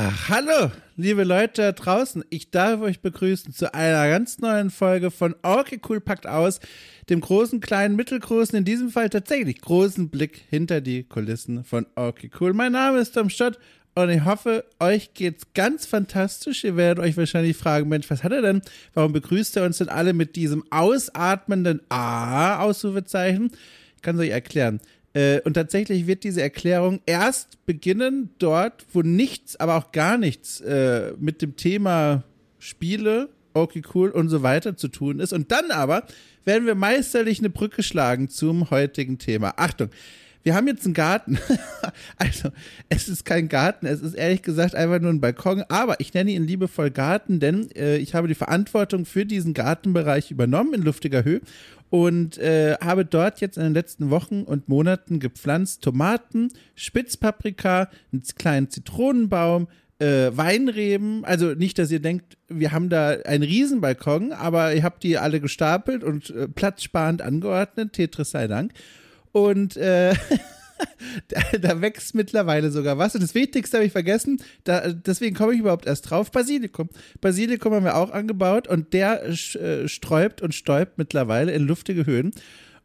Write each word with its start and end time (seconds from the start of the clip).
Ja, 0.00 0.14
hallo, 0.30 0.70
liebe 0.96 1.24
Leute 1.24 1.60
da 1.60 1.72
draußen. 1.72 2.24
Ich 2.30 2.50
darf 2.50 2.80
euch 2.80 3.00
begrüßen 3.00 3.52
zu 3.52 3.74
einer 3.74 4.08
ganz 4.08 4.38
neuen 4.38 4.70
Folge 4.70 5.10
von 5.10 5.34
Okay 5.42 5.78
Cool 5.86 6.00
packt 6.00 6.26
aus, 6.26 6.58
dem 7.10 7.20
großen, 7.20 7.60
kleinen, 7.60 7.96
mittelgroßen, 7.96 8.56
in 8.56 8.64
diesem 8.64 8.88
Fall 8.88 9.10
tatsächlich 9.10 9.60
großen 9.60 10.08
Blick 10.08 10.40
hinter 10.48 10.80
die 10.80 11.02
Kulissen 11.02 11.64
von 11.64 11.84
Okay 11.96 12.30
Cool. 12.40 12.54
Mein 12.54 12.72
Name 12.72 12.98
ist 13.00 13.12
Tom 13.12 13.28
Stott 13.28 13.58
und 13.94 14.08
ich 14.08 14.24
hoffe, 14.24 14.64
euch 14.78 15.12
geht's 15.12 15.48
ganz 15.52 15.84
fantastisch. 15.84 16.64
Ihr 16.64 16.78
werdet 16.78 17.04
euch 17.04 17.18
wahrscheinlich 17.18 17.58
fragen, 17.58 17.90
Mensch, 17.90 18.08
was 18.08 18.24
hat 18.24 18.32
er 18.32 18.40
denn? 18.40 18.62
Warum 18.94 19.12
begrüßt 19.12 19.58
er 19.58 19.66
uns 19.66 19.76
denn 19.76 19.90
alle 19.90 20.14
mit 20.14 20.34
diesem 20.34 20.64
ausatmenden 20.70 21.82
A-Ausrufezeichen? 21.90 23.50
Ich 23.96 24.00
kann 24.00 24.16
es 24.16 24.22
euch 24.22 24.30
erklären. 24.30 24.80
Äh, 25.12 25.40
und 25.40 25.54
tatsächlich 25.54 26.06
wird 26.06 26.24
diese 26.24 26.42
Erklärung 26.42 27.00
erst 27.06 27.64
beginnen 27.66 28.30
dort, 28.38 28.84
wo 28.92 29.02
nichts, 29.02 29.56
aber 29.56 29.76
auch 29.76 29.92
gar 29.92 30.18
nichts 30.18 30.60
äh, 30.60 31.12
mit 31.18 31.42
dem 31.42 31.56
Thema 31.56 32.22
Spiele, 32.58 33.28
okay, 33.54 33.82
cool 33.94 34.10
und 34.10 34.28
so 34.28 34.42
weiter 34.42 34.76
zu 34.76 34.88
tun 34.88 35.18
ist. 35.18 35.32
Und 35.32 35.50
dann 35.50 35.70
aber 35.70 36.04
werden 36.44 36.66
wir 36.66 36.74
meisterlich 36.74 37.40
eine 37.40 37.50
Brücke 37.50 37.82
schlagen 37.82 38.28
zum 38.28 38.70
heutigen 38.70 39.18
Thema. 39.18 39.54
Achtung, 39.56 39.90
wir 40.42 40.54
haben 40.54 40.66
jetzt 40.66 40.84
einen 40.84 40.94
Garten. 40.94 41.38
also, 42.16 42.50
es 42.88 43.08
ist 43.08 43.24
kein 43.24 43.48
Garten, 43.48 43.86
es 43.86 44.00
ist 44.00 44.14
ehrlich 44.14 44.42
gesagt 44.42 44.74
einfach 44.74 45.00
nur 45.00 45.12
ein 45.12 45.20
Balkon, 45.20 45.64
aber 45.68 46.00
ich 46.00 46.14
nenne 46.14 46.30
ihn 46.30 46.46
liebevoll 46.46 46.90
Garten, 46.90 47.40
denn 47.40 47.70
äh, 47.72 47.96
ich 47.98 48.14
habe 48.14 48.28
die 48.28 48.34
Verantwortung 48.34 49.04
für 49.04 49.26
diesen 49.26 49.54
Gartenbereich 49.54 50.30
übernommen 50.30 50.74
in 50.74 50.82
luftiger 50.82 51.24
Höhe 51.24 51.40
und 51.90 52.38
äh, 52.38 52.76
habe 52.80 53.04
dort 53.04 53.40
jetzt 53.40 53.58
in 53.58 53.64
den 53.64 53.74
letzten 53.74 54.10
Wochen 54.10 54.42
und 54.42 54.68
Monaten 54.68 55.18
gepflanzt 55.18 55.82
Tomaten, 55.82 56.48
Spitzpaprika, 56.76 57.90
einen 58.12 58.22
kleinen 58.22 58.70
Zitronenbaum, 58.70 59.66
äh, 59.98 60.30
Weinreben. 60.32 61.24
Also 61.24 61.54
nicht, 61.54 61.78
dass 61.78 61.90
ihr 61.90 62.00
denkt, 62.00 62.38
wir 62.48 62.72
haben 62.72 62.88
da 62.88 63.10
einen 63.24 63.42
Riesenbalkon, 63.42 64.32
aber 64.32 64.74
ihr 64.74 64.84
habt 64.84 65.02
die 65.02 65.18
alle 65.18 65.40
gestapelt 65.40 66.04
und 66.04 66.30
äh, 66.30 66.48
platzsparend 66.48 67.22
angeordnet. 67.22 67.92
Tetris 67.92 68.30
sei 68.30 68.46
Dank. 68.46 68.72
Und 69.32 69.76
äh, 69.76 70.14
da, 71.28 71.40
da, 71.58 71.80
wächst 71.80 72.14
mittlerweile 72.14 72.70
sogar 72.70 72.98
was. 72.98 73.14
Und 73.14 73.22
das 73.22 73.34
Wichtigste 73.34 73.78
habe 73.78 73.86
ich 73.86 73.92
vergessen, 73.92 74.42
da, 74.64 74.92
deswegen 74.92 75.36
komme 75.36 75.52
ich 75.54 75.60
überhaupt 75.60 75.86
erst 75.86 76.10
drauf. 76.10 76.30
Basilikum. 76.30 76.88
Basilikum 77.20 77.72
haben 77.72 77.84
wir 77.84 77.96
auch 77.96 78.10
angebaut 78.10 78.68
und 78.68 78.92
der 78.92 79.24
äh, 79.28 79.88
sträubt 79.88 80.42
und 80.42 80.54
stäubt 80.54 80.98
mittlerweile 80.98 81.52
in 81.52 81.62
luftige 81.62 82.06
Höhen. 82.06 82.32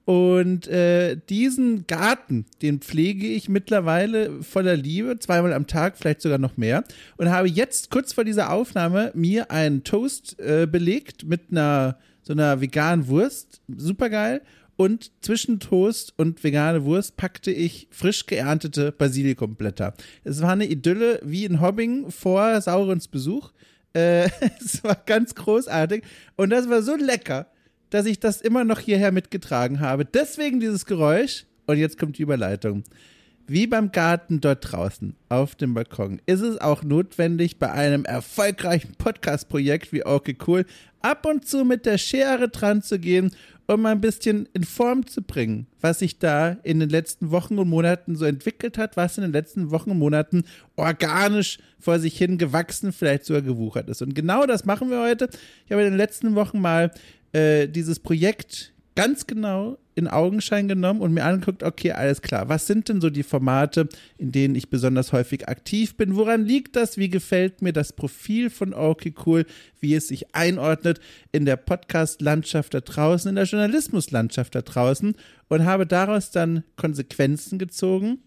Und 0.06 0.68
äh, 0.68 1.18
diesen 1.30 1.88
Garten, 1.88 2.46
den 2.62 2.80
pflege 2.80 3.26
ich 3.26 3.50
mittlerweile 3.50 4.44
voller 4.44 4.76
Liebe, 4.76 5.18
zweimal 5.18 5.52
am 5.52 5.66
Tag, 5.66 5.98
vielleicht 5.98 6.22
sogar 6.22 6.38
noch 6.38 6.58
mehr. 6.58 6.84
Und 7.18 7.32
habe 7.32 7.48
jetzt 7.48 7.90
kurz 7.90 8.14
vor 8.14 8.24
dieser 8.24 8.52
Aufnahme 8.52 9.12
mir 9.16 9.50
einen 9.50 9.84
Toast 9.84 10.40
äh, 10.40 10.68
belegt 10.68 11.24
mit 11.26 11.46
einer 11.50 11.98
so 12.22 12.34
einer 12.34 12.60
veganen 12.60 13.08
Wurst. 13.08 13.62
Supergeil. 13.68 14.42
Und 14.78 15.12
zwischen 15.22 15.60
Toast 15.60 16.14
und 16.18 16.44
vegane 16.44 16.84
Wurst 16.84 17.16
packte 17.16 17.52
ich 17.52 17.88
frisch 17.92 18.26
geerntete 18.26 18.92
Basilikumblätter. 18.92 19.94
Es 20.24 20.42
war 20.42 20.52
eine 20.52 20.66
Idylle 20.66 21.20
wie 21.24 21.46
in 21.46 21.62
Hobbing 21.62 22.12
vor 22.12 22.60
Saurons 22.60 23.08
Besuch. 23.08 23.52
Äh, 23.94 24.30
es 24.60 24.84
war 24.84 24.96
ganz 25.06 25.34
großartig. 25.36 26.04
Und 26.36 26.50
das 26.50 26.70
war 26.70 26.82
so 26.82 26.96
lecker, 26.96 27.48
dass 27.90 28.06
ich 28.06 28.20
das 28.20 28.42
immer 28.42 28.66
noch 28.66 28.80
hierher 28.80 29.12
mitgetragen 29.14 29.80
habe. 29.80 30.04
Deswegen 30.04 30.60
dieses 30.60 30.86
Geräusch. 30.86 31.46
Und 31.68 31.78
jetzt 31.78 31.98
kommt 31.98 32.18
die 32.18 32.24
Überleitung. 32.24 32.84
Wie 33.48 33.68
beim 33.68 33.92
Garten 33.92 34.42
dort 34.42 34.72
draußen 34.72 35.16
auf 35.30 35.54
dem 35.54 35.76
Balkon 35.76 36.20
ist 36.26 36.42
es 36.42 36.60
auch 36.60 36.84
notwendig, 36.84 37.60
bei 37.60 37.72
einem 37.72 38.04
erfolgreichen 38.04 38.96
Podcast-Projekt 38.98 39.94
wie 39.94 40.06
Okay 40.06 40.36
Cool 40.48 40.66
ab 41.02 41.28
und 41.28 41.48
zu 41.48 41.64
mit 41.64 41.86
der 41.86 42.00
Schere 42.00 42.50
dran 42.50 42.82
zu 42.82 42.98
gehen 42.98 43.32
um 43.68 43.86
ein 43.86 44.02
bisschen 44.02 44.48
in 44.54 44.64
Form 44.64 45.08
zu 45.08 45.22
bringen, 45.22 45.68
was 45.82 46.00
sich 46.00 46.20
da 46.20 46.58
in 46.64 46.80
den 46.80 46.90
letzten 46.90 47.32
Wochen 47.32 47.58
und 47.58 47.70
Monaten 47.70 48.16
so 48.16 48.26
entwickelt 48.26 48.78
hat, 48.78 48.96
was 48.96 49.18
in 49.18 49.24
den 49.24 49.32
letzten 49.32 49.72
Wochen 49.72 49.92
und 49.92 50.00
Monaten 50.00 50.44
organisch 50.76 51.58
vor 51.80 52.00
sich 52.00 52.18
hin 52.18 52.38
gewachsen, 52.38 52.92
vielleicht 52.92 53.26
sogar 53.26 53.42
gewuchert 53.42 53.90
ist. 53.90 54.02
Und 54.02 54.14
genau 54.14 54.46
das 54.46 54.66
machen 54.66 54.90
wir 54.90 55.02
heute. 55.02 55.30
Ich 55.66 55.72
habe 55.72 55.84
in 55.84 55.92
den 55.92 55.98
letzten 55.98 56.36
Wochen 56.36 56.62
mal 56.62 56.92
äh, 57.34 57.68
dieses 57.68 58.00
Projekt 58.00 58.74
ganz 58.96 59.28
genau 59.28 59.78
in 59.94 60.08
Augenschein 60.08 60.68
genommen 60.68 61.02
und 61.02 61.14
mir 61.14 61.24
angeguckt, 61.24 61.64
okay, 61.64 61.92
alles 61.92 62.22
klar, 62.22 62.50
was 62.50 62.68
sind 62.68 62.90
denn 62.90 63.00
so 63.00 63.10
die 63.10 63.24
Formate, 63.24 63.88
in 64.18 64.32
denen 64.32 64.56
ich 64.56 64.70
besonders 64.70 65.14
häufig 65.14 65.48
aktiv 65.48 65.96
bin? 65.96 66.16
Woran 66.16 66.46
liegt 66.46 66.76
das? 66.76 66.98
Wie 66.98 67.10
gefällt 67.10 67.62
mir 67.62 67.72
das 67.72 67.94
Profil 67.94 68.50
von 68.50 68.74
Okay 68.74 69.14
Cool? 69.26 69.46
Wie 69.80 69.96
es 69.96 70.10
sich 70.10 70.36
einordnet 70.36 71.00
in 71.32 71.46
der 71.46 71.56
Podcast-Landschaft 71.56 72.74
da 72.74 72.82
draußen, 72.82 73.30
in 73.30 73.36
der 73.36 73.46
Journalismus-Landschaft 73.46 74.56
da 74.56 74.62
draußen 74.62 75.16
und 75.48 75.66
habe 75.66 75.86
daraus 75.86 76.32
dann 76.32 76.64
Konsequenzen 76.76 77.58
gezogen. 77.58 78.20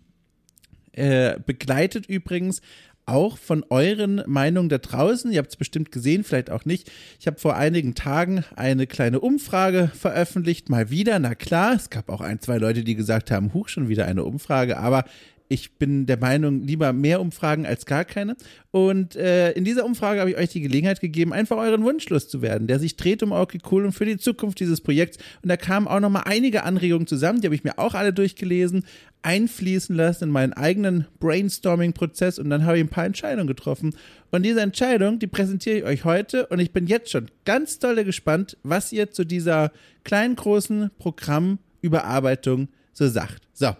Äh, 0.92 1.38
begleitet 1.44 2.06
übrigens 2.06 2.60
auch 3.08 3.38
von 3.38 3.64
euren 3.70 4.22
Meinungen 4.26 4.68
da 4.68 4.78
draußen. 4.78 5.32
Ihr 5.32 5.38
habt 5.38 5.50
es 5.50 5.56
bestimmt 5.56 5.90
gesehen, 5.92 6.24
vielleicht 6.24 6.50
auch 6.50 6.64
nicht. 6.64 6.90
Ich 7.18 7.26
habe 7.26 7.38
vor 7.38 7.56
einigen 7.56 7.94
Tagen 7.94 8.44
eine 8.54 8.86
kleine 8.86 9.20
Umfrage 9.20 9.90
veröffentlicht, 9.94 10.68
mal 10.68 10.90
wieder. 10.90 11.18
Na 11.18 11.34
klar, 11.34 11.74
es 11.74 11.90
gab 11.90 12.08
auch 12.10 12.20
ein, 12.20 12.40
zwei 12.40 12.58
Leute, 12.58 12.84
die 12.84 12.94
gesagt 12.94 13.30
haben, 13.30 13.54
huch, 13.54 13.68
schon 13.68 13.88
wieder 13.88 14.06
eine 14.06 14.24
Umfrage. 14.24 14.78
Aber 14.78 15.04
ich 15.48 15.78
bin 15.78 16.06
der 16.06 16.18
Meinung, 16.18 16.62
lieber 16.62 16.92
mehr 16.92 17.20
Umfragen 17.20 17.64
als 17.64 17.86
gar 17.86 18.04
keine. 18.04 18.36
Und 18.70 19.16
äh, 19.16 19.52
in 19.52 19.64
dieser 19.64 19.86
Umfrage 19.86 20.20
habe 20.20 20.30
ich 20.30 20.36
euch 20.36 20.50
die 20.50 20.60
Gelegenheit 20.60 21.00
gegeben, 21.00 21.32
einfach 21.32 21.56
euren 21.56 21.82
Wunsch 21.84 22.08
loszuwerden, 22.08 22.66
der 22.66 22.78
sich 22.78 22.96
dreht 22.96 23.22
um 23.22 23.32
okay 23.32 23.58
cool 23.70 23.86
und 23.86 23.92
für 23.92 24.04
die 24.04 24.18
Zukunft 24.18 24.60
dieses 24.60 24.82
Projekts. 24.82 25.18
Und 25.42 25.48
da 25.48 25.56
kamen 25.56 25.88
auch 25.88 26.00
nochmal 26.00 26.24
einige 26.26 26.64
Anregungen 26.64 27.06
zusammen, 27.06 27.40
die 27.40 27.46
habe 27.46 27.54
ich 27.54 27.64
mir 27.64 27.78
auch 27.78 27.94
alle 27.94 28.12
durchgelesen, 28.12 28.84
einfließen 29.22 29.96
lassen 29.96 30.24
in 30.24 30.30
meinen 30.30 30.52
eigenen 30.52 31.06
Brainstorming-Prozess 31.18 32.38
und 32.38 32.50
dann 32.50 32.64
habe 32.64 32.76
ich 32.76 32.84
ein 32.84 32.90
paar 32.90 33.06
Entscheidungen 33.06 33.48
getroffen. 33.48 33.94
Und 34.30 34.42
diese 34.42 34.60
Entscheidung, 34.60 35.18
die 35.18 35.26
präsentiere 35.26 35.78
ich 35.78 35.84
euch 35.84 36.04
heute 36.04 36.46
und 36.46 36.60
ich 36.60 36.72
bin 36.72 36.86
jetzt 36.86 37.10
schon 37.10 37.30
ganz 37.46 37.78
dolle 37.78 38.04
gespannt, 38.04 38.58
was 38.62 38.92
ihr 38.92 39.10
zu 39.10 39.24
dieser 39.24 39.72
kleinen, 40.04 40.36
großen 40.36 40.90
Programmüberarbeitung 40.98 42.68
so 42.92 43.08
sagt. 43.08 43.48
So. 43.54 43.74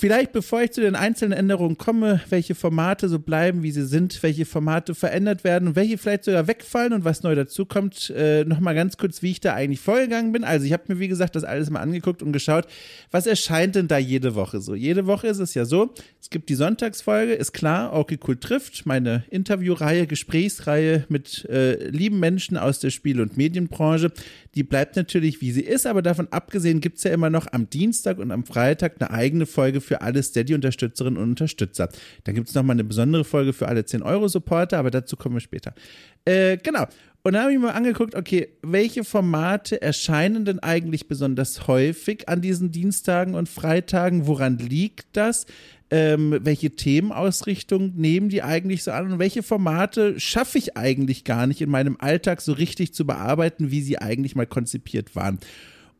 Vielleicht 0.00 0.32
bevor 0.32 0.62
ich 0.62 0.70
zu 0.70 0.80
den 0.80 0.96
einzelnen 0.96 1.38
Änderungen 1.38 1.76
komme, 1.76 2.22
welche 2.30 2.54
Formate 2.54 3.06
so 3.10 3.18
bleiben, 3.18 3.62
wie 3.62 3.70
sie 3.70 3.84
sind, 3.84 4.22
welche 4.22 4.46
Formate 4.46 4.94
verändert 4.94 5.44
werden 5.44 5.68
und 5.68 5.76
welche 5.76 5.98
vielleicht 5.98 6.24
sogar 6.24 6.46
wegfallen 6.46 6.94
und 6.94 7.04
was 7.04 7.22
neu 7.22 7.34
dazukommt, 7.34 8.08
äh, 8.16 8.46
nochmal 8.46 8.74
ganz 8.74 8.96
kurz, 8.96 9.20
wie 9.20 9.32
ich 9.32 9.40
da 9.40 9.52
eigentlich 9.52 9.80
vorgegangen 9.80 10.32
bin. 10.32 10.42
Also 10.42 10.64
ich 10.64 10.72
habe 10.72 10.84
mir, 10.88 11.00
wie 11.00 11.08
gesagt, 11.08 11.36
das 11.36 11.44
alles 11.44 11.68
mal 11.68 11.80
angeguckt 11.80 12.22
und 12.22 12.32
geschaut, 12.32 12.64
was 13.10 13.26
erscheint 13.26 13.74
denn 13.74 13.88
da 13.88 13.98
jede 13.98 14.34
Woche 14.34 14.62
so. 14.62 14.74
Jede 14.74 15.06
Woche 15.06 15.26
ist 15.26 15.38
es 15.38 15.52
ja 15.52 15.66
so, 15.66 15.92
es 16.18 16.30
gibt 16.30 16.48
die 16.48 16.54
Sonntagsfolge, 16.54 17.34
ist 17.34 17.52
klar, 17.52 17.92
okay, 17.92 18.18
cool 18.26 18.38
trifft, 18.38 18.86
meine 18.86 19.24
Interviewreihe, 19.28 20.06
Gesprächsreihe 20.06 21.04
mit 21.10 21.44
äh, 21.50 21.90
lieben 21.90 22.20
Menschen 22.20 22.56
aus 22.56 22.80
der 22.80 22.88
Spiel- 22.88 23.20
und 23.20 23.36
Medienbranche. 23.36 24.12
Die 24.54 24.62
bleibt 24.62 24.96
natürlich, 24.96 25.42
wie 25.42 25.52
sie 25.52 25.60
ist, 25.60 25.86
aber 25.86 26.00
davon 26.00 26.28
abgesehen 26.30 26.80
gibt 26.80 26.96
es 26.96 27.04
ja 27.04 27.12
immer 27.12 27.28
noch 27.28 27.48
am 27.52 27.68
Dienstag 27.68 28.18
und 28.18 28.30
am 28.30 28.44
Freitag 28.44 28.94
eine 28.98 29.10
eigene 29.10 29.44
Folge 29.44 29.82
für 29.89 29.89
alle 29.98 30.22
Steady-Unterstützerinnen 30.22 31.16
und 31.16 31.30
Unterstützer. 31.30 31.88
Dann 32.24 32.34
gibt 32.34 32.48
es 32.48 32.54
nochmal 32.54 32.74
eine 32.74 32.84
besondere 32.84 33.24
Folge 33.24 33.52
für 33.52 33.68
alle 33.68 33.82
10-Euro-Supporter, 33.82 34.78
aber 34.78 34.90
dazu 34.90 35.16
kommen 35.16 35.36
wir 35.36 35.40
später. 35.40 35.74
Äh, 36.24 36.56
genau. 36.58 36.86
Und 37.22 37.34
dann 37.34 37.42
habe 37.42 37.52
ich 37.52 37.58
mir 37.58 37.74
angeguckt, 37.74 38.14
okay, 38.14 38.48
welche 38.62 39.04
Formate 39.04 39.82
erscheinen 39.82 40.46
denn 40.46 40.58
eigentlich 40.60 41.06
besonders 41.06 41.66
häufig 41.66 42.28
an 42.28 42.40
diesen 42.40 42.72
Dienstagen 42.72 43.34
und 43.34 43.48
Freitagen? 43.48 44.26
Woran 44.26 44.56
liegt 44.56 45.06
das? 45.12 45.44
Ähm, 45.90 46.38
welche 46.42 46.70
Themenausrichtung 46.70 47.94
nehmen 47.96 48.28
die 48.28 48.42
eigentlich 48.42 48.84
so 48.84 48.92
an 48.92 49.12
und 49.12 49.18
welche 49.18 49.42
Formate 49.42 50.20
schaffe 50.20 50.56
ich 50.56 50.76
eigentlich 50.76 51.24
gar 51.24 51.48
nicht 51.48 51.60
in 51.60 51.68
meinem 51.68 51.96
Alltag 51.98 52.40
so 52.40 52.52
richtig 52.52 52.94
zu 52.94 53.04
bearbeiten, 53.04 53.72
wie 53.72 53.82
sie 53.82 53.98
eigentlich 53.98 54.36
mal 54.36 54.46
konzipiert 54.46 55.16
waren? 55.16 55.40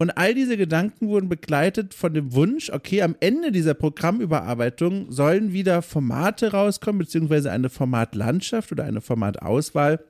Und 0.00 0.16
all 0.16 0.32
diese 0.32 0.56
Gedanken 0.56 1.08
wurden 1.08 1.28
begleitet 1.28 1.92
von 1.92 2.14
dem 2.14 2.32
Wunsch, 2.32 2.70
okay, 2.70 3.02
am 3.02 3.16
Ende 3.20 3.52
dieser 3.52 3.74
Programmüberarbeitung 3.74 5.12
sollen 5.12 5.52
wieder 5.52 5.82
Formate 5.82 6.52
rauskommen, 6.52 7.00
beziehungsweise 7.00 7.52
eine 7.52 7.68
Formatlandschaft 7.68 8.72
oder 8.72 8.84
eine 8.84 9.02
Formatauswahl, 9.02 10.02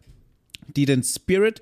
die 0.76 0.84
den 0.84 1.02
Spirit 1.02 1.60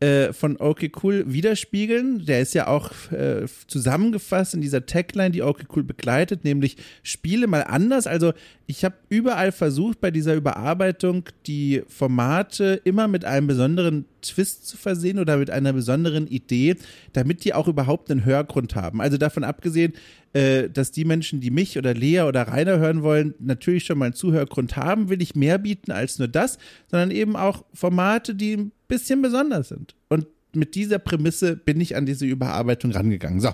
äh, 0.00 0.32
von 0.32 0.56
Okay 0.58 0.90
Cool 1.02 1.24
widerspiegeln. 1.26 2.24
Der 2.24 2.40
ist 2.40 2.54
ja 2.54 2.66
auch 2.66 2.92
äh, 3.12 3.44
zusammengefasst 3.66 4.54
in 4.54 4.62
dieser 4.62 4.86
Tagline, 4.86 5.32
die 5.32 5.42
Okay 5.42 5.66
Cool 5.76 5.84
begleitet, 5.84 6.44
nämlich 6.44 6.78
Spiele 7.02 7.46
mal 7.46 7.64
anders. 7.64 8.06
Also 8.06 8.32
ich 8.66 8.86
habe 8.86 8.96
überall 9.10 9.52
versucht, 9.52 10.00
bei 10.00 10.10
dieser 10.10 10.34
Überarbeitung 10.34 11.24
die 11.46 11.82
Formate 11.88 12.80
immer 12.84 13.06
mit 13.06 13.26
einem 13.26 13.46
besonderen 13.46 14.06
Twist 14.28 14.66
zu 14.66 14.76
versehen 14.76 15.18
oder 15.18 15.36
mit 15.36 15.50
einer 15.50 15.72
besonderen 15.72 16.26
Idee, 16.26 16.76
damit 17.12 17.44
die 17.44 17.54
auch 17.54 17.68
überhaupt 17.68 18.10
einen 18.10 18.24
Hörgrund 18.24 18.74
haben. 18.74 19.00
Also 19.00 19.16
davon 19.16 19.44
abgesehen, 19.44 19.94
äh, 20.32 20.68
dass 20.68 20.90
die 20.90 21.04
Menschen, 21.04 21.40
die 21.40 21.50
mich 21.50 21.78
oder 21.78 21.94
Lea 21.94 22.22
oder 22.22 22.42
Rainer 22.42 22.78
hören 22.78 23.02
wollen, 23.02 23.34
natürlich 23.38 23.84
schon 23.84 23.98
mal 23.98 24.06
einen 24.06 24.14
Zuhörgrund 24.14 24.76
haben, 24.76 25.08
will 25.08 25.22
ich 25.22 25.34
mehr 25.34 25.58
bieten 25.58 25.92
als 25.92 26.18
nur 26.18 26.28
das, 26.28 26.58
sondern 26.90 27.10
eben 27.10 27.36
auch 27.36 27.64
Formate, 27.72 28.34
die 28.34 28.56
ein 28.56 28.72
bisschen 28.88 29.22
besonders 29.22 29.68
sind. 29.68 29.94
Und 30.08 30.26
mit 30.52 30.74
dieser 30.74 30.98
Prämisse 30.98 31.56
bin 31.56 31.80
ich 31.80 31.96
an 31.96 32.06
diese 32.06 32.26
Überarbeitung 32.26 32.90
rangegangen. 32.92 33.40
So. 33.40 33.48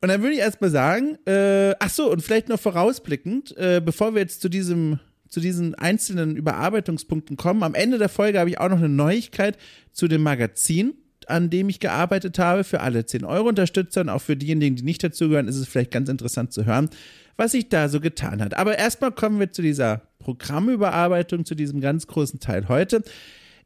Und 0.00 0.08
dann 0.08 0.22
würde 0.22 0.34
ich 0.34 0.40
erstmal 0.40 0.70
sagen, 0.70 1.18
äh, 1.26 1.74
ach 1.80 1.90
so, 1.90 2.10
und 2.10 2.22
vielleicht 2.22 2.48
noch 2.48 2.60
vorausblickend, 2.60 3.56
äh, 3.56 3.82
bevor 3.84 4.14
wir 4.14 4.22
jetzt 4.22 4.40
zu 4.40 4.48
diesem 4.48 5.00
zu 5.28 5.40
diesen 5.40 5.74
einzelnen 5.74 6.36
Überarbeitungspunkten 6.36 7.36
kommen. 7.36 7.62
Am 7.62 7.74
Ende 7.74 7.98
der 7.98 8.08
Folge 8.08 8.38
habe 8.38 8.50
ich 8.50 8.58
auch 8.58 8.68
noch 8.68 8.78
eine 8.78 8.88
Neuigkeit 8.88 9.58
zu 9.92 10.08
dem 10.08 10.22
Magazin, 10.22 10.94
an 11.26 11.50
dem 11.50 11.68
ich 11.68 11.80
gearbeitet 11.80 12.38
habe, 12.38 12.64
für 12.64 12.80
alle 12.80 13.00
10-Euro-Unterstützer 13.00 14.00
und 14.00 14.08
auch 14.08 14.22
für 14.22 14.36
diejenigen, 14.36 14.76
die 14.76 14.82
nicht 14.82 15.04
dazugehören, 15.04 15.48
ist 15.48 15.56
es 15.56 15.68
vielleicht 15.68 15.90
ganz 15.90 16.08
interessant 16.08 16.52
zu 16.52 16.64
hören, 16.64 16.88
was 17.36 17.52
sich 17.52 17.68
da 17.68 17.88
so 17.88 18.00
getan 18.00 18.42
hat. 18.42 18.54
Aber 18.54 18.78
erstmal 18.78 19.12
kommen 19.12 19.38
wir 19.38 19.52
zu 19.52 19.62
dieser 19.62 20.02
Programmüberarbeitung, 20.18 21.44
zu 21.44 21.54
diesem 21.54 21.80
ganz 21.80 22.06
großen 22.06 22.40
Teil 22.40 22.68
heute. 22.68 23.02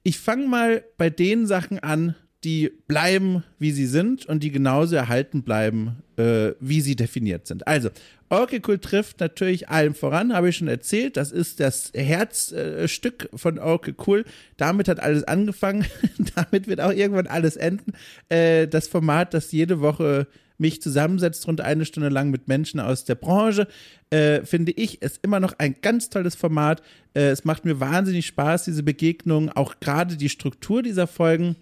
Ich 0.03 0.19
fange 0.19 0.49
mal 0.49 0.85
bei 0.99 1.11
den 1.11 1.47
Sachen 1.47 1.79
an, 1.79 2.17
die 2.45 2.73
bleiben, 2.89 3.45
wie 3.59 3.71
sie 3.71 3.87
sind 3.87 4.27
und 4.27 4.43
die 4.43 4.51
genauso 4.51 4.97
erhalten 4.97 5.43
bleiben, 5.43 6.03
äh, 6.17 6.53
wie 6.61 6.81
sie 6.81 6.97
definiert 6.97 7.47
sind. 7.47 7.67
Also, 7.67 7.91
Cool 8.67 8.79
trifft 8.79 9.21
natürlich 9.21 9.69
allem 9.69 9.95
voran, 9.95 10.35
habe 10.35 10.49
ich 10.49 10.57
schon 10.57 10.69
erzählt. 10.69 11.17
Das 11.17 11.33
ist 11.33 11.61
das 11.61 11.93
Herzstück 11.95 13.29
äh, 13.33 13.39
von 13.39 13.61
Cool. 14.07 14.25
Damit 14.57 14.89
hat 14.89 15.01
alles 15.01 15.25
angefangen. 15.25 15.85
Damit 16.35 16.67
wird 16.67 16.81
auch 16.81 16.93
irgendwann 16.93 17.27
alles 17.27 17.57
enden. 17.57 17.93
Äh, 18.29 18.69
das 18.69 18.89
Format, 18.89 19.35
das 19.35 19.53
jede 19.53 19.81
Woche 19.81 20.27
mich 20.59 20.81
zusammensetzt, 20.81 21.47
rund 21.47 21.61
eine 21.61 21.85
Stunde 21.85 22.09
lang 22.09 22.31
mit 22.31 22.49
Menschen 22.49 22.81
aus 22.81 23.05
der 23.05 23.17
Branche, 23.17 23.67
äh, 24.11 24.43
finde 24.43 24.73
ich, 24.73 25.03
ist 25.03 25.21
immer 25.23 25.41
noch 25.41 25.55
ein 25.59 25.77
ganz 25.83 26.09
tolles 26.09 26.35
Format. 26.35 26.83
Äh, 27.15 27.31
es 27.31 27.45
macht 27.45 27.65
mir 27.65 27.81
wahnsinnig 27.81 28.27
Spaß, 28.27 28.65
diese 28.65 28.83
Begegnungen, 28.83 29.51
auch 29.51 29.81
gerade 29.81 30.17
die 30.17 30.29
Struktur 30.29 30.83
dieser 30.83 31.07
Folgen 31.07 31.57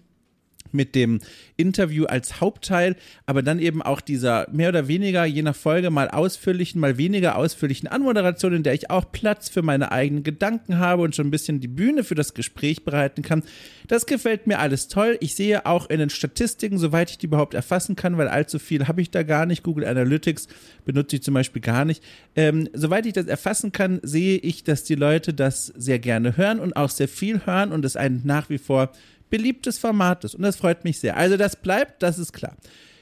mit 0.73 0.95
dem 0.95 1.19
Interview 1.57 2.05
als 2.05 2.41
Hauptteil, 2.41 2.95
aber 3.25 3.43
dann 3.43 3.59
eben 3.59 3.81
auch 3.81 4.01
dieser 4.01 4.47
mehr 4.51 4.69
oder 4.69 4.87
weniger, 4.87 5.25
je 5.25 5.41
nach 5.41 5.55
Folge, 5.55 5.89
mal 5.89 6.09
ausführlichen, 6.09 6.81
mal 6.81 6.97
weniger 6.97 7.37
ausführlichen 7.37 7.87
Anmoderation, 7.87 8.53
in 8.53 8.63
der 8.63 8.73
ich 8.73 8.89
auch 8.89 9.11
Platz 9.11 9.49
für 9.49 9.61
meine 9.61 9.91
eigenen 9.91 10.23
Gedanken 10.23 10.79
habe 10.79 11.03
und 11.03 11.15
schon 11.15 11.27
ein 11.27 11.31
bisschen 11.31 11.59
die 11.59 11.67
Bühne 11.67 12.03
für 12.03 12.15
das 12.15 12.33
Gespräch 12.33 12.83
bereiten 12.83 13.21
kann. 13.21 13.43
Das 13.87 14.05
gefällt 14.05 14.47
mir 14.47 14.59
alles 14.59 14.87
toll. 14.87 15.17
Ich 15.19 15.35
sehe 15.35 15.65
auch 15.65 15.89
in 15.89 15.99
den 15.99 16.09
Statistiken, 16.09 16.77
soweit 16.77 17.11
ich 17.11 17.17
die 17.17 17.27
überhaupt 17.27 17.53
erfassen 17.53 17.95
kann, 17.95 18.17
weil 18.17 18.27
allzu 18.27 18.59
viel 18.59 18.87
habe 18.87 19.01
ich 19.01 19.11
da 19.11 19.23
gar 19.23 19.45
nicht. 19.45 19.63
Google 19.63 19.85
Analytics 19.85 20.47
benutze 20.85 21.17
ich 21.17 21.23
zum 21.23 21.33
Beispiel 21.33 21.61
gar 21.61 21.85
nicht. 21.85 22.03
Ähm, 22.35 22.69
soweit 22.73 23.05
ich 23.05 23.13
das 23.13 23.27
erfassen 23.27 23.71
kann, 23.71 23.99
sehe 24.03 24.37
ich, 24.37 24.63
dass 24.63 24.83
die 24.83 24.95
Leute 24.95 25.33
das 25.33 25.67
sehr 25.67 25.99
gerne 25.99 26.37
hören 26.37 26.59
und 26.59 26.75
auch 26.75 26.89
sehr 26.89 27.07
viel 27.07 27.45
hören 27.45 27.71
und 27.71 27.85
es 27.85 27.95
ein 27.95 28.21
nach 28.23 28.49
wie 28.49 28.57
vor 28.57 28.91
beliebtes 29.31 29.79
Format 29.79 30.23
ist. 30.23 30.35
Und 30.35 30.43
das 30.43 30.57
freut 30.57 30.83
mich 30.83 30.99
sehr. 30.99 31.17
Also 31.17 31.37
das 31.37 31.55
bleibt, 31.55 32.03
das 32.03 32.19
ist 32.19 32.33
klar. 32.33 32.55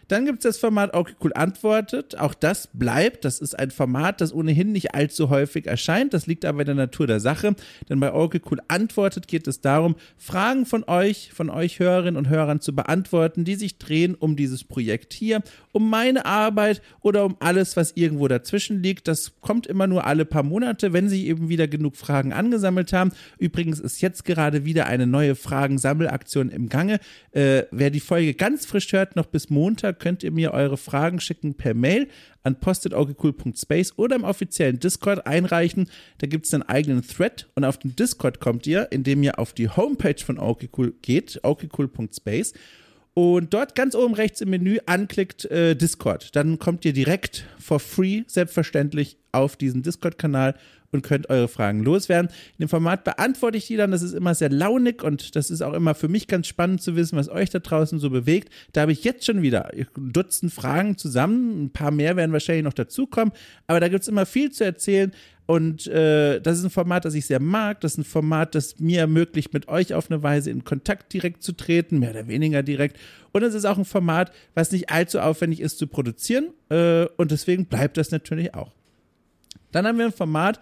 Dann 0.09 0.25
gibt 0.25 0.39
es 0.39 0.43
das 0.43 0.57
Format 0.57 0.95
Okay 0.95 1.13
Cool 1.23 1.31
antwortet. 1.35 2.17
Auch 2.17 2.33
das 2.33 2.67
bleibt. 2.73 3.25
Das 3.25 3.39
ist 3.39 3.57
ein 3.57 3.69
Format, 3.69 4.21
das 4.21 4.33
ohnehin 4.33 4.71
nicht 4.71 4.95
allzu 4.95 5.29
häufig 5.29 5.67
erscheint. 5.67 6.15
Das 6.15 6.25
liegt 6.25 6.45
aber 6.45 6.61
in 6.61 6.65
der 6.65 6.75
Natur 6.75 7.05
der 7.05 7.19
Sache. 7.19 7.55
Denn 7.87 7.99
bei 7.99 8.11
Okay 8.11 8.41
Cool 8.49 8.59
antwortet 8.67 9.27
geht 9.27 9.47
es 9.47 9.61
darum, 9.61 9.95
Fragen 10.17 10.65
von 10.65 10.83
euch, 10.85 11.31
von 11.31 11.51
euch 11.51 11.79
Hörerinnen 11.79 12.17
und 12.17 12.27
Hörern 12.27 12.59
zu 12.59 12.75
beantworten, 12.75 13.45
die 13.45 13.53
sich 13.53 13.77
drehen 13.77 14.15
um 14.15 14.35
dieses 14.35 14.63
Projekt 14.63 15.13
hier, 15.13 15.43
um 15.73 15.89
meine 15.89 16.25
Arbeit 16.25 16.81
oder 17.01 17.23
um 17.23 17.37
alles, 17.39 17.77
was 17.77 17.91
irgendwo 17.95 18.27
dazwischen 18.27 18.81
liegt. 18.81 19.07
Das 19.07 19.39
kommt 19.41 19.67
immer 19.67 19.85
nur 19.85 20.07
alle 20.07 20.25
paar 20.25 20.43
Monate, 20.43 20.91
wenn 20.91 21.07
sich 21.07 21.25
eben 21.25 21.49
wieder 21.49 21.67
genug 21.67 21.95
Fragen 21.95 22.33
angesammelt 22.33 22.93
haben. 22.93 23.11
Übrigens 23.37 23.79
ist 23.79 24.01
jetzt 24.01 24.25
gerade 24.25 24.65
wieder 24.65 24.87
eine 24.87 25.05
neue 25.05 25.35
Fragensammelaktion 25.35 26.49
im 26.49 26.67
Gange. 26.67 26.99
Äh, 27.31 27.63
wer 27.69 27.91
die 27.91 27.99
Folge 27.99 28.33
ganz 28.33 28.65
frisch 28.65 28.91
hört, 28.91 29.15
noch 29.15 29.27
bis 29.27 29.51
Montag 29.51 29.98
könnt 29.99 30.23
ihr 30.23 30.31
mir 30.31 30.53
eure 30.53 30.77
Fragen 30.77 31.19
schicken 31.19 31.53
per 31.53 31.73
Mail 31.73 32.07
an 32.43 32.59
postetaugecool.space 32.59 33.93
oder 33.97 34.15
im 34.15 34.23
offiziellen 34.23 34.79
Discord 34.79 35.27
einreichen. 35.27 35.89
Da 36.19 36.27
gibt 36.27 36.45
es 36.45 36.53
einen 36.53 36.63
eigenen 36.63 37.05
Thread 37.05 37.47
und 37.55 37.65
auf 37.65 37.77
den 37.77 37.95
Discord 37.95 38.39
kommt 38.39 38.65
ihr, 38.65 38.91
indem 38.91 39.21
ihr 39.23 39.39
auf 39.39 39.53
die 39.53 39.69
Homepage 39.69 40.23
von 40.23 40.39
Augecool 40.39 40.93
geht, 41.01 41.43
augecool.space 41.43 42.53
und 43.13 43.53
dort 43.53 43.75
ganz 43.75 43.95
oben 43.95 44.13
rechts 44.13 44.39
im 44.41 44.49
Menü 44.49 44.77
anklickt 44.85 45.45
äh, 45.45 45.75
Discord. 45.75 46.35
Dann 46.35 46.57
kommt 46.57 46.85
ihr 46.85 46.93
direkt 46.93 47.45
for 47.59 47.79
free, 47.79 48.23
selbstverständlich, 48.27 49.17
auf 49.31 49.57
diesen 49.57 49.83
Discord-Kanal 49.83 50.55
und 50.91 51.03
könnt 51.03 51.29
eure 51.29 51.47
Fragen 51.47 51.83
loswerden. 51.83 52.29
In 52.57 52.65
dem 52.65 52.69
Format 52.69 53.03
beantworte 53.03 53.57
ich 53.57 53.67
die 53.67 53.77
dann. 53.77 53.91
Das 53.91 54.01
ist 54.01 54.13
immer 54.13 54.35
sehr 54.35 54.49
launig 54.49 55.03
und 55.03 55.35
das 55.35 55.49
ist 55.49 55.61
auch 55.61 55.73
immer 55.73 55.95
für 55.95 56.07
mich 56.07 56.27
ganz 56.27 56.47
spannend 56.47 56.81
zu 56.81 56.95
wissen, 56.95 57.17
was 57.17 57.29
euch 57.29 57.49
da 57.49 57.59
draußen 57.59 57.99
so 57.99 58.09
bewegt. 58.09 58.51
Da 58.73 58.81
habe 58.81 58.91
ich 58.91 59.03
jetzt 59.03 59.25
schon 59.25 59.41
wieder 59.41 59.71
ein 59.73 59.87
Dutzend 59.95 60.53
Fragen 60.53 60.97
zusammen. 60.97 61.65
Ein 61.65 61.69
paar 61.71 61.91
mehr 61.91 62.15
werden 62.15 62.33
wahrscheinlich 62.33 62.63
noch 62.63 62.73
dazukommen. 62.73 63.33
Aber 63.67 63.79
da 63.79 63.87
gibt 63.87 64.01
es 64.01 64.07
immer 64.07 64.25
viel 64.25 64.51
zu 64.51 64.63
erzählen. 64.63 65.11
Und 65.49 65.87
äh, 65.87 66.39
das 66.41 66.59
ist 66.59 66.63
ein 66.63 66.69
Format, 66.69 67.05
das 67.05 67.15
ich 67.15 67.25
sehr 67.25 67.39
mag. 67.39 67.81
Das 67.81 67.93
ist 67.93 67.97
ein 67.97 68.03
Format, 68.03 68.53
das 68.53 68.79
mir 68.79 68.99
ermöglicht, 68.99 69.51
mit 69.51 69.67
euch 69.67 69.95
auf 69.95 70.11
eine 70.11 70.21
Weise 70.21 70.51
in 70.51 70.63
Kontakt 70.63 71.11
direkt 71.11 71.41
zu 71.41 71.53
treten, 71.53 71.97
mehr 71.97 72.11
oder 72.11 72.27
weniger 72.27 72.61
direkt. 72.61 72.99
Und 73.31 73.41
es 73.41 73.55
ist 73.55 73.65
auch 73.65 73.79
ein 73.79 73.85
Format, 73.85 74.31
was 74.53 74.71
nicht 74.71 74.91
allzu 74.91 75.19
aufwendig 75.19 75.59
ist 75.59 75.79
zu 75.79 75.87
produzieren. 75.87 76.49
Äh, 76.69 77.05
und 77.17 77.31
deswegen 77.31 77.65
bleibt 77.65 77.97
das 77.97 78.11
natürlich 78.11 78.53
auch. 78.53 78.73
Dann 79.71 79.87
haben 79.87 79.97
wir 79.97 80.05
ein 80.05 80.11
Format 80.11 80.59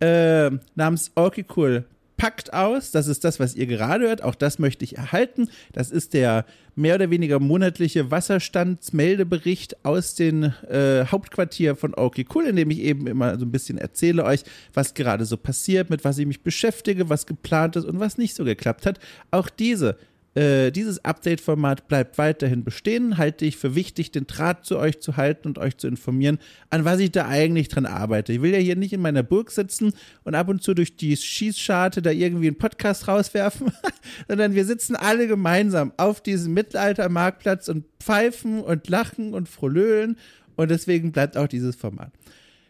äh, 0.00 0.50
namens 0.74 1.12
Cool 1.16 1.84
packt 2.16 2.52
aus. 2.52 2.90
Das 2.90 3.06
ist 3.06 3.24
das, 3.24 3.40
was 3.40 3.54
ihr 3.54 3.66
gerade 3.66 4.06
hört. 4.06 4.22
Auch 4.22 4.34
das 4.34 4.58
möchte 4.58 4.84
ich 4.84 4.96
erhalten. 4.96 5.48
Das 5.72 5.90
ist 5.90 6.14
der 6.14 6.44
mehr 6.74 6.94
oder 6.96 7.10
weniger 7.10 7.40
monatliche 7.40 8.10
Wasserstandsmeldebericht 8.10 9.84
aus 9.84 10.14
dem 10.14 10.44
äh, 10.68 11.04
Hauptquartier 11.06 11.76
von 11.76 11.94
Cool, 11.96 12.46
in 12.46 12.56
dem 12.56 12.70
ich 12.70 12.80
eben 12.80 13.06
immer 13.06 13.38
so 13.38 13.44
ein 13.44 13.52
bisschen 13.52 13.78
erzähle 13.78 14.24
euch, 14.24 14.42
was 14.74 14.94
gerade 14.94 15.24
so 15.24 15.36
passiert, 15.36 15.90
mit 15.90 16.04
was 16.04 16.18
ich 16.18 16.26
mich 16.26 16.42
beschäftige, 16.42 17.08
was 17.08 17.26
geplant 17.26 17.76
ist 17.76 17.84
und 17.84 18.00
was 18.00 18.18
nicht 18.18 18.34
so 18.34 18.44
geklappt 18.44 18.86
hat. 18.86 18.98
Auch 19.30 19.48
diese 19.48 19.96
äh, 20.36 20.70
dieses 20.70 21.02
Update-Format 21.02 21.88
bleibt 21.88 22.18
weiterhin 22.18 22.62
bestehen. 22.62 23.16
Halte 23.16 23.46
ich 23.46 23.56
für 23.56 23.74
wichtig, 23.74 24.10
den 24.10 24.26
Draht 24.26 24.66
zu 24.66 24.78
euch 24.78 25.00
zu 25.00 25.16
halten 25.16 25.48
und 25.48 25.58
euch 25.58 25.78
zu 25.78 25.88
informieren, 25.88 26.38
an 26.68 26.84
was 26.84 27.00
ich 27.00 27.10
da 27.10 27.26
eigentlich 27.26 27.68
dran 27.68 27.86
arbeite. 27.86 28.34
Ich 28.34 28.42
will 28.42 28.52
ja 28.52 28.58
hier 28.58 28.76
nicht 28.76 28.92
in 28.92 29.00
meiner 29.00 29.22
Burg 29.22 29.50
sitzen 29.50 29.94
und 30.24 30.34
ab 30.34 30.50
und 30.50 30.62
zu 30.62 30.74
durch 30.74 30.94
die 30.94 31.16
Schießscharte 31.16 32.02
da 32.02 32.10
irgendwie 32.10 32.48
einen 32.48 32.58
Podcast 32.58 33.08
rauswerfen, 33.08 33.72
sondern 34.28 34.54
wir 34.54 34.66
sitzen 34.66 34.94
alle 34.94 35.26
gemeinsam 35.26 35.94
auf 35.96 36.20
diesem 36.20 36.52
Mittelaltermarktplatz 36.52 37.70
und 37.70 37.86
pfeifen 37.98 38.60
und 38.60 38.90
lachen 38.90 39.32
und 39.32 39.48
frohlöhlen. 39.48 40.18
Und 40.56 40.70
deswegen 40.70 41.12
bleibt 41.12 41.38
auch 41.38 41.48
dieses 41.48 41.76
Format. 41.76 42.12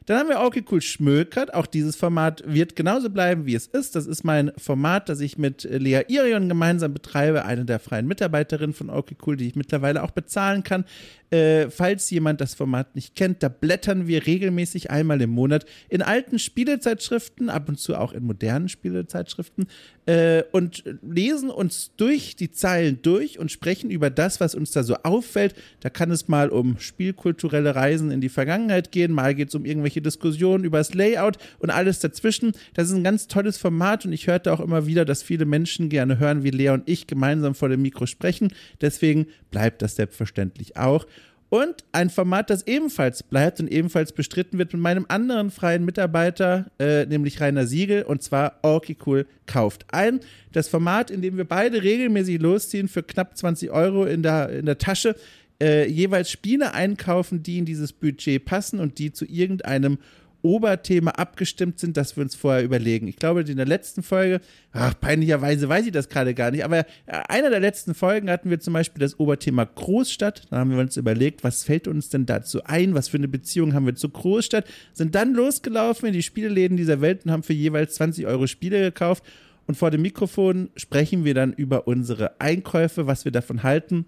Dann 0.07 0.19
haben 0.19 0.29
wir 0.29 0.41
Okay 0.41 0.65
Cool 0.71 0.81
Schmökert. 0.81 1.53
Auch 1.53 1.67
dieses 1.67 1.97
Format 1.97 2.43
wird 2.47 2.77
genauso 2.77 3.11
bleiben, 3.11 3.45
wie 3.45 3.57
es 3.57 3.67
ist. 3.67 3.97
Das 3.97 4.07
ist 4.07 4.23
mein 4.23 4.53
Format, 4.57 5.09
das 5.09 5.21
ich 5.21 5.37
mit 5.37 5.65
Lea 5.65 6.03
Irion 6.07 6.49
gemeinsam 6.49 6.95
betreibe, 6.95 7.45
eine 7.45 7.65
der 7.65 7.81
freien 7.81 8.07
Mitarbeiterinnen 8.07 8.73
von 8.73 8.89
Okay 8.89 9.17
Cool, 9.27 9.37
die 9.37 9.49
ich 9.49 9.57
mittlerweile 9.57 10.05
auch 10.05 10.13
bezahlen 10.13 10.63
kann. 10.63 10.85
Äh, 11.31 11.71
falls 11.71 12.09
jemand 12.11 12.41
das 12.41 12.55
Format 12.55 12.95
nicht 12.95 13.17
kennt, 13.17 13.43
da 13.43 13.49
blättern 13.49 14.07
wir 14.07 14.27
regelmäßig 14.27 14.91
einmal 14.91 15.21
im 15.21 15.31
Monat 15.31 15.67
in 15.89 16.01
alten 16.01 16.39
Spielezeitschriften, 16.39 17.51
ab 17.51 17.69
und 17.69 17.81
zu 17.81 17.97
auch 17.97 18.13
in 18.13 18.23
modernen 18.23 18.69
Spielezeitschriften 18.69 19.67
äh, 20.07 20.45
und 20.53 20.85
lesen 21.03 21.51
uns 21.51 21.91
durch 21.97 22.37
die 22.37 22.53
Zeilen 22.53 23.01
durch 23.03 23.41
und 23.41 23.51
sprechen 23.51 23.91
über 23.91 24.09
das, 24.09 24.39
was 24.39 24.55
uns 24.55 24.71
da 24.71 24.85
so 24.85 24.95
auffällt. 25.03 25.55
Da 25.81 25.91
kann 25.91 26.13
es 26.13 26.29
mal 26.29 26.49
um 26.49 26.79
spielkulturelle 26.79 27.75
Reisen 27.75 28.13
in 28.13 28.21
die 28.21 28.29
Vergangenheit 28.29 28.93
gehen, 28.93 29.13
mal 29.13 29.35
geht 29.35 29.49
es 29.49 29.55
um 29.57 29.65
irgendwelche 29.65 30.01
Diskussionen 30.01 30.63
über 30.63 30.79
das 30.79 30.95
Layout 30.95 31.39
und 31.59 31.71
alles 31.71 31.99
dazwischen. 31.99 32.53
Das 32.75 32.89
ist 32.89 32.95
ein 32.95 33.05
ganz 33.05 33.27
tolles 33.27 33.59
Format 33.59 34.07
und 34.07 34.13
ich 34.13 34.29
hörte 34.29 34.53
auch 34.53 34.61
immer 34.61 34.87
wieder, 34.87 35.05
dass 35.05 35.25
viele 35.25 35.45
Menschen 35.45 35.89
gerne 35.89 36.21
hören, 36.21 36.45
wie 36.45 36.51
Lea 36.51 36.71
und 36.71 36.89
ich 36.89 37.09
gemeinsam 37.09 37.57
vor 37.57 37.69
dem 37.69 37.83
Mikro 37.83 38.07
sprechen. 38.07 38.53
Deswegen 38.81 39.27
bleibt 39.51 39.83
das 39.83 39.97
selbstverständlich 39.97 40.77
auch. 40.77 41.07
Und 41.49 41.85
ein 41.93 42.11
Format, 42.11 42.51
das 42.51 42.67
ebenfalls 42.67 43.23
bleibt 43.23 43.61
und 43.61 43.69
ebenfalls 43.69 44.13
bestritten 44.13 44.59
wird 44.59 44.73
mit 44.73 44.83
meinem 44.83 45.07
anderen 45.09 45.51
freien 45.51 45.85
Mitarbeiter, 45.85 46.67
äh, 46.79 47.07
nämlich 47.07 47.41
Rainer 47.41 47.67
Siegel, 47.67 48.03
und 48.03 48.23
zwar 48.23 48.59
Orky 48.63 48.97
Cool 49.07 49.27
kauft 49.47 49.87
ein. 49.93 50.21
Das 50.53 50.69
Format, 50.69 51.11
in 51.11 51.23
dem 51.23 51.37
wir 51.37 51.45
beide 51.45 51.83
regelmäßig 51.83 52.41
losziehen 52.41 52.89
für 52.89 53.05
knapp 53.05 53.37
20 53.37 53.71
Euro 53.71 54.05
in 54.05 54.23
der, 54.23 54.51
in 54.51 54.67
der 54.67 54.79
Tasche, 54.79 55.15
äh, 55.63 55.89
jeweils 55.89 56.31
Spiele 56.31 56.75
einkaufen, 56.75 57.43
die 57.43 57.59
in 57.59 57.65
dieses 57.65 57.93
Budget 57.93 58.45
passen 58.45 58.81
und 58.81 58.99
die 58.99 59.13
zu 59.13 59.25
irgendeinem 59.25 59.99
Oberthema 60.47 61.11
abgestimmt 61.13 61.79
sind, 61.79 61.97
dass 61.97 62.17
wir 62.17 62.23
uns 62.23 62.35
vorher 62.35 62.65
überlegen. 62.65 63.09
Ich 63.09 63.17
glaube, 63.17 63.43
in 63.43 63.57
der 63.57 63.67
letzten 63.67 64.03
Folge, 64.03 64.41
ach, 64.73 64.95
peinlicherweise 64.99 65.69
weiß 65.69 65.87
ich 65.87 65.93
das 65.93 66.09
gerade 66.09 66.35
gar 66.35 66.51
nicht, 66.51 66.65
aber 66.65 66.87
einer 67.07 67.51
der 67.51 67.61
letzten 67.61 67.95
Folgen 67.95 68.31
hatten 68.31 68.51
wir 68.51 68.61
zum 68.61 68.73
Beispiel 68.73 69.01
das 69.01 69.19
Oberthema 69.19 69.65
Großstadt. 69.65 70.47
Da 70.51 70.59
haben 70.59 70.71
wir 70.71 70.79
uns 70.79 70.97
überlegt, 70.97 71.45
was 71.45 71.65
fällt 71.65 71.89
uns 71.89 72.09
denn 72.09 72.27
dazu 72.27 72.65
ein? 72.65 72.95
Was 72.95 73.09
für 73.09 73.19
eine 73.19 73.29
Beziehung 73.29 73.75
haben 73.75 73.87
wir 73.87 73.95
zur 73.95 74.13
Großstadt? 74.13 74.67
Sind 74.93 75.15
dann 75.15 75.35
losgelaufen 75.35 76.09
in 76.09 76.13
die 76.13 76.23
Spieleläden 76.23 76.77
dieser 76.77 77.01
Welt 77.01 77.25
und 77.25 77.33
haben 77.33 77.43
für 77.43 77.53
jeweils 77.53 77.95
20 77.95 78.27
Euro 78.27 78.47
Spiele 78.47 78.81
gekauft. 78.81 79.25
Und 79.67 79.75
vor 79.75 79.91
dem 79.91 80.03
Mikrofon 80.03 80.71
sprechen 80.77 81.25
wir 81.25 81.35
dann 81.35 81.53
über 81.53 81.89
unsere 81.89 82.41
Einkäufe, 82.41 83.07
was 83.07 83.25
wir 83.25 83.33
davon 83.33 83.63
halten. 83.63 84.07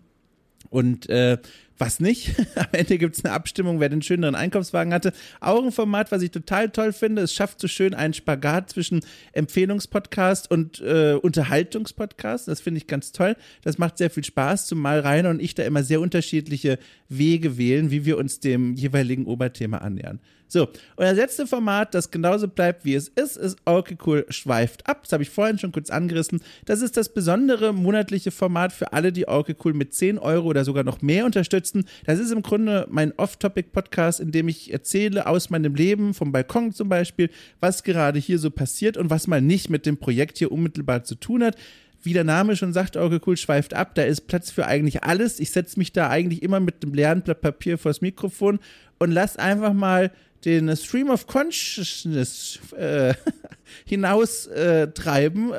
Und 0.71 1.09
äh, 1.09 1.39
was 1.79 2.01
nicht. 2.01 2.35
Am 2.55 2.67
Ende 2.73 2.99
gibt 2.99 3.17
es 3.17 3.25
eine 3.25 3.35
Abstimmung, 3.35 3.81
wer 3.81 3.89
den 3.89 4.03
schöneren 4.03 4.35
Einkaufswagen 4.35 4.93
hatte. 4.93 5.13
Auch 5.41 5.65
ein 5.65 5.73
Format, 5.73 6.13
was 6.13 6.23
ich 6.23 6.31
total 6.31 6.71
toll 6.71 6.93
finde. 6.93 7.23
Es 7.23 7.33
schafft 7.33 7.61
so 7.61 7.69
schön 7.69 7.95
einen 7.95 8.15
Spagat 8.15 8.71
zwischen 8.71 9.01
Empfehlungspodcast 9.33 10.51
und 10.51 10.81
äh, 10.81 11.15
Unterhaltungspodcast. 11.15 12.49
Das 12.49 12.61
finde 12.61 12.79
ich 12.79 12.87
ganz 12.87 13.13
toll. 13.13 13.37
Das 13.63 13.79
macht 13.79 13.99
sehr 13.99 14.11
viel 14.11 14.25
Spaß, 14.25 14.67
zumal 14.67 15.01
Rainer 15.01 15.31
und 15.31 15.41
ich 15.41 15.55
da 15.55 15.65
immer 15.65 15.83
sehr 15.83 16.01
unterschiedliche 16.01 16.79
Wege 17.09 17.59
wählen, 17.59 17.91
wie 17.91 18.05
wir 18.05 18.19
uns 18.19 18.41
dem 18.41 18.75
jeweiligen 18.75 19.27
Oberthema 19.27 19.79
annähern. 19.79 20.21
So, 20.49 20.63
und 20.63 21.05
das 21.05 21.17
letzte 21.17 21.47
Format, 21.47 21.95
das 21.95 22.11
genauso 22.11 22.49
bleibt, 22.49 22.87
wie 22.87 22.95
es 22.95 23.09
ist, 23.09 23.37
ist 23.37 23.59
Okay 23.67 23.99
Cool 24.05 24.25
schweift 24.31 24.87
ab. 24.87 25.03
Das 25.03 25.13
habe 25.13 25.23
ich 25.23 25.29
vorhin 25.29 25.59
schon 25.59 25.73
kurz 25.73 25.91
angerissen. 25.91 26.41
Das 26.65 26.81
ist 26.81 26.97
das 26.97 27.11
besondere 27.11 27.75
monatliche 27.75 28.31
Format 28.31 28.73
für 28.73 28.95
alle, 28.95 29.13
die 29.13 29.29
Okay 29.29 29.55
Cool 29.63 29.75
mit 29.75 29.93
10 29.93 30.19
Euro 30.19 30.49
oder 30.49 30.65
sogar 30.65 30.85
noch 30.85 31.03
mehr 31.03 31.27
unterstützen. 31.27 31.68
Das 32.05 32.19
ist 32.19 32.31
im 32.31 32.43
Grunde 32.43 32.87
mein 32.91 33.13
Off-Topic-Podcast, 33.17 34.21
in 34.21 34.33
dem 34.33 34.49
ich 34.49 34.73
erzähle 34.73 35.27
aus 35.27 35.51
meinem 35.51 35.75
Leben, 35.75 36.15
vom 36.15 36.33
Balkon 36.33 36.73
zum 36.73 36.89
Beispiel, 36.89 37.31
was 37.61 37.83
gerade 37.83 38.19
hier 38.19 38.39
so 38.39 38.51
passiert 38.51 38.97
und 38.97 39.11
was 39.11 39.27
mal 39.27 39.41
nicht 39.41 39.71
mit 39.71 39.87
dem 39.87 39.97
Projekt 39.97 40.39
hier 40.39 40.53
unmittelbar 40.53 41.05
zu 41.05 41.15
tun 41.15 41.45
hat 41.45 41.57
wie 42.03 42.13
der 42.13 42.25
Name 42.25 42.57
schon 42.57 42.73
sagt, 42.73 42.97
okay, 42.97 43.19
cool, 43.27 43.37
schweift 43.37 43.75
ab. 43.75 43.95
Da 43.95 44.03
ist 44.03 44.23
Platz 44.23 44.51
für 44.51 44.67
eigentlich 44.67 45.03
alles. 45.05 45.41
Ich 45.41 45.51
setze 45.51 45.79
mich 45.79 45.93
da 45.93 46.09
eigentlich 46.09 46.43
immer 46.43 46.61
mit 46.61 46.83
dem 46.83 46.95
leeren 46.95 47.23
Blatt 47.23 47.41
Papier 47.41 47.79
vors 47.79 48.01
Mikrofon 48.01 48.61
und 48.99 49.11
lass 49.11 49.37
einfach 49.37 49.73
mal 49.73 50.13
den 50.45 50.75
Stream 50.77 51.11
of 51.11 51.27
Consciousness 51.27 52.61
äh, 52.77 53.15
hinaus 53.87 54.47
äh, 54.47 54.89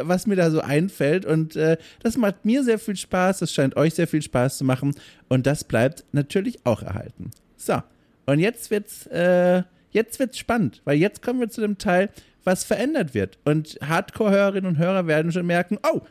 was 0.02 0.28
mir 0.28 0.36
da 0.36 0.52
so 0.52 0.62
einfällt. 0.62 1.26
Und 1.26 1.56
äh, 1.56 1.78
das 2.02 2.18
macht 2.18 2.46
mir 2.46 2.64
sehr 2.64 2.80
viel 2.80 2.96
Spaß, 2.96 3.40
das 3.40 3.54
scheint 3.54 3.76
euch 3.76 3.94
sehr 3.94 4.08
viel 4.08 4.22
Spaß 4.22 4.58
zu 4.58 4.64
machen. 4.64 4.96
Und 5.28 5.46
das 5.46 5.64
bleibt 5.64 6.06
natürlich 6.12 6.66
auch 6.66 6.82
erhalten. 6.82 7.32
So, 7.58 7.82
und 8.26 8.40
jetzt 8.40 8.72
wird's, 8.72 9.06
äh, 9.08 9.64
jetzt 9.92 10.20
wird's 10.20 10.38
spannend, 10.38 10.82
weil 10.86 10.98
jetzt 10.98 11.22
kommen 11.22 11.40
wir 11.40 11.50
zu 11.50 11.62
dem 11.62 11.78
Teil, 11.78 12.10
was 12.44 12.64
verändert 12.64 13.14
wird. 13.14 13.38
Und 13.44 13.78
Hardcore-Hörerinnen 13.82 14.70
und 14.70 14.78
Hörer 14.78 15.08
werden 15.08 15.32
schon 15.32 15.46
merken, 15.46 15.78
oh, 15.84 16.02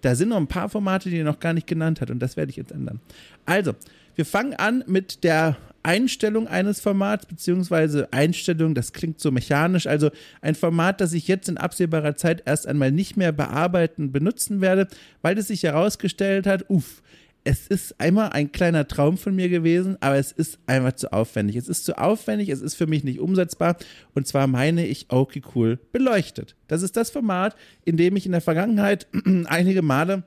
da 0.00 0.14
sind 0.14 0.30
noch 0.30 0.36
ein 0.36 0.48
paar 0.48 0.68
Formate, 0.68 1.10
die 1.10 1.16
ihr 1.16 1.24
noch 1.24 1.40
gar 1.40 1.52
nicht 1.52 1.66
genannt 1.66 2.00
hat. 2.00 2.10
Und 2.10 2.18
das 2.20 2.36
werde 2.36 2.50
ich 2.50 2.56
jetzt 2.56 2.72
ändern. 2.72 3.00
Also, 3.44 3.74
wir 4.14 4.24
fangen 4.24 4.54
an 4.54 4.84
mit 4.86 5.24
der 5.24 5.56
Einstellung 5.86 6.48
eines 6.48 6.80
Formats, 6.80 7.26
beziehungsweise 7.26 8.12
Einstellung, 8.12 8.74
das 8.74 8.92
klingt 8.92 9.20
so 9.20 9.30
mechanisch, 9.30 9.86
also 9.86 10.10
ein 10.40 10.56
Format, 10.56 11.00
das 11.00 11.12
ich 11.12 11.28
jetzt 11.28 11.48
in 11.48 11.58
absehbarer 11.58 12.16
Zeit 12.16 12.42
erst 12.44 12.66
einmal 12.66 12.90
nicht 12.90 13.16
mehr 13.16 13.30
bearbeiten, 13.30 14.10
benutzen 14.10 14.60
werde, 14.60 14.88
weil 15.22 15.38
es 15.38 15.46
sich 15.46 15.62
herausgestellt 15.62 16.46
hat, 16.46 16.68
uff, 16.68 17.02
es 17.44 17.68
ist 17.68 18.00
einmal 18.00 18.30
ein 18.30 18.50
kleiner 18.50 18.88
Traum 18.88 19.16
von 19.16 19.36
mir 19.36 19.48
gewesen, 19.48 19.96
aber 20.00 20.16
es 20.16 20.32
ist 20.32 20.58
einfach 20.66 20.94
zu 20.94 21.12
aufwendig. 21.12 21.54
Es 21.54 21.68
ist 21.68 21.84
zu 21.84 21.96
aufwendig, 21.96 22.48
es 22.48 22.60
ist 22.60 22.74
für 22.74 22.88
mich 22.88 23.04
nicht 23.04 23.20
umsetzbar. 23.20 23.76
Und 24.14 24.26
zwar 24.26 24.48
meine 24.48 24.84
ich 24.84 25.06
Okay 25.10 25.42
Cool 25.54 25.78
beleuchtet. 25.92 26.56
Das 26.66 26.82
ist 26.82 26.96
das 26.96 27.10
Format, 27.10 27.54
in 27.84 27.96
dem 27.96 28.16
ich 28.16 28.26
in 28.26 28.32
der 28.32 28.40
Vergangenheit 28.40 29.06
einige 29.46 29.82
Male 29.82 30.24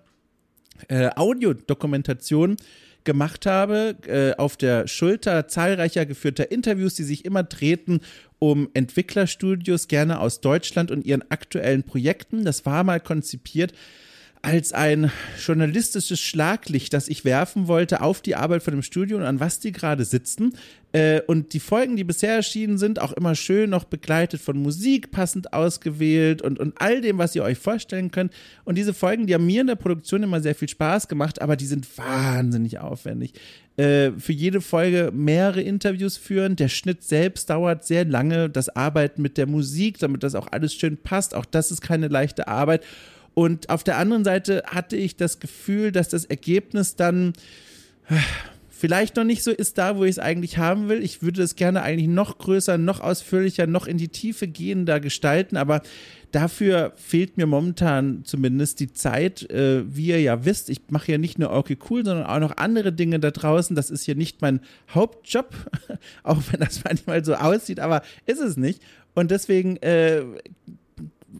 äh, 0.87 1.09
Audiodokumentationen 1.13 2.55
gemacht 3.03 3.45
habe, 3.45 3.95
äh, 4.07 4.35
auf 4.37 4.57
der 4.57 4.87
Schulter 4.87 5.47
zahlreicher 5.47 6.05
geführter 6.05 6.51
Interviews, 6.51 6.95
die 6.95 7.03
sich 7.03 7.25
immer 7.25 7.47
treten 7.47 8.01
um 8.39 8.69
Entwicklerstudios, 8.73 9.89
gerne 9.89 10.19
aus 10.19 10.39
Deutschland 10.39 10.91
und 10.91 11.05
ihren 11.05 11.29
aktuellen 11.29 11.83
Projekten. 11.83 12.45
Das 12.45 12.65
war 12.65 12.83
mal 12.83 13.01
konzipiert 13.01 13.73
als 14.41 14.71
ein 14.71 15.11
journalistisches 15.37 16.19
Schlaglicht, 16.19 16.93
das 16.93 17.09
ich 17.09 17.25
werfen 17.25 17.67
wollte 17.67 18.01
auf 18.01 18.21
die 18.21 18.35
Arbeit 18.35 18.63
von 18.63 18.73
dem 18.73 18.83
Studio 18.83 19.17
und 19.17 19.23
an 19.23 19.41
was 19.41 19.59
die 19.59 19.73
gerade 19.73 20.05
sitzen. 20.05 20.53
Äh, 20.93 21.21
und 21.27 21.53
die 21.53 21.59
Folgen, 21.59 21.97
die 21.97 22.05
bisher 22.05 22.35
erschienen 22.35 22.77
sind, 22.77 22.99
auch 23.01 23.11
immer 23.11 23.35
schön 23.35 23.69
noch 23.69 23.83
begleitet 23.83 24.39
von 24.39 24.57
Musik, 24.57 25.11
passend 25.11 25.53
ausgewählt 25.53 26.41
und, 26.41 26.57
und 26.57 26.73
all 26.79 27.01
dem, 27.01 27.17
was 27.17 27.35
ihr 27.35 27.43
euch 27.43 27.57
vorstellen 27.57 28.11
könnt. 28.11 28.33
Und 28.63 28.77
diese 28.77 28.93
Folgen, 28.93 29.27
die 29.27 29.33
haben 29.33 29.45
mir 29.45 29.61
in 29.61 29.67
der 29.67 29.75
Produktion 29.75 30.23
immer 30.23 30.41
sehr 30.41 30.55
viel 30.55 30.69
Spaß 30.69 31.09
gemacht, 31.09 31.41
aber 31.41 31.57
die 31.57 31.67
sind 31.67 31.85
wahnsinnig 31.97 32.79
aufwendig. 32.79 33.33
Äh, 33.75 34.11
für 34.17 34.33
jede 34.33 34.61
Folge 34.61 35.11
mehrere 35.13 35.61
Interviews 35.61 36.15
führen. 36.15 36.55
Der 36.55 36.69
Schnitt 36.69 37.03
selbst 37.03 37.49
dauert 37.49 37.85
sehr 37.85 38.05
lange. 38.05 38.49
Das 38.49 38.69
Arbeiten 38.69 39.21
mit 39.21 39.37
der 39.37 39.47
Musik, 39.47 39.99
damit 39.99 40.23
das 40.23 40.33
auch 40.33 40.47
alles 40.51 40.73
schön 40.73 40.97
passt, 40.97 41.35
auch 41.35 41.45
das 41.45 41.71
ist 41.71 41.81
keine 41.81 42.07
leichte 42.07 42.47
Arbeit. 42.47 42.83
Und 43.39 43.69
auf 43.69 43.85
der 43.85 43.97
anderen 43.97 44.25
Seite 44.25 44.63
hatte 44.65 44.97
ich 44.97 45.15
das 45.15 45.39
Gefühl, 45.39 45.93
dass 45.93 46.09
das 46.09 46.25
Ergebnis 46.25 46.97
dann 46.97 47.31
äh, 48.09 48.15
vielleicht 48.69 49.15
noch 49.15 49.23
nicht 49.23 49.45
so 49.45 49.51
ist 49.51 49.77
da, 49.77 49.95
wo 49.95 50.03
ich 50.03 50.09
es 50.09 50.19
eigentlich 50.19 50.57
haben 50.57 50.89
will. 50.89 51.01
Ich 51.01 51.21
würde 51.21 51.41
es 51.41 51.55
gerne 51.55 51.81
eigentlich 51.81 52.09
noch 52.09 52.37
größer, 52.37 52.77
noch 52.77 52.99
ausführlicher, 52.99 53.65
noch 53.65 53.87
in 53.87 53.97
die 53.97 54.09
Tiefe 54.09 54.49
gehender 54.49 54.99
gestalten, 54.99 55.55
aber 55.55 55.83
dafür 56.33 56.91
fehlt 56.97 57.37
mir 57.37 57.45
momentan 57.45 58.25
zumindest 58.25 58.81
die 58.81 58.91
Zeit. 58.91 59.49
Äh, 59.49 59.83
wie 59.87 60.07
ihr 60.07 60.19
ja 60.19 60.43
wisst, 60.43 60.69
ich 60.69 60.81
mache 60.89 61.13
ja 61.13 61.17
nicht 61.17 61.39
nur 61.39 61.53
okay 61.53 61.77
cool, 61.89 62.03
sondern 62.03 62.25
auch 62.25 62.39
noch 62.39 62.57
andere 62.57 62.91
Dinge 62.91 63.21
da 63.21 63.31
draußen. 63.31 63.73
Das 63.73 63.89
ist 63.89 64.03
hier 64.03 64.15
nicht 64.15 64.41
mein 64.41 64.59
Hauptjob, 64.93 65.55
auch 66.23 66.41
wenn 66.51 66.59
das 66.59 66.83
manchmal 66.83 67.23
so 67.23 67.35
aussieht, 67.35 67.79
aber 67.79 68.01
ist 68.25 68.41
es 68.41 68.57
nicht. 68.57 68.81
Und 69.15 69.31
deswegen 69.31 69.77
äh, 69.77 70.23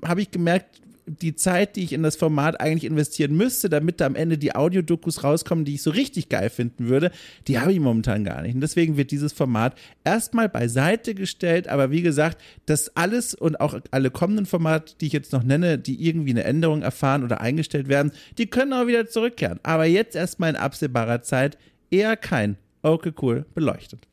habe 0.05 0.21
ich 0.21 0.31
gemerkt, 0.31 0.79
die 1.09 1.35
Zeit, 1.35 1.75
die 1.75 1.83
ich 1.83 1.93
in 1.93 2.03
das 2.03 2.15
Format 2.15 2.59
eigentlich 2.61 2.85
investieren 2.85 3.35
müsste, 3.35 3.69
damit 3.69 3.99
da 3.99 4.05
am 4.05 4.15
Ende 4.15 4.37
die 4.37 4.55
Audiodokus 4.55 5.23
rauskommen, 5.23 5.65
die 5.65 5.75
ich 5.75 5.81
so 5.81 5.91
richtig 5.91 6.29
geil 6.29 6.49
finden 6.49 6.87
würde, 6.87 7.11
die 7.47 7.59
habe 7.59 7.73
ich 7.73 7.79
momentan 7.79 8.23
gar 8.23 8.41
nicht. 8.41 8.55
Und 8.55 8.61
deswegen 8.61 8.97
wird 8.97 9.11
dieses 9.11 9.33
Format 9.33 9.75
erstmal 10.03 10.49
beiseite 10.49 11.15
gestellt. 11.15 11.67
Aber 11.67 11.91
wie 11.91 12.01
gesagt, 12.01 12.41
das 12.65 12.95
alles 12.95 13.33
und 13.33 13.59
auch 13.59 13.79
alle 13.91 14.11
kommenden 14.11 14.45
Formate, 14.45 14.93
die 14.99 15.07
ich 15.07 15.13
jetzt 15.13 15.33
noch 15.33 15.43
nenne, 15.43 15.77
die 15.77 16.05
irgendwie 16.05 16.31
eine 16.31 16.43
Änderung 16.43 16.81
erfahren 16.81 17.23
oder 17.23 17.41
eingestellt 17.41 17.87
werden, 17.87 18.11
die 18.37 18.47
können 18.47 18.73
auch 18.73 18.87
wieder 18.87 19.07
zurückkehren. 19.07 19.59
Aber 19.63 19.85
jetzt 19.85 20.15
erstmal 20.15 20.51
in 20.51 20.55
absehbarer 20.55 21.21
Zeit 21.21 21.57
eher 21.91 22.15
kein 22.17 22.57
Okay 22.81 23.13
Cool 23.21 23.45
beleuchtet. 23.53 24.08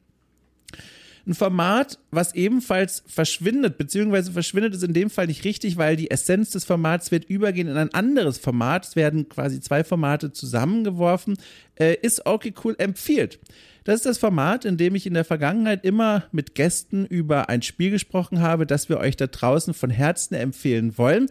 Ein 1.26 1.34
Format, 1.34 1.98
was 2.12 2.36
ebenfalls 2.36 3.02
verschwindet, 3.06 3.78
beziehungsweise 3.78 4.30
verschwindet 4.30 4.74
ist 4.74 4.84
in 4.84 4.92
dem 4.92 5.10
Fall 5.10 5.26
nicht 5.26 5.44
richtig, 5.44 5.76
weil 5.76 5.96
die 5.96 6.10
Essenz 6.10 6.50
des 6.50 6.64
Formats 6.64 7.10
wird 7.10 7.24
übergehen 7.24 7.66
in 7.66 7.76
ein 7.76 7.92
anderes 7.92 8.38
Format. 8.38 8.86
Es 8.86 8.94
werden 8.94 9.28
quasi 9.28 9.60
zwei 9.60 9.82
Formate 9.82 10.30
zusammengeworfen. 10.30 11.36
Äh, 11.74 11.96
ist 12.00 12.26
okay 12.26 12.54
cool 12.62 12.76
empfiehlt. 12.78 13.40
Das 13.82 13.96
ist 13.96 14.06
das 14.06 14.18
Format, 14.18 14.64
in 14.64 14.76
dem 14.76 14.94
ich 14.94 15.06
in 15.06 15.14
der 15.14 15.24
Vergangenheit 15.24 15.84
immer 15.84 16.24
mit 16.30 16.54
Gästen 16.54 17.06
über 17.06 17.48
ein 17.48 17.62
Spiel 17.62 17.90
gesprochen 17.90 18.40
habe, 18.40 18.64
das 18.64 18.88
wir 18.88 18.98
euch 18.98 19.16
da 19.16 19.26
draußen 19.26 19.74
von 19.74 19.90
Herzen 19.90 20.34
empfehlen 20.34 20.96
wollen. 20.96 21.28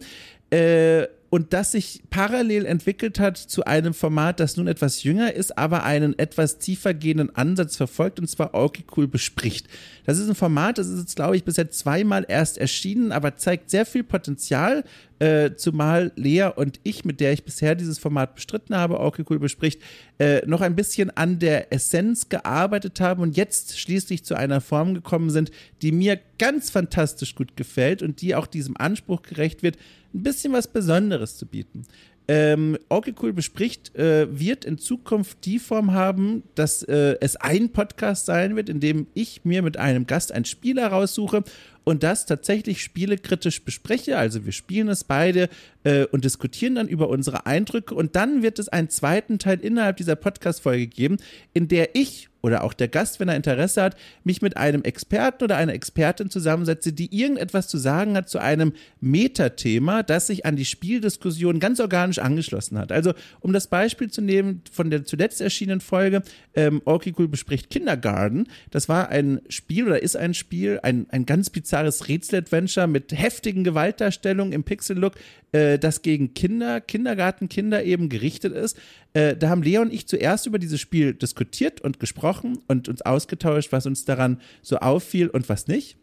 Äh, 0.50 1.06
und 1.30 1.52
das 1.52 1.72
sich 1.72 2.02
parallel 2.10 2.66
entwickelt 2.66 3.18
hat 3.18 3.36
zu 3.36 3.64
einem 3.64 3.94
Format, 3.94 4.40
das 4.40 4.56
nun 4.56 4.68
etwas 4.68 5.02
jünger 5.02 5.32
ist, 5.32 5.58
aber 5.58 5.82
einen 5.82 6.18
etwas 6.18 6.58
tiefer 6.58 6.94
gehenden 6.94 7.34
Ansatz 7.34 7.76
verfolgt 7.76 8.20
und 8.20 8.28
zwar 8.28 8.54
Okay 8.54 8.84
Cool 8.96 9.08
bespricht. 9.08 9.66
Das 10.04 10.18
ist 10.18 10.28
ein 10.28 10.34
Format, 10.34 10.78
das 10.78 10.88
ist 10.88 11.00
jetzt, 11.00 11.16
glaube 11.16 11.36
ich, 11.36 11.44
bisher 11.44 11.70
zweimal 11.70 12.24
erst 12.28 12.58
erschienen, 12.58 13.10
aber 13.10 13.36
zeigt 13.36 13.70
sehr 13.70 13.86
viel 13.86 14.04
Potenzial, 14.04 14.84
äh, 15.18 15.54
zumal 15.56 16.12
Lea 16.16 16.50
und 16.54 16.78
ich, 16.82 17.04
mit 17.04 17.20
der 17.20 17.32
ich 17.32 17.44
bisher 17.44 17.74
dieses 17.74 17.98
Format 17.98 18.34
bestritten 18.34 18.76
habe, 18.76 19.00
Okay 19.00 19.24
Cool 19.28 19.38
bespricht, 19.38 19.80
äh, 20.18 20.46
noch 20.46 20.60
ein 20.60 20.76
bisschen 20.76 21.10
an 21.16 21.38
der 21.38 21.72
Essenz 21.72 22.28
gearbeitet 22.28 23.00
haben 23.00 23.22
und 23.22 23.36
jetzt 23.36 23.80
schließlich 23.80 24.24
zu 24.24 24.34
einer 24.34 24.60
Form 24.60 24.94
gekommen 24.94 25.30
sind, 25.30 25.50
die 25.82 25.90
mir 25.90 26.20
ganz 26.38 26.70
fantastisch 26.70 27.34
gut 27.34 27.56
gefällt 27.56 28.02
und 28.02 28.20
die 28.20 28.34
auch 28.34 28.46
diesem 28.46 28.76
Anspruch 28.76 29.22
gerecht 29.22 29.62
wird, 29.62 29.76
ein 30.16 30.22
bisschen 30.22 30.52
was 30.52 30.66
Besonderes 30.66 31.36
zu 31.36 31.46
bieten. 31.46 31.86
Ähm, 32.28 32.76
okay 32.88 33.14
Cool 33.22 33.32
bespricht, 33.32 33.94
äh, 33.94 34.26
wird 34.36 34.64
in 34.64 34.78
Zukunft 34.78 35.44
die 35.44 35.60
Form 35.60 35.92
haben, 35.92 36.42
dass 36.56 36.82
äh, 36.82 37.16
es 37.20 37.36
ein 37.36 37.70
Podcast 37.70 38.26
sein 38.26 38.56
wird, 38.56 38.68
in 38.68 38.80
dem 38.80 39.06
ich 39.14 39.44
mir 39.44 39.62
mit 39.62 39.76
einem 39.76 40.08
Gast 40.08 40.32
ein 40.32 40.44
Spiel 40.44 40.80
heraussuche 40.80 41.44
und 41.84 42.02
das 42.02 42.26
tatsächlich 42.26 42.82
spielekritisch 42.82 43.64
bespreche. 43.64 44.18
Also 44.18 44.44
wir 44.44 44.50
spielen 44.50 44.88
es 44.88 45.04
beide 45.04 45.48
äh, 45.84 46.04
und 46.06 46.24
diskutieren 46.24 46.74
dann 46.74 46.88
über 46.88 47.08
unsere 47.08 47.46
Eindrücke 47.46 47.94
und 47.94 48.16
dann 48.16 48.42
wird 48.42 48.58
es 48.58 48.68
einen 48.68 48.90
zweiten 48.90 49.38
Teil 49.38 49.60
innerhalb 49.60 49.96
dieser 49.96 50.16
Podcast-Folge 50.16 50.88
geben, 50.88 51.18
in 51.54 51.68
der 51.68 51.94
ich 51.94 52.28
oder 52.46 52.62
auch 52.62 52.74
der 52.74 52.86
Gast, 52.86 53.18
wenn 53.18 53.28
er 53.28 53.34
Interesse 53.34 53.82
hat, 53.82 53.96
mich 54.22 54.40
mit 54.40 54.56
einem 54.56 54.84
Experten 54.84 55.42
oder 55.42 55.56
einer 55.56 55.74
Expertin 55.74 56.30
zusammensetze, 56.30 56.92
die 56.92 57.12
irgendetwas 57.12 57.66
zu 57.66 57.76
sagen 57.76 58.16
hat 58.16 58.28
zu 58.28 58.38
einem 58.38 58.72
Metathema, 59.00 60.04
das 60.04 60.28
sich 60.28 60.46
an 60.46 60.54
die 60.54 60.64
Spieldiskussion 60.64 61.58
ganz 61.58 61.80
organisch 61.80 62.20
angeschlossen 62.20 62.78
hat. 62.78 62.92
Also, 62.92 63.14
um 63.40 63.52
das 63.52 63.66
Beispiel 63.66 64.12
zu 64.12 64.22
nehmen 64.22 64.62
von 64.70 64.90
der 64.90 65.04
zuletzt 65.04 65.40
erschienenen 65.40 65.80
Folge, 65.80 66.22
ähm, 66.54 66.82
Okay 66.84 67.12
Cool 67.18 67.26
bespricht 67.26 67.68
Kindergarten. 67.68 68.44
Das 68.70 68.88
war 68.88 69.08
ein 69.08 69.40
Spiel 69.48 69.86
oder 69.86 70.00
ist 70.00 70.16
ein 70.16 70.32
Spiel, 70.32 70.78
ein, 70.84 71.06
ein 71.10 71.26
ganz 71.26 71.50
bizarres 71.50 72.06
Rätsel-Adventure 72.06 72.86
mit 72.86 73.10
heftigen 73.10 73.64
Gewaltdarstellungen 73.64 74.52
im 74.52 74.62
Pixel-Look, 74.62 75.14
äh, 75.50 75.80
das 75.80 76.02
gegen 76.02 76.32
Kinder, 76.34 76.80
Kindergartenkinder 76.80 77.82
eben 77.82 78.08
gerichtet 78.08 78.54
ist. 78.54 78.78
Äh, 79.16 79.34
da 79.34 79.48
haben 79.48 79.62
Lea 79.62 79.78
und 79.78 79.94
ich 79.94 80.06
zuerst 80.06 80.46
über 80.46 80.58
dieses 80.58 80.78
Spiel 80.78 81.14
diskutiert 81.14 81.80
und 81.80 81.98
gesprochen 81.98 82.58
und 82.68 82.86
uns 82.86 83.00
ausgetauscht, 83.00 83.72
was 83.72 83.86
uns 83.86 84.04
daran 84.04 84.42
so 84.60 84.76
auffiel 84.76 85.28
und 85.28 85.48
was 85.48 85.68
nicht. 85.68 85.96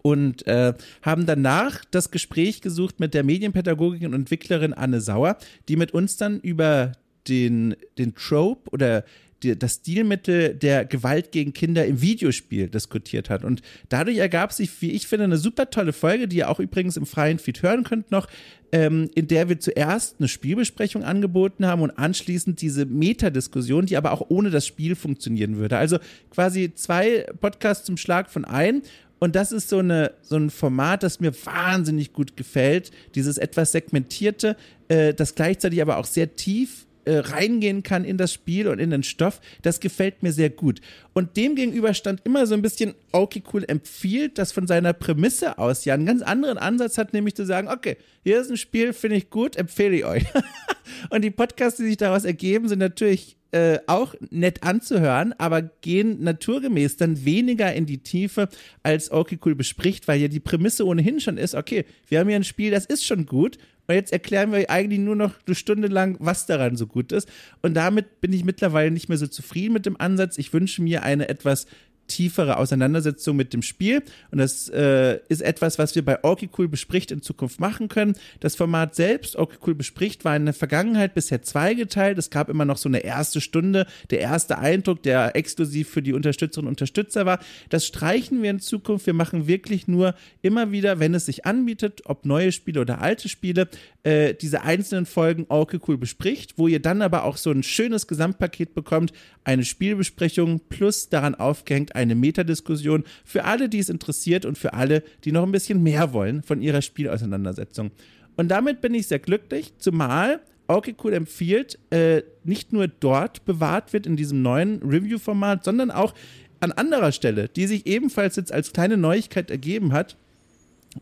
Und 0.00 0.46
äh, 0.46 0.72
haben 1.02 1.26
danach 1.26 1.84
das 1.90 2.10
Gespräch 2.10 2.62
gesucht 2.62 3.00
mit 3.00 3.12
der 3.12 3.22
Medienpädagogin 3.22 4.06
und 4.06 4.14
Entwicklerin 4.14 4.72
Anne 4.72 5.02
Sauer, 5.02 5.36
die 5.68 5.76
mit 5.76 5.92
uns 5.92 6.16
dann 6.16 6.40
über 6.40 6.92
den, 7.28 7.76
den 7.98 8.14
Trope 8.14 8.70
oder 8.70 9.04
die, 9.42 9.58
das 9.58 9.74
Stilmittel 9.74 10.54
der 10.54 10.84
Gewalt 10.84 11.32
gegen 11.32 11.52
Kinder 11.52 11.84
im 11.86 12.00
Videospiel 12.00 12.68
diskutiert 12.68 13.30
hat. 13.30 13.44
Und 13.44 13.62
dadurch 13.88 14.18
ergab 14.18 14.52
sich, 14.52 14.70
wie 14.80 14.92
ich 14.92 15.06
finde, 15.06 15.24
eine 15.24 15.38
super 15.38 15.70
tolle 15.70 15.92
Folge, 15.92 16.28
die 16.28 16.38
ihr 16.38 16.50
auch 16.50 16.60
übrigens 16.60 16.96
im 16.96 17.06
freien 17.06 17.38
Feed 17.38 17.62
hören 17.62 17.84
könnt 17.84 18.10
noch, 18.10 18.28
ähm, 18.72 19.10
in 19.14 19.28
der 19.28 19.48
wir 19.48 19.60
zuerst 19.60 20.16
eine 20.18 20.28
Spielbesprechung 20.28 21.04
angeboten 21.04 21.66
haben 21.66 21.82
und 21.82 21.90
anschließend 21.90 22.60
diese 22.60 22.86
Metadiskussion, 22.86 23.86
die 23.86 23.96
aber 23.96 24.12
auch 24.12 24.26
ohne 24.28 24.50
das 24.50 24.66
Spiel 24.66 24.96
funktionieren 24.96 25.56
würde. 25.56 25.76
Also 25.76 25.98
quasi 26.30 26.72
zwei 26.74 27.26
Podcasts 27.40 27.84
zum 27.84 27.96
Schlag 27.96 28.30
von 28.30 28.44
ein. 28.44 28.82
Und 29.18 29.36
das 29.36 29.52
ist 29.52 29.68
so, 29.68 29.78
eine, 29.78 30.14
so 30.22 30.36
ein 30.36 30.50
Format, 30.50 31.04
das 31.04 31.20
mir 31.20 31.32
wahnsinnig 31.44 32.12
gut 32.12 32.36
gefällt. 32.36 32.90
Dieses 33.14 33.38
etwas 33.38 33.70
segmentierte, 33.70 34.56
äh, 34.88 35.14
das 35.14 35.36
gleichzeitig 35.36 35.80
aber 35.80 35.98
auch 35.98 36.06
sehr 36.06 36.34
tief 36.34 36.86
äh, 37.04 37.18
reingehen 37.18 37.82
kann 37.82 38.04
in 38.04 38.16
das 38.16 38.32
Spiel 38.32 38.68
und 38.68 38.78
in 38.78 38.90
den 38.90 39.02
Stoff, 39.02 39.40
das 39.62 39.80
gefällt 39.80 40.22
mir 40.22 40.32
sehr 40.32 40.50
gut. 40.50 40.80
Und 41.12 41.36
dem 41.36 41.54
gegenüber 41.54 41.94
stand 41.94 42.20
immer 42.24 42.46
so 42.46 42.54
ein 42.54 42.62
bisschen, 42.62 42.94
okay, 43.12 43.42
cool, 43.52 43.64
empfiehlt, 43.66 44.38
das 44.38 44.52
von 44.52 44.66
seiner 44.66 44.92
Prämisse 44.92 45.58
aus 45.58 45.84
ja 45.84 45.94
einen 45.94 46.06
ganz 46.06 46.22
anderen 46.22 46.58
Ansatz 46.58 46.98
hat, 46.98 47.12
nämlich 47.12 47.34
zu 47.34 47.44
sagen, 47.44 47.68
okay, 47.68 47.96
hier 48.22 48.40
ist 48.40 48.50
ein 48.50 48.56
Spiel, 48.56 48.92
finde 48.92 49.16
ich 49.16 49.30
gut, 49.30 49.56
empfehle 49.56 49.96
ich 49.96 50.04
euch. 50.04 50.24
und 51.10 51.22
die 51.22 51.30
Podcasts, 51.30 51.78
die 51.78 51.84
sich 51.84 51.96
daraus 51.96 52.24
ergeben, 52.24 52.68
sind 52.68 52.78
natürlich 52.78 53.36
äh, 53.52 53.80
auch 53.86 54.14
nett 54.30 54.62
anzuhören, 54.62 55.34
aber 55.36 55.60
gehen 55.60 56.22
naturgemäß 56.22 56.96
dann 56.96 57.24
weniger 57.24 57.72
in 57.74 57.84
die 57.84 57.98
Tiefe, 57.98 58.48
als 58.82 59.12
Okay 59.12 59.38
Cool 59.44 59.54
bespricht, 59.54 60.08
weil 60.08 60.20
ja 60.20 60.28
die 60.28 60.40
Prämisse 60.40 60.86
ohnehin 60.86 61.20
schon 61.20 61.36
ist, 61.36 61.54
okay, 61.54 61.84
wir 62.08 62.20
haben 62.20 62.28
hier 62.28 62.36
ein 62.36 62.44
Spiel, 62.44 62.70
das 62.70 62.86
ist 62.86 63.04
schon 63.04 63.26
gut 63.26 63.58
und 63.86 63.94
jetzt 63.94 64.12
erklären 64.12 64.52
wir 64.52 64.70
eigentlich 64.70 65.00
nur 65.00 65.16
noch 65.16 65.34
eine 65.46 65.54
Stunde 65.54 65.88
lang, 65.88 66.16
was 66.20 66.46
daran 66.46 66.76
so 66.76 66.86
gut 66.86 67.12
ist. 67.12 67.28
Und 67.62 67.74
damit 67.74 68.20
bin 68.20 68.32
ich 68.32 68.44
mittlerweile 68.44 68.90
nicht 68.90 69.08
mehr 69.08 69.18
so 69.18 69.26
zufrieden 69.26 69.72
mit 69.72 69.86
dem 69.86 70.00
Ansatz. 70.00 70.38
Ich 70.38 70.52
wünsche 70.52 70.82
mir 70.82 71.02
eine 71.02 71.28
etwas 71.28 71.66
tiefere 72.06 72.56
Auseinandersetzung 72.56 73.36
mit 73.36 73.52
dem 73.52 73.62
Spiel. 73.62 74.02
Und 74.30 74.38
das 74.38 74.68
äh, 74.68 75.18
ist 75.28 75.42
etwas, 75.42 75.78
was 75.78 75.94
wir 75.94 76.04
bei 76.04 76.22
Orky 76.22 76.50
Cool 76.56 76.68
bespricht 76.68 77.10
in 77.10 77.22
Zukunft 77.22 77.60
machen 77.60 77.88
können. 77.88 78.14
Das 78.40 78.56
Format 78.56 78.94
selbst, 78.94 79.36
Orky 79.36 79.56
Cool 79.66 79.74
bespricht, 79.74 80.24
war 80.24 80.36
in 80.36 80.44
der 80.44 80.54
Vergangenheit 80.54 81.14
bisher 81.14 81.42
zweigeteilt. 81.42 82.18
Es 82.18 82.30
gab 82.30 82.48
immer 82.48 82.64
noch 82.64 82.76
so 82.76 82.88
eine 82.88 83.00
erste 83.00 83.40
Stunde, 83.40 83.86
der 84.10 84.20
erste 84.20 84.58
Eindruck, 84.58 85.02
der 85.02 85.36
exklusiv 85.36 85.88
für 85.88 86.02
die 86.02 86.12
Unterstützerinnen 86.12 86.68
und 86.68 86.72
Unterstützer 86.72 87.26
war. 87.26 87.38
Das 87.70 87.86
streichen 87.86 88.42
wir 88.42 88.50
in 88.50 88.60
Zukunft. 88.60 89.06
Wir 89.06 89.14
machen 89.14 89.46
wirklich 89.46 89.88
nur 89.88 90.14
immer 90.42 90.72
wieder, 90.72 90.98
wenn 90.98 91.14
es 91.14 91.26
sich 91.26 91.46
anbietet, 91.46 92.02
ob 92.04 92.26
neue 92.26 92.52
Spiele 92.52 92.80
oder 92.80 93.00
alte 93.00 93.28
Spiele, 93.28 93.68
äh, 94.02 94.34
diese 94.34 94.62
einzelnen 94.62 95.06
Folgen 95.06 95.46
Orky 95.48 95.78
Cool 95.86 95.96
bespricht, 95.96 96.58
wo 96.58 96.68
ihr 96.68 96.80
dann 96.80 97.02
aber 97.02 97.24
auch 97.24 97.36
so 97.36 97.50
ein 97.50 97.62
schönes 97.62 98.06
Gesamtpaket 98.06 98.74
bekommt, 98.74 99.12
eine 99.44 99.64
Spielbesprechung 99.64 100.60
plus 100.68 101.08
daran 101.08 101.34
aufgehängt 101.34 101.91
eine 101.94 102.14
Metadiskussion 102.14 103.04
für 103.24 103.44
alle, 103.44 103.68
die 103.68 103.78
es 103.78 103.88
interessiert 103.88 104.44
und 104.44 104.58
für 104.58 104.74
alle, 104.74 105.02
die 105.24 105.32
noch 105.32 105.42
ein 105.42 105.52
bisschen 105.52 105.82
mehr 105.82 106.12
wollen 106.12 106.42
von 106.42 106.62
ihrer 106.62 106.82
Spielauseinandersetzung. 106.82 107.90
Und 108.36 108.48
damit 108.48 108.80
bin 108.80 108.94
ich 108.94 109.06
sehr 109.06 109.18
glücklich, 109.18 109.74
zumal 109.78 110.40
Okay 110.68 110.94
Cool 111.02 111.12
empfiehlt, 111.12 111.78
äh, 111.90 112.22
nicht 112.44 112.72
nur 112.72 112.88
dort 112.88 113.44
bewahrt 113.44 113.92
wird 113.92 114.06
in 114.06 114.16
diesem 114.16 114.42
neuen 114.42 114.82
Review-Format, 114.82 115.64
sondern 115.64 115.90
auch 115.90 116.14
an 116.60 116.72
anderer 116.72 117.12
Stelle, 117.12 117.48
die 117.48 117.66
sich 117.66 117.86
ebenfalls 117.86 118.36
jetzt 118.36 118.52
als 118.52 118.72
kleine 118.72 118.96
Neuigkeit 118.96 119.50
ergeben 119.50 119.92
hat. 119.92 120.16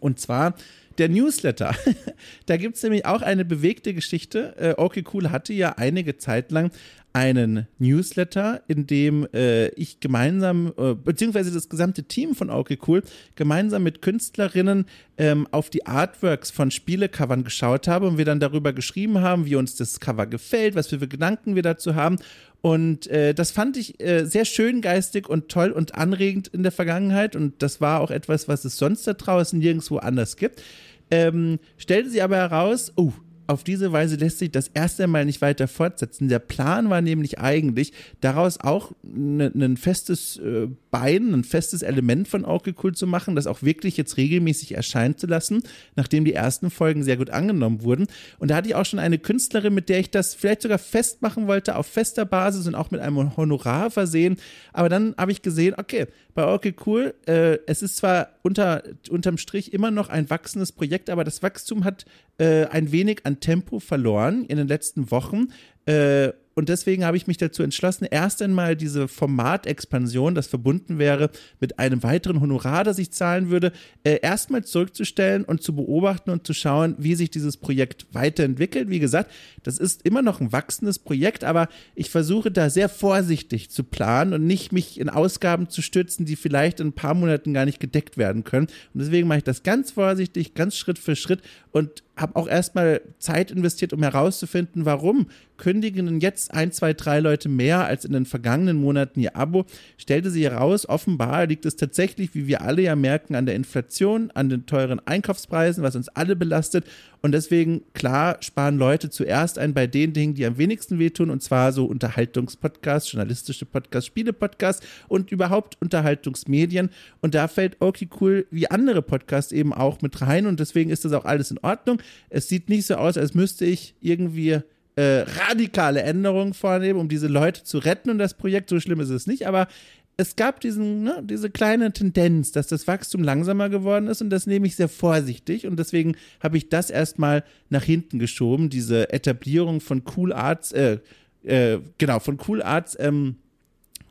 Und 0.01 0.19
zwar 0.19 0.55
der 0.99 1.09
Newsletter. 1.09 1.75
da 2.47 2.57
gibt 2.57 2.77
es 2.77 2.83
nämlich 2.83 3.07
auch 3.07 3.23
eine 3.23 3.45
bewegte 3.45 3.95
Geschichte. 3.95 4.55
Äh, 4.59 4.75
okay 4.77 5.05
Cool 5.13 5.31
hatte 5.31 5.53
ja 5.53 5.75
einige 5.77 6.17
Zeit 6.17 6.51
lang 6.51 6.71
einen 7.13 7.67
Newsletter, 7.79 8.63
in 8.69 8.87
dem 8.87 9.27
äh, 9.35 9.69
ich 9.71 10.01
gemeinsam, 10.01 10.73
äh, 10.77 10.95
beziehungsweise 10.95 11.51
das 11.51 11.69
gesamte 11.69 12.05
Team 12.05 12.35
von 12.35 12.51
Okay 12.51 12.79
Cool, 12.87 13.03
gemeinsam 13.35 13.83
mit 13.83 14.01
Künstlerinnen 14.01 14.87
ähm, 15.19 15.49
auf 15.51 15.71
die 15.71 15.87
Artworks 15.87 16.51
von 16.51 16.71
Spielecovern 16.71 17.43
geschaut 17.43 17.89
habe 17.89 18.07
und 18.07 18.19
wir 18.19 18.25
dann 18.25 18.39
darüber 18.39 18.73
geschrieben 18.73 19.21
haben, 19.21 19.47
wie 19.47 19.57
uns 19.57 19.75
das 19.75 19.99
Cover 19.99 20.27
gefällt, 20.27 20.77
was 20.77 20.89
für 20.89 20.99
Gedanken 20.99 21.57
wir 21.57 21.63
dazu 21.63 21.95
haben. 21.97 22.17
Und 22.63 23.07
äh, 23.09 23.35
das 23.35 23.51
fand 23.51 23.77
ich 23.77 24.01
äh, 24.01 24.25
sehr 24.25 24.45
schön 24.45 24.81
geistig 24.81 25.29
und 25.29 25.49
toll 25.49 25.71
und 25.71 25.95
anregend 25.95 26.49
in 26.49 26.63
der 26.63 26.73
Vergangenheit. 26.73 27.35
Und 27.35 27.63
das 27.63 27.81
war 27.81 28.01
auch 28.01 28.11
etwas, 28.11 28.49
was 28.49 28.65
es 28.65 28.77
sonst 28.77 29.07
da 29.07 29.15
draußen 29.15 29.59
nirgendwo 29.59 29.97
anders 29.97 30.37
gibt. 30.37 30.63
Ähm, 31.11 31.59
stellte 31.77 32.11
sie 32.11 32.23
aber 32.23 32.37
heraus, 32.37 32.93
oh, 32.97 33.13
auf 33.51 33.65
diese 33.65 33.93
Weise 33.93 34.17
lässt 34.17 34.39
sich 34.39 34.51
das 34.51 34.69
erste 34.69 35.07
Mal 35.07 35.25
nicht 35.25 35.43
weiter 35.43 35.67
fortsetzen. 35.67 36.29
Der 36.29 36.39
Plan 36.39 36.89
war 36.89 37.01
nämlich 37.01 37.39
eigentlich, 37.41 37.93
daraus 38.21 38.61
auch 38.61 38.93
ein 39.03 39.37
ne, 39.37 39.77
festes 39.77 40.37
äh, 40.39 40.69
Bein, 40.91 41.33
ein 41.33 41.45
festes 41.45 41.83
Element 41.83 42.29
von 42.29 42.45
Orky 42.45 42.75
Cool 42.83 42.95
zu 42.95 43.07
machen, 43.07 43.37
das 43.37 43.47
auch 43.47 43.63
wirklich 43.63 43.97
jetzt 43.97 44.17
regelmäßig 44.17 44.75
erscheinen 44.75 45.17
zu 45.17 45.27
lassen, 45.27 45.63
nachdem 45.97 46.25
die 46.25 46.35
ersten 46.35 46.71
Folgen 46.71 47.03
sehr 47.03 47.17
gut 47.17 47.31
angenommen 47.31 47.83
wurden. 47.83 48.07
Und 48.39 48.51
da 48.51 48.57
hatte 48.57 48.69
ich 48.69 48.75
auch 48.75 48.85
schon 48.85 48.99
eine 48.99 49.19
Künstlerin, 49.19 49.75
mit 49.75 49.89
der 49.89 50.01
ich 50.01 50.11
das 50.11 50.35
vielleicht 50.35 50.63
sogar 50.63 50.79
festmachen 50.79 51.47
wollte, 51.47 51.77
auf 51.77 51.87
fester 51.87 52.25
Basis 52.25 52.67
und 52.67 52.75
auch 52.75 52.91
mit 52.91 53.01
einem 53.01 53.37
Honorar 53.37 53.91
versehen. 53.91 54.37
Aber 54.73 54.89
dann 54.89 55.15
habe 55.17 55.33
ich 55.33 55.43
gesehen, 55.43 55.75
okay, 55.77 56.07
bei 56.35 56.45
Orky 56.45 56.75
Cool, 56.85 57.15
äh, 57.27 57.59
es 57.67 57.83
ist 57.83 57.97
zwar 57.97 58.29
unter, 58.43 58.83
unterm 59.11 59.39
Strich 59.39 59.73
immer 59.73 59.91
noch 59.91 60.09
ein 60.09 60.31
wachsendes 60.31 60.73
Projekt, 60.73 61.11
aber 61.11 61.25
das 61.25 61.43
Wachstum 61.43 61.85
hat 61.85 62.05
äh, 62.39 62.67
ein 62.67 62.93
wenig 62.93 63.21
an 63.25 63.41
Tempo 63.41 63.81
verloren 63.81 64.45
in 64.47 64.57
den 64.57 64.69
letzten 64.69 65.11
Wochen. 65.11 65.49
Äh, 65.87 66.33
und 66.61 66.69
deswegen 66.69 67.07
habe 67.07 67.17
ich 67.17 67.27
mich 67.27 67.39
dazu 67.39 67.63
entschlossen, 67.63 68.07
erst 68.11 68.43
einmal 68.43 68.77
diese 68.77 69.09
Formatexpansion, 69.09 70.35
das 70.35 70.47
verbunden 70.47 70.99
wäre 70.99 71.31
mit 71.59 71.79
einem 71.79 72.03
weiteren 72.03 72.43
Honorar, 72.43 72.85
das 72.85 72.99
ich 72.99 73.13
zahlen 73.13 73.49
würde, 73.49 73.73
äh, 74.05 74.19
erstmal 74.21 74.63
zurückzustellen 74.63 75.45
und 75.47 75.63
zu 75.63 75.75
beobachten 75.75 76.29
und 76.29 76.47
zu 76.47 76.53
schauen, 76.53 76.97
wie 76.99 77.15
sich 77.15 77.31
dieses 77.31 77.57
Projekt 77.57 78.09
weiterentwickelt. 78.13 78.91
Wie 78.91 78.99
gesagt, 78.99 79.31
das 79.63 79.79
ist 79.79 80.03
immer 80.03 80.21
noch 80.21 80.43
ein 80.43 80.53
wachsendes 80.53 80.99
Projekt, 80.99 81.45
aber 81.45 81.71
ich 81.95 82.11
versuche 82.11 82.51
da 82.51 82.69
sehr 82.69 82.91
vorsichtig 82.91 83.71
zu 83.71 83.83
planen 83.83 84.35
und 84.35 84.47
nicht 84.47 84.71
mich 84.71 85.01
in 85.01 85.09
Ausgaben 85.09 85.71
zu 85.71 85.81
stützen, 85.81 86.27
die 86.27 86.37
vielleicht 86.37 86.79
in 86.81 86.89
ein 86.89 86.93
paar 86.93 87.15
Monaten 87.15 87.55
gar 87.55 87.65
nicht 87.65 87.81
gedeckt 87.81 88.19
werden 88.19 88.45
können. 88.45 88.67
Und 88.93 89.01
deswegen 89.01 89.29
mache 89.29 89.39
ich 89.39 89.45
das 89.45 89.63
ganz 89.63 89.93
vorsichtig, 89.93 90.53
ganz 90.53 90.77
Schritt 90.77 90.99
für 90.99 91.17
Schritt 91.17 91.41
und 91.73 92.03
habe 92.21 92.37
auch 92.37 92.49
erstmal 92.49 93.01
Zeit 93.19 93.51
investiert, 93.51 93.93
um 93.93 94.03
herauszufinden, 94.03 94.85
warum 94.85 95.27
kündigen 95.61 96.07
denn 96.07 96.21
jetzt 96.21 96.53
ein, 96.55 96.73
zwei, 96.73 96.95
drei 96.95 97.21
Leute 97.21 97.49
mehr 97.49 97.85
als 97.85 98.05
in 98.05 98.13
den 98.13 98.25
vergangenen 98.25 98.79
Monaten 98.79 99.21
ihr 99.21 99.37
Abo. 99.37 99.67
Stellte 99.99 100.31
sich 100.31 100.43
heraus, 100.43 100.89
offenbar 100.89 101.47
liegt 101.47 101.67
es 101.67 101.77
tatsächlich, 101.77 102.35
wie 102.35 102.47
wir 102.47 102.63
alle 102.63 102.83
ja 102.83 102.97
merken, 102.97 103.35
an 103.35 103.47
der 103.47 103.55
Inflation, 103.55 104.31
an 104.33 104.49
den 104.49 104.67
teuren 104.67 105.01
Einkaufspreisen, 105.07 105.85
was 105.85 105.97
uns 105.97 106.09
alle 106.09 106.35
belastet. 106.35 106.87
Und 107.23 107.33
deswegen, 107.33 107.83
klar, 107.93 108.39
sparen 108.41 108.79
Leute 108.79 109.11
zuerst 109.11 109.59
ein 109.59 109.75
bei 109.75 109.87
den 109.87 110.15
Dingen, 110.15 110.35
die 110.35 110.47
am 110.47 110.57
wenigsten 110.57 110.99
wehtun, 110.99 111.29
und 111.29 111.43
zwar 111.43 111.73
so 111.73 111.85
Unterhaltungspodcasts, 111.85 113.13
journalistische 113.13 113.67
Podcasts, 113.67 114.07
Spiele-Podcasts 114.07 114.87
und 115.09 115.31
überhaupt 115.31 115.77
Unterhaltungsmedien. 115.83 116.89
Und 117.21 117.35
da 117.35 117.47
fällt 117.47 117.77
okay 117.81 118.09
cool 118.21 118.47
wie 118.51 118.71
andere 118.71 119.03
Podcasts 119.03 119.53
eben 119.53 119.75
auch 119.75 120.01
mit 120.01 120.23
rein. 120.23 120.47
Und 120.47 120.61
deswegen 120.61 120.89
ist 120.89 121.05
das 121.05 121.13
auch 121.13 121.27
alles 121.27 121.51
in 121.51 121.59
Ordnung. 121.59 122.01
Es 122.29 122.49
sieht 122.49 122.69
nicht 122.69 122.87
so 122.87 122.95
aus, 122.95 123.17
als 123.17 123.35
müsste 123.35 123.65
ich 123.65 123.95
irgendwie 124.01 124.61
äh, 124.97 125.25
radikale 125.49 126.03
Änderungen 126.03 126.55
vornehmen, 126.55 126.99
um 126.99 127.09
diese 127.09 127.29
Leute 127.29 127.65
zu 127.65 127.79
retten 127.79 128.11
und 128.11 128.19
das 128.19 128.35
Projekt, 128.35 128.69
so 128.69 128.81
schlimm 128.81 129.01
ist 129.01 129.11
es 129.11 129.27
nicht, 129.27 129.47
aber 129.47 129.69
es 130.17 130.37
gab 130.37 130.61
diesen, 130.61 131.03
ne, 131.03 131.23
diese 131.25 131.49
kleine 131.49 131.93
Tendenz, 131.93 132.53
dass 132.53 132.67
das 132.67 132.87
Wachstum 132.87 133.23
langsamer 133.23 133.71
geworden 133.71 134.09
ist 134.09 134.21
und 134.21 134.31
das 134.31 134.47
nehme 134.47 134.67
ich 134.67 134.77
sehr 134.77 134.89
vorsichtig 134.89 135.67
und 135.67 135.79
deswegen 135.79 136.17
habe 136.41 136.59
ich 136.59 136.69
das 136.69 136.91
erstmal 136.91 137.43
nach 137.71 137.85
hinten 137.85 138.19
geschoben, 138.19 138.69
diese 138.69 139.13
Etablierung 139.13 139.81
von 139.81 140.03
Cool 140.17 140.33
Arts, 140.33 140.73
äh, 140.73 140.99
äh, 141.43 141.79
genau, 141.97 142.19
von 142.19 142.39
Cool 142.47 142.63
Arts 142.63 142.97
ähm, 143.01 143.37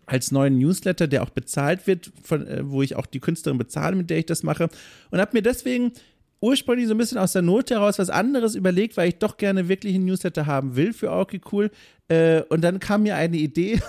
als 0.07 0.31
neuen 0.31 0.57
Newsletter, 0.57 1.07
der 1.07 1.21
auch 1.21 1.29
bezahlt 1.29 1.85
wird, 1.85 2.11
von, 2.23 2.47
äh, 2.47 2.61
wo 2.63 2.81
ich 2.81 2.95
auch 2.95 3.05
die 3.05 3.19
Künstlerin 3.19 3.59
bezahle, 3.59 3.95
mit 3.95 4.09
der 4.09 4.17
ich 4.17 4.25
das 4.25 4.41
mache. 4.41 4.69
Und 5.11 5.19
habe 5.19 5.37
mir 5.37 5.43
deswegen 5.43 5.91
ursprünglich 6.41 6.87
so 6.87 6.93
ein 6.93 6.97
bisschen 6.97 7.17
aus 7.17 7.33
der 7.33 7.41
Not 7.41 7.69
heraus 7.71 7.99
was 7.99 8.09
anderes 8.09 8.55
überlegt, 8.55 8.97
weil 8.97 9.09
ich 9.09 9.17
doch 9.17 9.37
gerne 9.37 9.67
wirklich 9.67 9.95
einen 9.95 10.05
Newsletter 10.05 10.45
haben 10.45 10.75
will 10.75 10.93
für 10.93 11.11
Orky 11.11 11.41
Cool. 11.51 11.71
Äh, 12.07 12.41
und 12.49 12.61
dann 12.61 12.79
kam 12.79 13.03
mir 13.03 13.15
eine 13.15 13.37
Idee, 13.37 13.79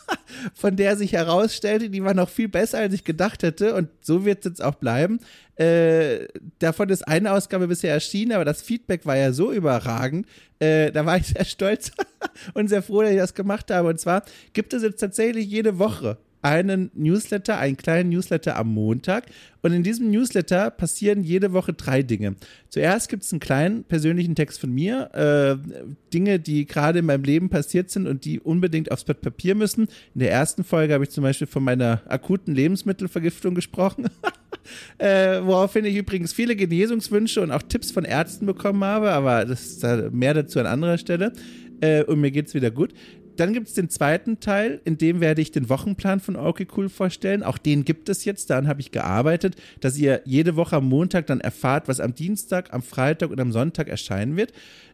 von 0.54 0.76
der 0.76 0.96
sich 0.96 1.12
herausstellte, 1.12 1.90
die 1.90 2.02
war 2.02 2.14
noch 2.14 2.28
viel 2.28 2.48
besser, 2.48 2.78
als 2.78 2.94
ich 2.94 3.04
gedacht 3.04 3.42
hätte. 3.42 3.74
Und 3.74 3.88
so 4.00 4.24
wird 4.24 4.40
es 4.40 4.50
jetzt 4.52 4.62
auch 4.62 4.76
bleiben. 4.76 5.20
Äh, 5.56 6.28
davon 6.58 6.88
ist 6.88 7.06
eine 7.06 7.32
Ausgabe 7.32 7.68
bisher 7.68 7.92
erschienen, 7.92 8.32
aber 8.32 8.44
das 8.44 8.62
Feedback 8.62 9.04
war 9.06 9.16
ja 9.16 9.32
so 9.32 9.52
überragend. 9.52 10.26
Äh, 10.58 10.90
da 10.92 11.04
war 11.04 11.18
ich 11.18 11.26
sehr 11.26 11.44
stolz 11.44 11.92
und 12.54 12.68
sehr 12.68 12.82
froh, 12.82 13.02
dass 13.02 13.12
ich 13.12 13.18
das 13.18 13.34
gemacht 13.34 13.70
habe. 13.70 13.88
Und 13.88 14.00
zwar 14.00 14.22
gibt 14.52 14.72
es 14.72 14.82
jetzt 14.82 14.98
tatsächlich 14.98 15.46
jede 15.46 15.78
Woche 15.78 16.18
einen 16.42 16.90
Newsletter, 16.94 17.58
einen 17.58 17.76
kleinen 17.76 18.10
Newsletter 18.10 18.56
am 18.56 18.72
Montag. 18.72 19.26
Und 19.60 19.72
in 19.72 19.82
diesem 19.82 20.10
Newsletter 20.10 20.70
passieren 20.70 21.24
jede 21.24 21.52
Woche 21.52 21.72
drei 21.72 22.02
Dinge. 22.02 22.36
Zuerst 22.68 23.08
gibt 23.08 23.24
es 23.24 23.32
einen 23.32 23.40
kleinen 23.40 23.84
persönlichen 23.84 24.34
Text 24.36 24.60
von 24.60 24.72
mir, 24.72 25.10
äh, 25.14 25.88
Dinge, 26.14 26.38
die 26.38 26.64
gerade 26.66 27.00
in 27.00 27.06
meinem 27.06 27.24
Leben 27.24 27.48
passiert 27.50 27.90
sind 27.90 28.06
und 28.06 28.24
die 28.24 28.38
unbedingt 28.38 28.92
aufs 28.92 29.04
Blatt 29.04 29.20
Papier 29.20 29.54
müssen. 29.54 29.88
In 30.14 30.20
der 30.20 30.30
ersten 30.30 30.62
Folge 30.62 30.94
habe 30.94 31.04
ich 31.04 31.10
zum 31.10 31.22
Beispiel 31.22 31.48
von 31.48 31.64
meiner 31.64 32.02
akuten 32.08 32.54
Lebensmittelvergiftung 32.54 33.54
gesprochen, 33.54 34.06
äh, 34.98 35.40
woraufhin 35.42 35.84
ich 35.84 35.96
übrigens 35.96 36.32
viele 36.32 36.54
Genesungswünsche 36.54 37.40
und 37.40 37.50
auch 37.50 37.62
Tipps 37.62 37.90
von 37.90 38.04
Ärzten 38.04 38.46
bekommen 38.46 38.84
habe, 38.84 39.10
aber 39.10 39.44
das 39.44 39.66
ist 39.66 40.12
mehr 40.12 40.34
dazu 40.34 40.60
an 40.60 40.66
anderer 40.66 40.98
Stelle. 40.98 41.32
Äh, 41.80 42.04
und 42.04 42.20
mir 42.20 42.30
geht 42.30 42.46
es 42.46 42.54
wieder 42.54 42.70
gut. 42.70 42.92
Dann 43.38 43.52
gibt 43.52 43.68
es 43.68 43.74
den 43.74 43.88
zweiten 43.88 44.40
Teil, 44.40 44.80
in 44.84 44.98
dem 44.98 45.20
werde 45.20 45.40
ich 45.40 45.52
den 45.52 45.68
Wochenplan 45.68 46.18
von 46.18 46.34
Okay 46.34 46.66
Cool 46.76 46.88
vorstellen. 46.88 47.44
Auch 47.44 47.56
den 47.56 47.84
gibt 47.84 48.08
es 48.08 48.24
jetzt, 48.24 48.50
daran 48.50 48.66
habe 48.66 48.80
ich 48.80 48.90
gearbeitet, 48.90 49.54
dass 49.78 49.96
ihr 49.96 50.22
jede 50.24 50.56
Woche 50.56 50.74
am 50.74 50.88
Montag 50.88 51.28
dann 51.28 51.40
erfahrt, 51.40 51.86
was 51.86 52.00
am 52.00 52.16
Dienstag, 52.16 52.74
am 52.74 52.82
Freitag 52.82 53.30
und 53.30 53.40
am 53.40 53.52
Sonntag 53.52 53.86
erscheinen 53.86 54.36
wird. 54.36 54.52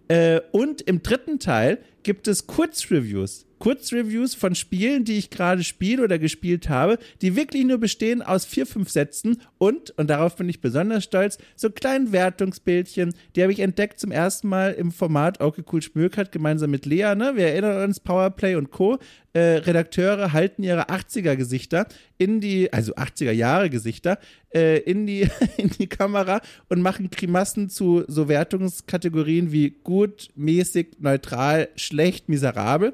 Äh, 0.09 0.43
und 0.53 0.83
im 0.83 1.03
dritten 1.03 1.39
Teil 1.39 1.79
gibt 2.03 2.29
es 2.29 2.47
Kurzreviews. 2.47 3.47
Kurzreviews 3.65 4.35
von 4.35 4.55
Spielen, 4.55 5.07
die 5.07 5.17
ich 5.17 5.31
gerade 5.31 5.65
spiele 5.65 6.05
oder 6.05 6.19
gespielt 6.19 6.69
habe, 6.69 6.99
die 7.23 7.35
wirklich 7.35 7.65
nur 7.65 7.79
bestehen 7.79 8.21
aus 8.21 8.45
vier, 8.45 8.67
fünf 8.67 8.91
Sätzen 8.91 9.41
und, 9.57 9.89
und 9.93 10.11
darauf 10.11 10.37
bin 10.37 10.51
ich 10.51 10.61
besonders 10.61 11.05
stolz, 11.05 11.39
so 11.57 11.71
kleinen 11.71 12.13
Wertungsbildchen, 12.13 13.15
die 13.35 13.43
habe 13.43 13.53
ich 13.53 13.61
entdeckt 13.61 13.99
zum 13.99 14.11
ersten 14.11 14.49
Mal 14.49 14.73
im 14.73 14.93
Format 14.93 15.41
Okay 15.41 15.63
Cool 15.73 15.81
Schmökert 15.81 16.31
gemeinsam 16.31 16.73
mit 16.73 16.85
Lea, 16.85 17.15
ne? 17.15 17.37
Wir 17.37 17.47
erinnern 17.47 17.85
uns, 17.85 18.01
Powerplay 18.01 18.57
und 18.57 18.71
Co. 18.71 18.99
Äh, 19.33 19.63
Redakteure 19.65 20.35
halten 20.35 20.63
ihre 20.63 20.91
80er-Gesichter 20.91 21.87
in 22.19 22.41
die, 22.41 22.71
also 22.71 22.95
80er-Jahre-Gesichter, 22.95 24.19
äh, 24.55 24.79
in, 24.81 25.07
die, 25.07 25.29
in 25.57 25.71
die 25.71 25.87
Kamera 25.87 26.43
und 26.69 26.83
machen 26.83 27.11
Grimassen 27.11 27.71
zu 27.71 28.05
so 28.07 28.29
Wertungskategorien 28.29 29.51
wie 29.51 29.71
gut, 29.71 30.29
mäßig, 30.37 30.99
neutral, 31.01 31.71
schlecht, 31.77 32.29
miserabel. 32.29 32.93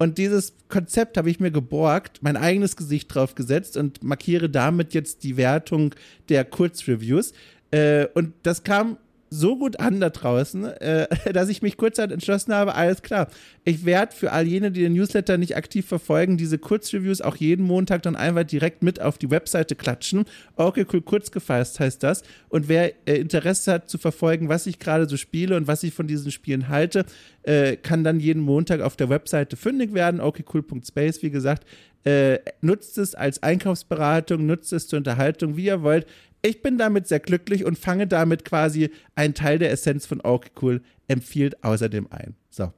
Und 0.00 0.16
dieses 0.16 0.54
Konzept 0.70 1.18
habe 1.18 1.28
ich 1.28 1.40
mir 1.40 1.50
geborgt, 1.50 2.22
mein 2.22 2.38
eigenes 2.38 2.74
Gesicht 2.74 3.14
drauf 3.14 3.34
gesetzt 3.34 3.76
und 3.76 4.02
markiere 4.02 4.48
damit 4.48 4.94
jetzt 4.94 5.24
die 5.24 5.36
Wertung 5.36 5.94
der 6.30 6.46
Kurzreviews. 6.46 7.34
Äh, 7.70 8.06
und 8.14 8.32
das 8.42 8.64
kam 8.64 8.96
so 9.30 9.56
gut 9.56 9.78
an 9.78 10.00
da 10.00 10.10
draußen, 10.10 10.64
äh, 10.64 11.06
dass 11.32 11.48
ich 11.48 11.62
mich 11.62 11.76
kurzzeit 11.76 12.10
entschlossen 12.10 12.52
habe, 12.52 12.74
alles 12.74 13.02
klar, 13.02 13.28
ich 13.64 13.84
werde 13.84 14.14
für 14.14 14.32
all 14.32 14.46
jene, 14.46 14.72
die 14.72 14.82
den 14.82 14.94
Newsletter 14.94 15.38
nicht 15.38 15.56
aktiv 15.56 15.86
verfolgen, 15.86 16.36
diese 16.36 16.58
Kurzreviews 16.58 17.20
auch 17.20 17.36
jeden 17.36 17.64
Montag 17.64 18.02
dann 18.02 18.16
einfach 18.16 18.44
direkt 18.44 18.82
mit 18.82 19.00
auf 19.00 19.18
die 19.18 19.30
Webseite 19.30 19.76
klatschen. 19.76 20.24
Okay, 20.56 20.84
cool, 20.92 21.00
kurz 21.00 21.30
gefasst 21.30 21.78
heißt 21.78 22.02
das. 22.02 22.22
Und 22.48 22.68
wer 22.68 22.92
äh, 23.08 23.16
Interesse 23.18 23.72
hat 23.72 23.88
zu 23.88 23.98
verfolgen, 23.98 24.48
was 24.48 24.66
ich 24.66 24.78
gerade 24.78 25.08
so 25.08 25.16
spiele 25.16 25.56
und 25.56 25.68
was 25.68 25.82
ich 25.84 25.94
von 25.94 26.08
diesen 26.08 26.32
Spielen 26.32 26.68
halte, 26.68 27.04
äh, 27.44 27.76
kann 27.76 28.04
dann 28.04 28.20
jeden 28.20 28.42
Montag 28.42 28.80
auf 28.80 28.96
der 28.96 29.08
Webseite 29.08 29.56
fündig 29.56 29.94
werden. 29.94 30.20
okcool.space, 30.20 31.22
wie 31.22 31.30
gesagt, 31.30 31.64
äh, 32.04 32.38
nutzt 32.62 32.96
es 32.98 33.14
als 33.14 33.42
Einkaufsberatung, 33.42 34.46
nutzt 34.46 34.72
es 34.72 34.88
zur 34.88 34.96
Unterhaltung, 34.98 35.56
wie 35.56 35.66
ihr 35.66 35.82
wollt. 35.82 36.06
Ich 36.42 36.62
bin 36.62 36.78
damit 36.78 37.06
sehr 37.06 37.20
glücklich 37.20 37.64
und 37.64 37.78
fange 37.78 38.06
damit 38.06 38.44
quasi 38.44 38.90
einen 39.14 39.34
Teil 39.34 39.58
der 39.58 39.70
Essenz 39.70 40.06
von 40.06 40.20
Okay 40.22 40.50
Cool 40.60 40.82
empfiehlt 41.08 41.62
außerdem 41.62 42.08
ein. 42.10 42.34
So. 42.48 42.72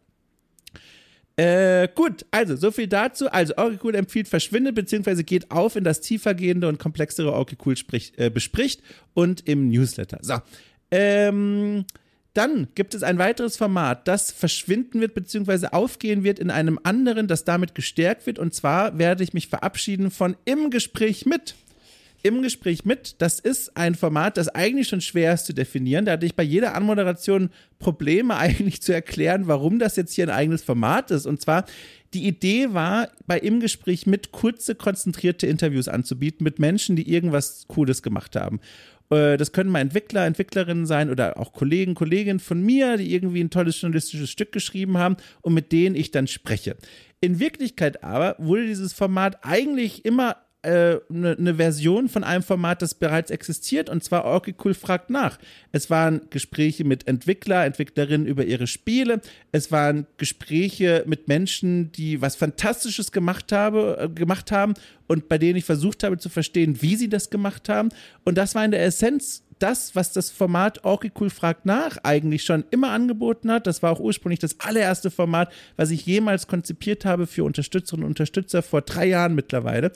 Äh, 1.37 1.89
gut, 1.95 2.27
also 2.31 2.57
so 2.57 2.71
viel 2.71 2.89
dazu. 2.89 3.31
Also 3.31 3.55
Okay 3.57 3.79
Cool 3.83 3.95
empfiehlt 3.95 4.29
verschwindet 4.29 4.75
bzw. 4.75 5.23
geht 5.23 5.51
auf 5.51 5.77
in 5.77 5.85
das 5.85 6.01
tiefergehende 6.01 6.69
und 6.69 6.79
komplexere 6.79 7.35
Okay 7.35 7.57
Cool 7.65 7.77
sprich, 7.77 8.13
äh, 8.17 8.31
bespricht 8.31 8.83
und 9.15 9.49
im 9.49 9.69
Newsletter. 9.69 10.19
So. 10.23 10.35
Ähm, 10.91 11.85
dann 12.35 12.69
gibt 12.75 12.95
es 12.95 13.03
ein 13.03 13.19
weiteres 13.19 13.57
Format, 13.59 14.09
das 14.09 14.31
verschwinden 14.31 15.01
wird 15.01 15.15
bzw. 15.15 15.69
aufgehen 15.69 16.25
wird 16.25 16.39
in 16.39 16.51
einem 16.51 16.79
anderen, 16.83 17.29
das 17.29 17.45
damit 17.45 17.75
gestärkt 17.75 18.27
wird. 18.27 18.39
Und 18.39 18.55
zwar 18.55 18.99
werde 18.99 19.23
ich 19.23 19.35
mich 19.35 19.49
verabschieden 19.49 20.11
von 20.11 20.37
Im 20.45 20.71
Gespräch 20.71 21.27
mit 21.27 21.55
im 22.23 22.43
Gespräch 22.43 22.85
mit. 22.85 23.17
Das 23.21 23.41
ist 23.41 23.77
ein 23.77 23.95
Format, 23.95 24.37
das 24.37 24.49
eigentlich 24.49 24.89
schon 24.89 25.01
schwer 25.01 25.35
ist 25.35 25.47
zu 25.47 25.53
definieren. 25.53 26.05
Da 26.05 26.13
hatte 26.13 26.27
ich 26.27 26.37
bei 26.37 26.43
jeder 26.43 26.75
Anmoderation 26.75 27.51
Probleme 27.79 28.37
eigentlich 28.39 28.83
zu 28.83 28.93
erklären, 28.93 29.49
warum 29.49 29.79
das 29.79 29.97
jetzt 29.97 30.15
hier 30.15 30.27
ein 30.27 30.35
eigenes 30.35 30.63
Format 30.63 31.11
ist. 31.11 31.27
Und 31.27 31.41
zwar, 31.41 31.65
die 32.15 32.27
Idee 32.27 32.73
war, 32.73 33.09
bei 33.27 33.39
im 33.39 33.61
Gespräch 33.61 34.07
mit 34.07 34.33
kurze, 34.33 34.75
konzentrierte 34.75 35.47
Interviews 35.47 35.89
anzubieten 35.89 36.45
mit 36.45 36.59
Menschen, 36.59 36.97
die 36.97 37.11
irgendwas 37.11 37.67
Cooles 37.69 38.03
gemacht 38.03 38.37
haben. 38.37 38.61
Äh, 39.11 39.37
das 39.37 39.53
können 39.53 39.71
mal 39.71 39.81
Entwickler, 39.81 40.27
Entwicklerinnen 40.27 40.87
sein 40.87 41.11
oder 41.11 41.39
auch 41.39 41.53
Kollegen, 41.53 41.95
Kolleginnen 41.95 42.41
von 42.41 42.63
mir, 42.63 42.97
die 42.97 43.15
irgendwie 43.15 43.43
ein 43.43 43.51
tolles 43.51 43.81
journalistisches 43.81 44.31
Stück 44.31 44.53
geschrieben 44.53 44.99
haben 44.99 45.17
und 45.41 45.55
mit 45.55 45.73
denen 45.73 45.97
ich 45.97 46.11
dann 46.11 46.27
spreche. 46.27 46.77
In 47.21 47.39
Wirklichkeit 47.39 48.03
aber 48.03 48.37
wurde 48.39 48.67
dieses 48.67 48.93
Format 48.93 49.39
eigentlich 49.43 50.05
immer 50.05 50.37
eine, 50.63 51.01
äh, 51.11 51.37
eine 51.37 51.55
Version 51.57 52.09
von 52.09 52.25
einem 52.25 52.43
Format, 52.43 52.83
das 52.83 52.95
bereits 52.95 53.31
existiert, 53.31 53.91
und 53.91 54.03
zwar 54.03 54.25
Orky 54.25 54.55
fragt 54.75 55.11
nach. 55.11 55.39
Es 55.73 55.91
waren 55.91 56.23
Gespräche 56.31 56.85
mit 56.85 57.07
Entwickler, 57.07 57.65
Entwicklerinnen 57.65 58.27
über 58.27 58.45
ihre 58.45 58.67
Spiele. 58.67 59.21
Es 59.51 59.73
waren 59.73 60.07
Gespräche 60.17 61.05
mit 61.07 61.29
Menschen, 61.29 61.93
die 61.93 62.21
was 62.21 62.37
Fantastisches 62.37 63.13
gemacht, 63.13 63.53
habe, 63.53 63.99
äh, 64.01 64.09
gemacht 64.09 64.53
haben 64.53 64.75
und 65.07 65.29
bei 65.29 65.39
denen 65.39 65.57
ich 65.57 65.65
versucht 65.65 66.05
habe 66.05 66.19
zu 66.19 66.29
verstehen, 66.29 66.81
wie 66.81 66.97
sie 66.97 67.09
das 67.09 67.31
gemacht 67.31 67.69
haben. 67.69 67.91
Und 68.25 68.39
das 68.39 68.55
war 68.55 68.65
in 68.65 68.71
der 68.71 68.85
Essenz 68.85 69.43
das, 69.63 69.95
was 69.95 70.13
das 70.13 70.31
Format 70.31 70.85
Orky 70.85 71.13
fragt 71.29 71.67
nach 71.67 71.99
eigentlich 72.03 72.43
schon 72.43 72.65
immer 72.71 72.91
angeboten 72.91 73.51
hat. 73.51 73.67
Das 73.67 73.83
war 73.83 73.93
auch 73.93 74.01
ursprünglich 74.01 74.41
das 74.41 74.59
allererste 74.59 75.11
Format, 75.11 75.53
was 75.77 75.91
ich 75.91 76.05
jemals 76.05 76.49
konzipiert 76.49 77.05
habe 77.05 77.29
für 77.29 77.45
Unterstützerinnen 77.45 78.05
und 78.05 78.11
Unterstützer 78.11 78.63
vor 78.63 78.83
drei 78.83 79.07
Jahren 79.07 79.35
mittlerweile. 79.37 79.93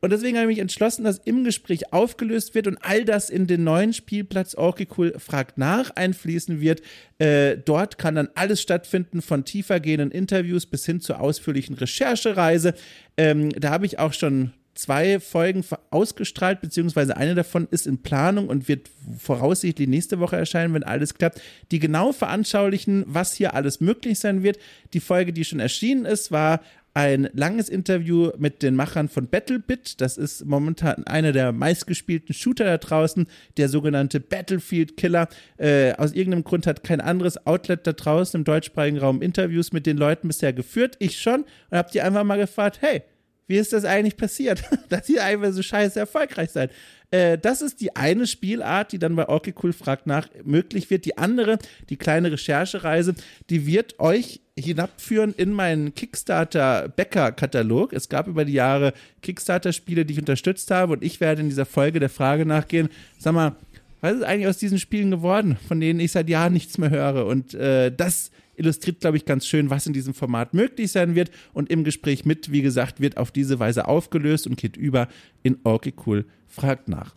Und 0.00 0.10
deswegen 0.10 0.36
habe 0.36 0.50
ich 0.50 0.56
mich 0.56 0.62
entschlossen, 0.62 1.04
dass 1.04 1.18
im 1.18 1.44
Gespräch 1.44 1.92
aufgelöst 1.92 2.54
wird 2.54 2.66
und 2.66 2.78
all 2.82 3.04
das 3.04 3.30
in 3.30 3.46
den 3.46 3.64
neuen 3.64 3.92
Spielplatz 3.92 4.54
Orky 4.54 4.88
Cool 4.96 5.14
fragt 5.18 5.58
nach 5.58 5.90
einfließen 5.96 6.60
wird. 6.60 6.82
Äh, 7.18 7.56
dort 7.58 7.98
kann 7.98 8.14
dann 8.14 8.28
alles 8.34 8.62
stattfinden, 8.62 9.22
von 9.22 9.44
tiefergehenden 9.44 10.10
Interviews 10.10 10.66
bis 10.66 10.86
hin 10.86 11.00
zur 11.00 11.20
ausführlichen 11.20 11.74
Recherchereise. 11.74 12.74
Ähm, 13.16 13.50
da 13.50 13.70
habe 13.70 13.86
ich 13.86 13.98
auch 13.98 14.12
schon 14.12 14.52
zwei 14.78 15.18
Folgen 15.18 15.64
ausgestrahlt, 15.90 16.60
beziehungsweise 16.60 17.16
eine 17.16 17.34
davon 17.34 17.66
ist 17.70 17.88
in 17.88 18.00
Planung 18.00 18.48
und 18.48 18.68
wird 18.68 18.88
voraussichtlich 19.18 19.88
nächste 19.88 20.20
Woche 20.20 20.36
erscheinen, 20.36 20.72
wenn 20.72 20.84
alles 20.84 21.14
klappt, 21.14 21.42
die 21.72 21.80
genau 21.80 22.12
veranschaulichen, 22.12 23.04
was 23.06 23.34
hier 23.34 23.54
alles 23.54 23.80
möglich 23.80 24.20
sein 24.20 24.44
wird. 24.44 24.58
Die 24.92 25.00
Folge, 25.00 25.32
die 25.32 25.44
schon 25.44 25.58
erschienen 25.58 26.04
ist, 26.04 26.30
war 26.30 26.60
ein 26.98 27.30
langes 27.32 27.68
Interview 27.68 28.32
mit 28.38 28.60
den 28.64 28.74
Machern 28.74 29.08
von 29.08 29.28
BattleBit. 29.28 30.00
Das 30.00 30.16
ist 30.16 30.44
momentan 30.44 31.06
einer 31.06 31.30
der 31.30 31.52
meistgespielten 31.52 32.34
Shooter 32.34 32.64
da 32.64 32.76
draußen, 32.76 33.28
der 33.56 33.68
sogenannte 33.68 34.18
Battlefield 34.18 34.96
Killer. 34.96 35.28
Äh, 35.58 35.92
aus 35.92 36.12
irgendeinem 36.12 36.42
Grund 36.42 36.66
hat 36.66 36.82
kein 36.82 37.00
anderes 37.00 37.46
Outlet 37.46 37.86
da 37.86 37.92
draußen 37.92 38.40
im 38.40 38.42
deutschsprachigen 38.42 38.98
Raum 38.98 39.22
Interviews 39.22 39.72
mit 39.72 39.86
den 39.86 39.96
Leuten 39.96 40.26
bisher 40.26 40.52
geführt. 40.52 40.96
Ich 40.98 41.20
schon 41.20 41.44
und 41.70 41.78
habe 41.78 41.88
die 41.92 42.02
einfach 42.02 42.24
mal 42.24 42.36
gefragt, 42.36 42.78
hey, 42.80 43.04
wie 43.46 43.58
ist 43.58 43.72
das 43.72 43.84
eigentlich 43.84 44.16
passiert, 44.16 44.64
dass 44.88 45.08
ihr 45.08 45.22
einfach 45.22 45.52
so 45.52 45.62
scheiße 45.62 46.00
erfolgreich 46.00 46.50
seid? 46.50 46.72
Äh, 47.10 47.38
das 47.38 47.62
ist 47.62 47.80
die 47.80 47.96
eine 47.96 48.26
Spielart, 48.26 48.92
die 48.92 48.98
dann 48.98 49.16
bei 49.16 49.28
Okay 49.28 49.54
Cool 49.62 49.72
fragt 49.72 50.06
nach 50.06 50.28
möglich 50.44 50.90
wird. 50.90 51.06
Die 51.06 51.16
andere, 51.16 51.58
die 51.88 51.96
kleine 51.96 52.30
Recherchereise, 52.32 53.14
die 53.50 53.66
wird 53.66 53.98
euch 53.98 54.40
hinabführen 54.58 55.32
in 55.36 55.52
meinen 55.52 55.94
Kickstarter-Bäcker-Katalog. 55.94 57.92
Es 57.92 58.08
gab 58.08 58.26
über 58.26 58.44
die 58.44 58.54
Jahre 58.54 58.92
Kickstarter-Spiele, 59.22 60.04
die 60.04 60.14
ich 60.14 60.20
unterstützt 60.20 60.70
habe 60.70 60.94
und 60.94 61.02
ich 61.02 61.20
werde 61.20 61.42
in 61.42 61.48
dieser 61.48 61.66
Folge 61.66 62.00
der 62.00 62.10
Frage 62.10 62.44
nachgehen, 62.44 62.88
sag 63.18 63.34
mal, 63.34 63.56
was 64.00 64.16
ist 64.16 64.22
eigentlich 64.22 64.46
aus 64.46 64.58
diesen 64.58 64.78
Spielen 64.78 65.10
geworden, 65.10 65.58
von 65.66 65.80
denen 65.80 65.98
ich 66.00 66.12
seit 66.12 66.28
Jahren 66.28 66.52
nichts 66.52 66.78
mehr 66.78 66.90
höre? 66.90 67.26
Und 67.26 67.54
äh, 67.54 67.90
das 67.90 68.30
illustriert, 68.58 69.00
glaube 69.00 69.16
ich, 69.16 69.24
ganz 69.24 69.46
schön, 69.46 69.70
was 69.70 69.86
in 69.86 69.92
diesem 69.92 70.14
Format 70.14 70.54
möglich 70.54 70.92
sein 70.92 71.14
wird. 71.14 71.30
Und 71.52 71.70
im 71.70 71.84
Gespräch 71.84 72.24
mit, 72.24 72.52
wie 72.52 72.62
gesagt, 72.62 73.00
wird 73.00 73.16
auf 73.16 73.30
diese 73.30 73.58
Weise 73.58 73.88
aufgelöst 73.88 74.46
und 74.46 74.56
geht 74.56 74.76
über 74.76 75.08
in 75.42 75.58
Okay 75.64 75.94
Cool 76.06 76.24
fragt 76.46 76.88
nach. 76.88 77.14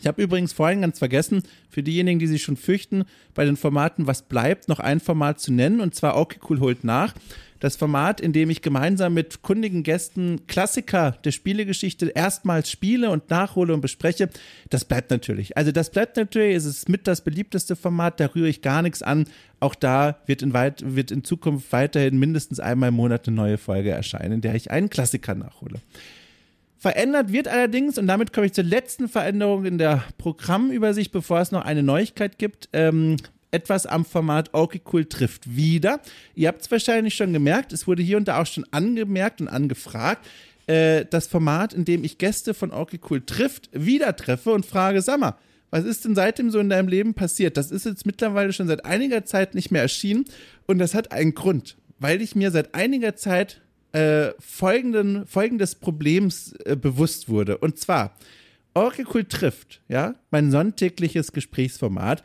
Ich 0.00 0.08
habe 0.08 0.20
übrigens 0.20 0.52
vorhin 0.52 0.80
ganz 0.80 0.98
vergessen, 0.98 1.44
für 1.68 1.84
diejenigen, 1.84 2.18
die 2.18 2.26
sich 2.26 2.42
schon 2.42 2.56
fürchten, 2.56 3.04
bei 3.34 3.44
den 3.44 3.56
Formaten 3.56 4.08
Was 4.08 4.22
bleibt, 4.22 4.68
noch 4.68 4.80
ein 4.80 4.98
Format 4.98 5.38
zu 5.38 5.52
nennen, 5.52 5.80
und 5.80 5.94
zwar 5.94 6.16
Okay 6.16 6.40
Cool 6.48 6.58
holt 6.58 6.82
nach. 6.82 7.14
Das 7.62 7.76
Format, 7.76 8.20
in 8.20 8.32
dem 8.32 8.50
ich 8.50 8.60
gemeinsam 8.60 9.14
mit 9.14 9.42
kundigen 9.42 9.84
Gästen 9.84 10.48
Klassiker 10.48 11.12
der 11.22 11.30
Spielegeschichte 11.30 12.08
erstmals 12.08 12.68
spiele 12.68 13.08
und 13.10 13.30
nachhole 13.30 13.72
und 13.72 13.80
bespreche, 13.80 14.30
das 14.68 14.84
bleibt 14.84 15.12
natürlich. 15.12 15.56
Also 15.56 15.70
das 15.70 15.90
bleibt 15.90 16.16
natürlich, 16.16 16.56
es 16.56 16.64
ist 16.64 16.88
mit 16.88 17.06
das 17.06 17.20
beliebteste 17.20 17.76
Format, 17.76 18.18
da 18.18 18.26
rühre 18.26 18.48
ich 18.48 18.62
gar 18.62 18.82
nichts 18.82 19.00
an. 19.00 19.26
Auch 19.60 19.76
da 19.76 20.16
wird 20.26 20.42
in, 20.42 20.52
weit, 20.54 20.96
wird 20.96 21.12
in 21.12 21.22
Zukunft 21.22 21.70
weiterhin 21.70 22.18
mindestens 22.18 22.58
einmal 22.58 22.88
im 22.88 22.96
Monat 22.96 23.28
eine 23.28 23.36
neue 23.36 23.58
Folge 23.58 23.90
erscheinen, 23.90 24.32
in 24.32 24.40
der 24.40 24.56
ich 24.56 24.72
einen 24.72 24.90
Klassiker 24.90 25.36
nachhole. 25.36 25.76
Verändert 26.78 27.30
wird 27.30 27.46
allerdings, 27.46 27.96
und 27.96 28.08
damit 28.08 28.32
komme 28.32 28.46
ich 28.46 28.54
zur 28.54 28.64
letzten 28.64 29.08
Veränderung 29.08 29.66
in 29.66 29.78
der 29.78 30.02
Programmübersicht, 30.18 31.12
bevor 31.12 31.38
es 31.38 31.52
noch 31.52 31.64
eine 31.64 31.84
Neuigkeit 31.84 32.38
gibt, 32.38 32.70
ähm, 32.72 33.18
etwas 33.52 33.86
am 33.86 34.04
Format 34.04 34.50
Okay 34.52 34.80
Cool 34.92 35.04
trifft 35.04 35.54
wieder. 35.54 36.00
Ihr 36.34 36.48
habt 36.48 36.62
es 36.62 36.70
wahrscheinlich 36.70 37.14
schon 37.14 37.32
gemerkt, 37.32 37.72
es 37.72 37.86
wurde 37.86 38.02
hier 38.02 38.16
und 38.16 38.26
da 38.26 38.40
auch 38.40 38.46
schon 38.46 38.66
angemerkt 38.72 39.40
und 39.40 39.48
angefragt. 39.48 40.26
Äh, 40.66 41.04
das 41.08 41.28
Format, 41.28 41.72
in 41.74 41.84
dem 41.84 42.02
ich 42.02 42.18
Gäste 42.18 42.54
von 42.54 42.72
Okay 42.72 42.98
Cool 43.08 43.20
trifft, 43.20 43.68
wieder 43.72 44.16
treffe 44.16 44.50
und 44.50 44.66
frage, 44.66 45.02
sag 45.02 45.20
mal, 45.20 45.36
was 45.70 45.84
ist 45.84 46.04
denn 46.04 46.14
seitdem 46.14 46.50
so 46.50 46.58
in 46.58 46.68
deinem 46.68 46.88
Leben 46.88 47.14
passiert? 47.14 47.56
Das 47.56 47.70
ist 47.70 47.86
jetzt 47.86 48.04
mittlerweile 48.06 48.52
schon 48.52 48.66
seit 48.66 48.84
einiger 48.84 49.24
Zeit 49.24 49.54
nicht 49.54 49.70
mehr 49.70 49.82
erschienen 49.82 50.24
und 50.66 50.78
das 50.78 50.94
hat 50.94 51.12
einen 51.12 51.34
Grund, 51.34 51.76
weil 51.98 52.20
ich 52.20 52.34
mir 52.34 52.50
seit 52.50 52.74
einiger 52.74 53.16
Zeit 53.16 53.62
äh, 53.92 54.32
folgenden, 54.38 55.26
folgendes 55.26 55.74
Problems 55.74 56.52
äh, 56.64 56.76
bewusst 56.76 57.28
wurde. 57.28 57.58
Und 57.58 57.78
zwar, 57.78 58.16
Oracle 58.74 59.24
trifft, 59.24 59.82
ja, 59.88 60.14
mein 60.30 60.50
sonntägliches 60.50 61.32
Gesprächsformat, 61.32 62.22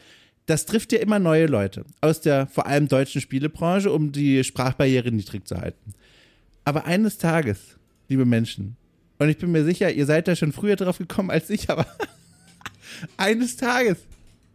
das 0.47 0.65
trifft 0.65 0.93
ja 0.93 0.99
immer 0.99 1.19
neue 1.19 1.45
Leute 1.45 1.86
aus 2.01 2.21
der 2.21 2.47
vor 2.47 2.65
allem 2.65 2.88
deutschen 2.88 3.21
Spielebranche, 3.21 3.91
um 3.91 4.12
die 4.12 4.43
Sprachbarriere 4.43 5.12
niedrig 5.12 5.47
zu 5.47 5.60
halten. 5.60 5.93
Aber 6.63 6.86
eines 6.86 7.17
Tages, 7.17 7.77
liebe 8.07 8.25
Menschen, 8.25 8.77
und 9.19 9.29
ich 9.29 9.38
bin 9.38 9.51
mir 9.51 9.63
sicher, 9.63 9.91
ihr 9.91 10.05
seid 10.05 10.27
da 10.27 10.36
schon 10.36 10.53
früher 10.53 10.75
drauf 10.75 10.97
gekommen 10.97 11.31
als 11.31 11.49
ich, 11.49 11.69
aber 11.69 11.86
eines 13.17 13.57
Tages 13.57 13.97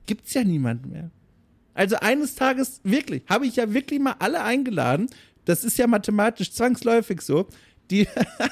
gibt 0.07 0.26
es 0.26 0.35
ja 0.35 0.44
niemanden 0.44 0.90
mehr. 0.90 1.11
Also 1.74 1.96
eines 1.96 2.35
Tages 2.35 2.81
wirklich, 2.85 3.22
habe 3.28 3.46
ich 3.46 3.57
ja 3.57 3.72
wirklich 3.72 4.00
mal 4.00 4.16
alle 4.18 4.42
eingeladen, 4.42 5.09
das 5.44 5.64
ist 5.64 5.78
ja 5.78 5.87
mathematisch 5.87 6.52
zwangsläufig 6.52 7.20
so, 7.20 7.48
die, 7.90 8.07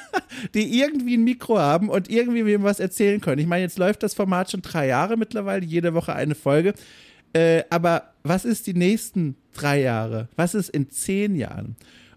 die 0.55 0.79
irgendwie 0.79 1.17
ein 1.17 1.25
Mikro 1.25 1.59
haben 1.59 1.89
und 1.89 2.11
irgendwie 2.11 2.45
wem 2.45 2.65
was 2.65 2.81
erzählen 2.81 3.21
können. 3.21 3.41
Ich 3.41 3.47
meine, 3.47 3.63
jetzt 3.63 3.79
läuft 3.79 4.03
das 4.03 4.15
Format 4.15 4.51
schon 4.51 4.63
drei 4.63 4.89
Jahre 4.89 5.17
mittlerweile, 5.17 5.65
jede 5.65 5.95
Woche 5.95 6.15
eine 6.15 6.35
Folge. 6.35 6.75
Äh, 7.33 7.65
aber 7.71 8.15
was 8.23 8.45
ist 8.45 8.67
die 8.67 8.75
nächsten 8.75 9.37
drei 9.53 9.81
Jahre? 9.81 10.29
Was 10.37 10.55
ist 10.55 10.71
in 10.71 10.91
zehn 10.91 11.37
Jahren? 11.37 11.77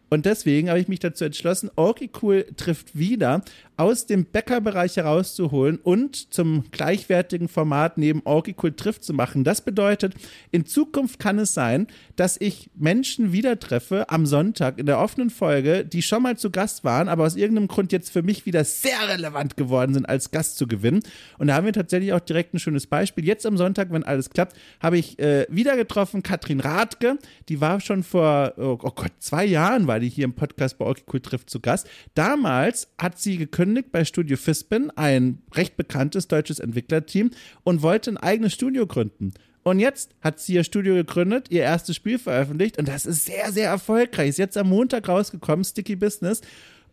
Und 0.10 0.28
deswegen 0.28 0.70
habe 0.70 0.80
ich 0.80 0.88
mich 0.88 1.00
dazu 1.00 1.26
entschlossen, 1.26 1.72
Orky 1.76 2.12
Cool 2.22 2.46
trifft 2.56 2.98
wieder 2.98 3.44
aus 3.78 4.06
dem 4.06 4.26
Bäckerbereich 4.26 4.98
herauszuholen 4.98 5.78
und 5.78 6.34
zum 6.34 6.66
gleichwertigen 6.72 7.48
Format 7.48 7.98
neben 7.98 8.22
Cool 8.26 8.74
trifft 8.74 9.04
zu 9.04 9.14
machen. 9.14 9.44
Das 9.44 9.62
bedeutet, 9.62 10.14
in 10.52 10.66
Zukunft 10.66 11.20
kann 11.20 11.40
es 11.40 11.54
sein, 11.54 11.88
dass 12.16 12.40
ich 12.40 12.70
Menschen 12.76 13.32
wieder 13.32 13.60
treffe 13.60 14.10
am 14.10 14.26
Sonntag 14.26 14.78
in 14.78 14.86
der 14.86 15.00
offenen 15.00 15.30
Folge, 15.30 15.86
die 15.86 16.02
schon 16.02 16.24
mal 16.24 16.38
zu 16.38 16.52
Gast 16.52 16.84
waren, 16.84 17.10
aber 17.10 17.24
aus 17.24 17.36
irgendeinem 17.36 17.68
Grund 17.68 17.92
jetzt 17.92 18.12
für 18.12 18.22
mich 18.22 18.46
wieder 18.46 18.64
sehr 18.64 19.08
relevant 19.10 19.58
geworden 19.58 19.94
sind, 19.94 20.08
als 20.08 20.32
Gast 20.32 20.58
zu 20.58 20.68
gewinnen. 20.68 21.02
Und 21.40 21.48
da 21.48 21.56
haben 21.56 21.66
wir 21.66 21.74
tatsächlich 21.74 22.14
auch 22.14 22.20
direkt 22.20 22.54
ein 22.54 22.60
schönes 22.60 22.86
Beispiel. 22.88 23.26
Jetzt 23.26 23.46
am 23.46 23.58
Sonntag, 23.58 23.92
wenn 23.92 24.04
alles 24.04 24.30
klappt, 24.30 24.56
habe 24.82 24.98
ich 24.98 25.18
äh, 25.20 25.48
wieder 25.50 25.76
getroffen 25.76 26.22
Katrin 26.22 26.60
Radke. 26.60 27.18
Die 27.50 27.60
war 27.60 27.80
schon 27.80 28.04
vor, 28.04 28.54
oh, 28.58 28.78
oh 28.82 28.92
Gott, 28.92 29.14
zwei 29.20 29.46
Jahren 29.46 29.88
war 29.88 30.00
die 30.00 30.10
hier 30.10 30.26
im 30.26 30.34
Podcast 30.34 30.78
bei 30.78 30.84
Cool 31.12 31.22
trifft 31.22 31.50
zu 31.50 31.60
Gast. 31.60 31.90
Damals 32.14 32.90
hat 32.98 33.18
sie 33.18 33.38
gekündigt 33.38 33.63
bei 33.92 34.06
Studio 34.06 34.38
Fispin, 34.38 34.92
ein 34.96 35.40
recht 35.54 35.78
bekanntes 35.78 36.28
deutsches 36.28 36.60
Entwicklerteam, 36.60 37.32
und 37.64 37.82
wollte 37.82 38.12
ein 38.12 38.18
eigenes 38.18 38.54
Studio 38.54 38.88
gründen. 38.88 39.34
Und 39.64 39.80
jetzt 39.80 40.12
hat 40.22 40.40
sie 40.40 40.56
ihr 40.56 40.64
Studio 40.64 40.94
gegründet, 40.96 41.48
ihr 41.50 41.62
erstes 41.62 41.96
Spiel 41.96 42.20
veröffentlicht 42.20 42.78
und 42.78 42.88
das 42.88 43.06
ist 43.06 43.26
sehr, 43.26 43.52
sehr 43.52 43.70
erfolgreich. 43.70 44.30
Ist 44.30 44.38
jetzt 44.38 44.58
am 44.58 44.70
Montag 44.70 45.08
rausgekommen, 45.08 45.64
Sticky 45.64 45.96
Business. 45.96 46.42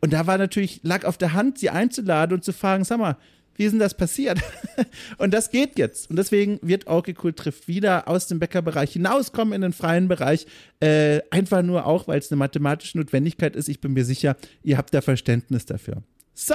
Und 0.01 0.13
da 0.13 0.27
war 0.27 0.39
natürlich, 0.39 0.81
lag 0.83 1.05
auf 1.05 1.19
der 1.19 1.33
Hand, 1.33 1.59
sie 1.59 1.71
einzuladen 1.71 2.37
und 2.37 2.45
zu 2.45 2.53
fragen, 2.53 2.85
sag 2.85 2.99
mal, 2.99 3.17
wie 3.57 3.65
ist 3.65 3.73
denn 3.73 3.81
das 3.81 3.95
passiert? 3.95 4.41
und 5.19 5.35
das 5.35 5.51
geht 5.51 5.79
jetzt. 5.79 6.09
Und 6.09 6.17
deswegen 6.17 6.59
wird 6.63 6.87
Okay 6.87 7.15
Cool 7.23 7.35
trifft 7.35 7.69
wieder 7.69 8.09
aus 8.09 8.27
dem 8.27 8.39
Bäckerbereich 8.39 8.93
hinauskommen 8.93 9.53
in 9.53 9.61
den 9.61 9.75
freien 9.75 10.09
Bereich. 10.09 10.47
Äh, 10.81 11.21
einfach 11.31 11.61
nur 11.63 11.85
auch, 11.85 12.09
weil 12.09 12.19
es 12.19 12.33
eine 12.33 12.39
mathematische 12.39 12.97
Notwendigkeit 12.97 13.57
ist. 13.57 13.69
Ich 13.69 13.81
bin 13.83 13.93
mir 13.93 14.07
sicher, 14.07 14.37
ihr 14.63 14.79
habt 14.79 14.95
da 14.95 15.03
Verständnis 15.03 15.67
dafür. 15.67 16.03
So, 16.43 16.55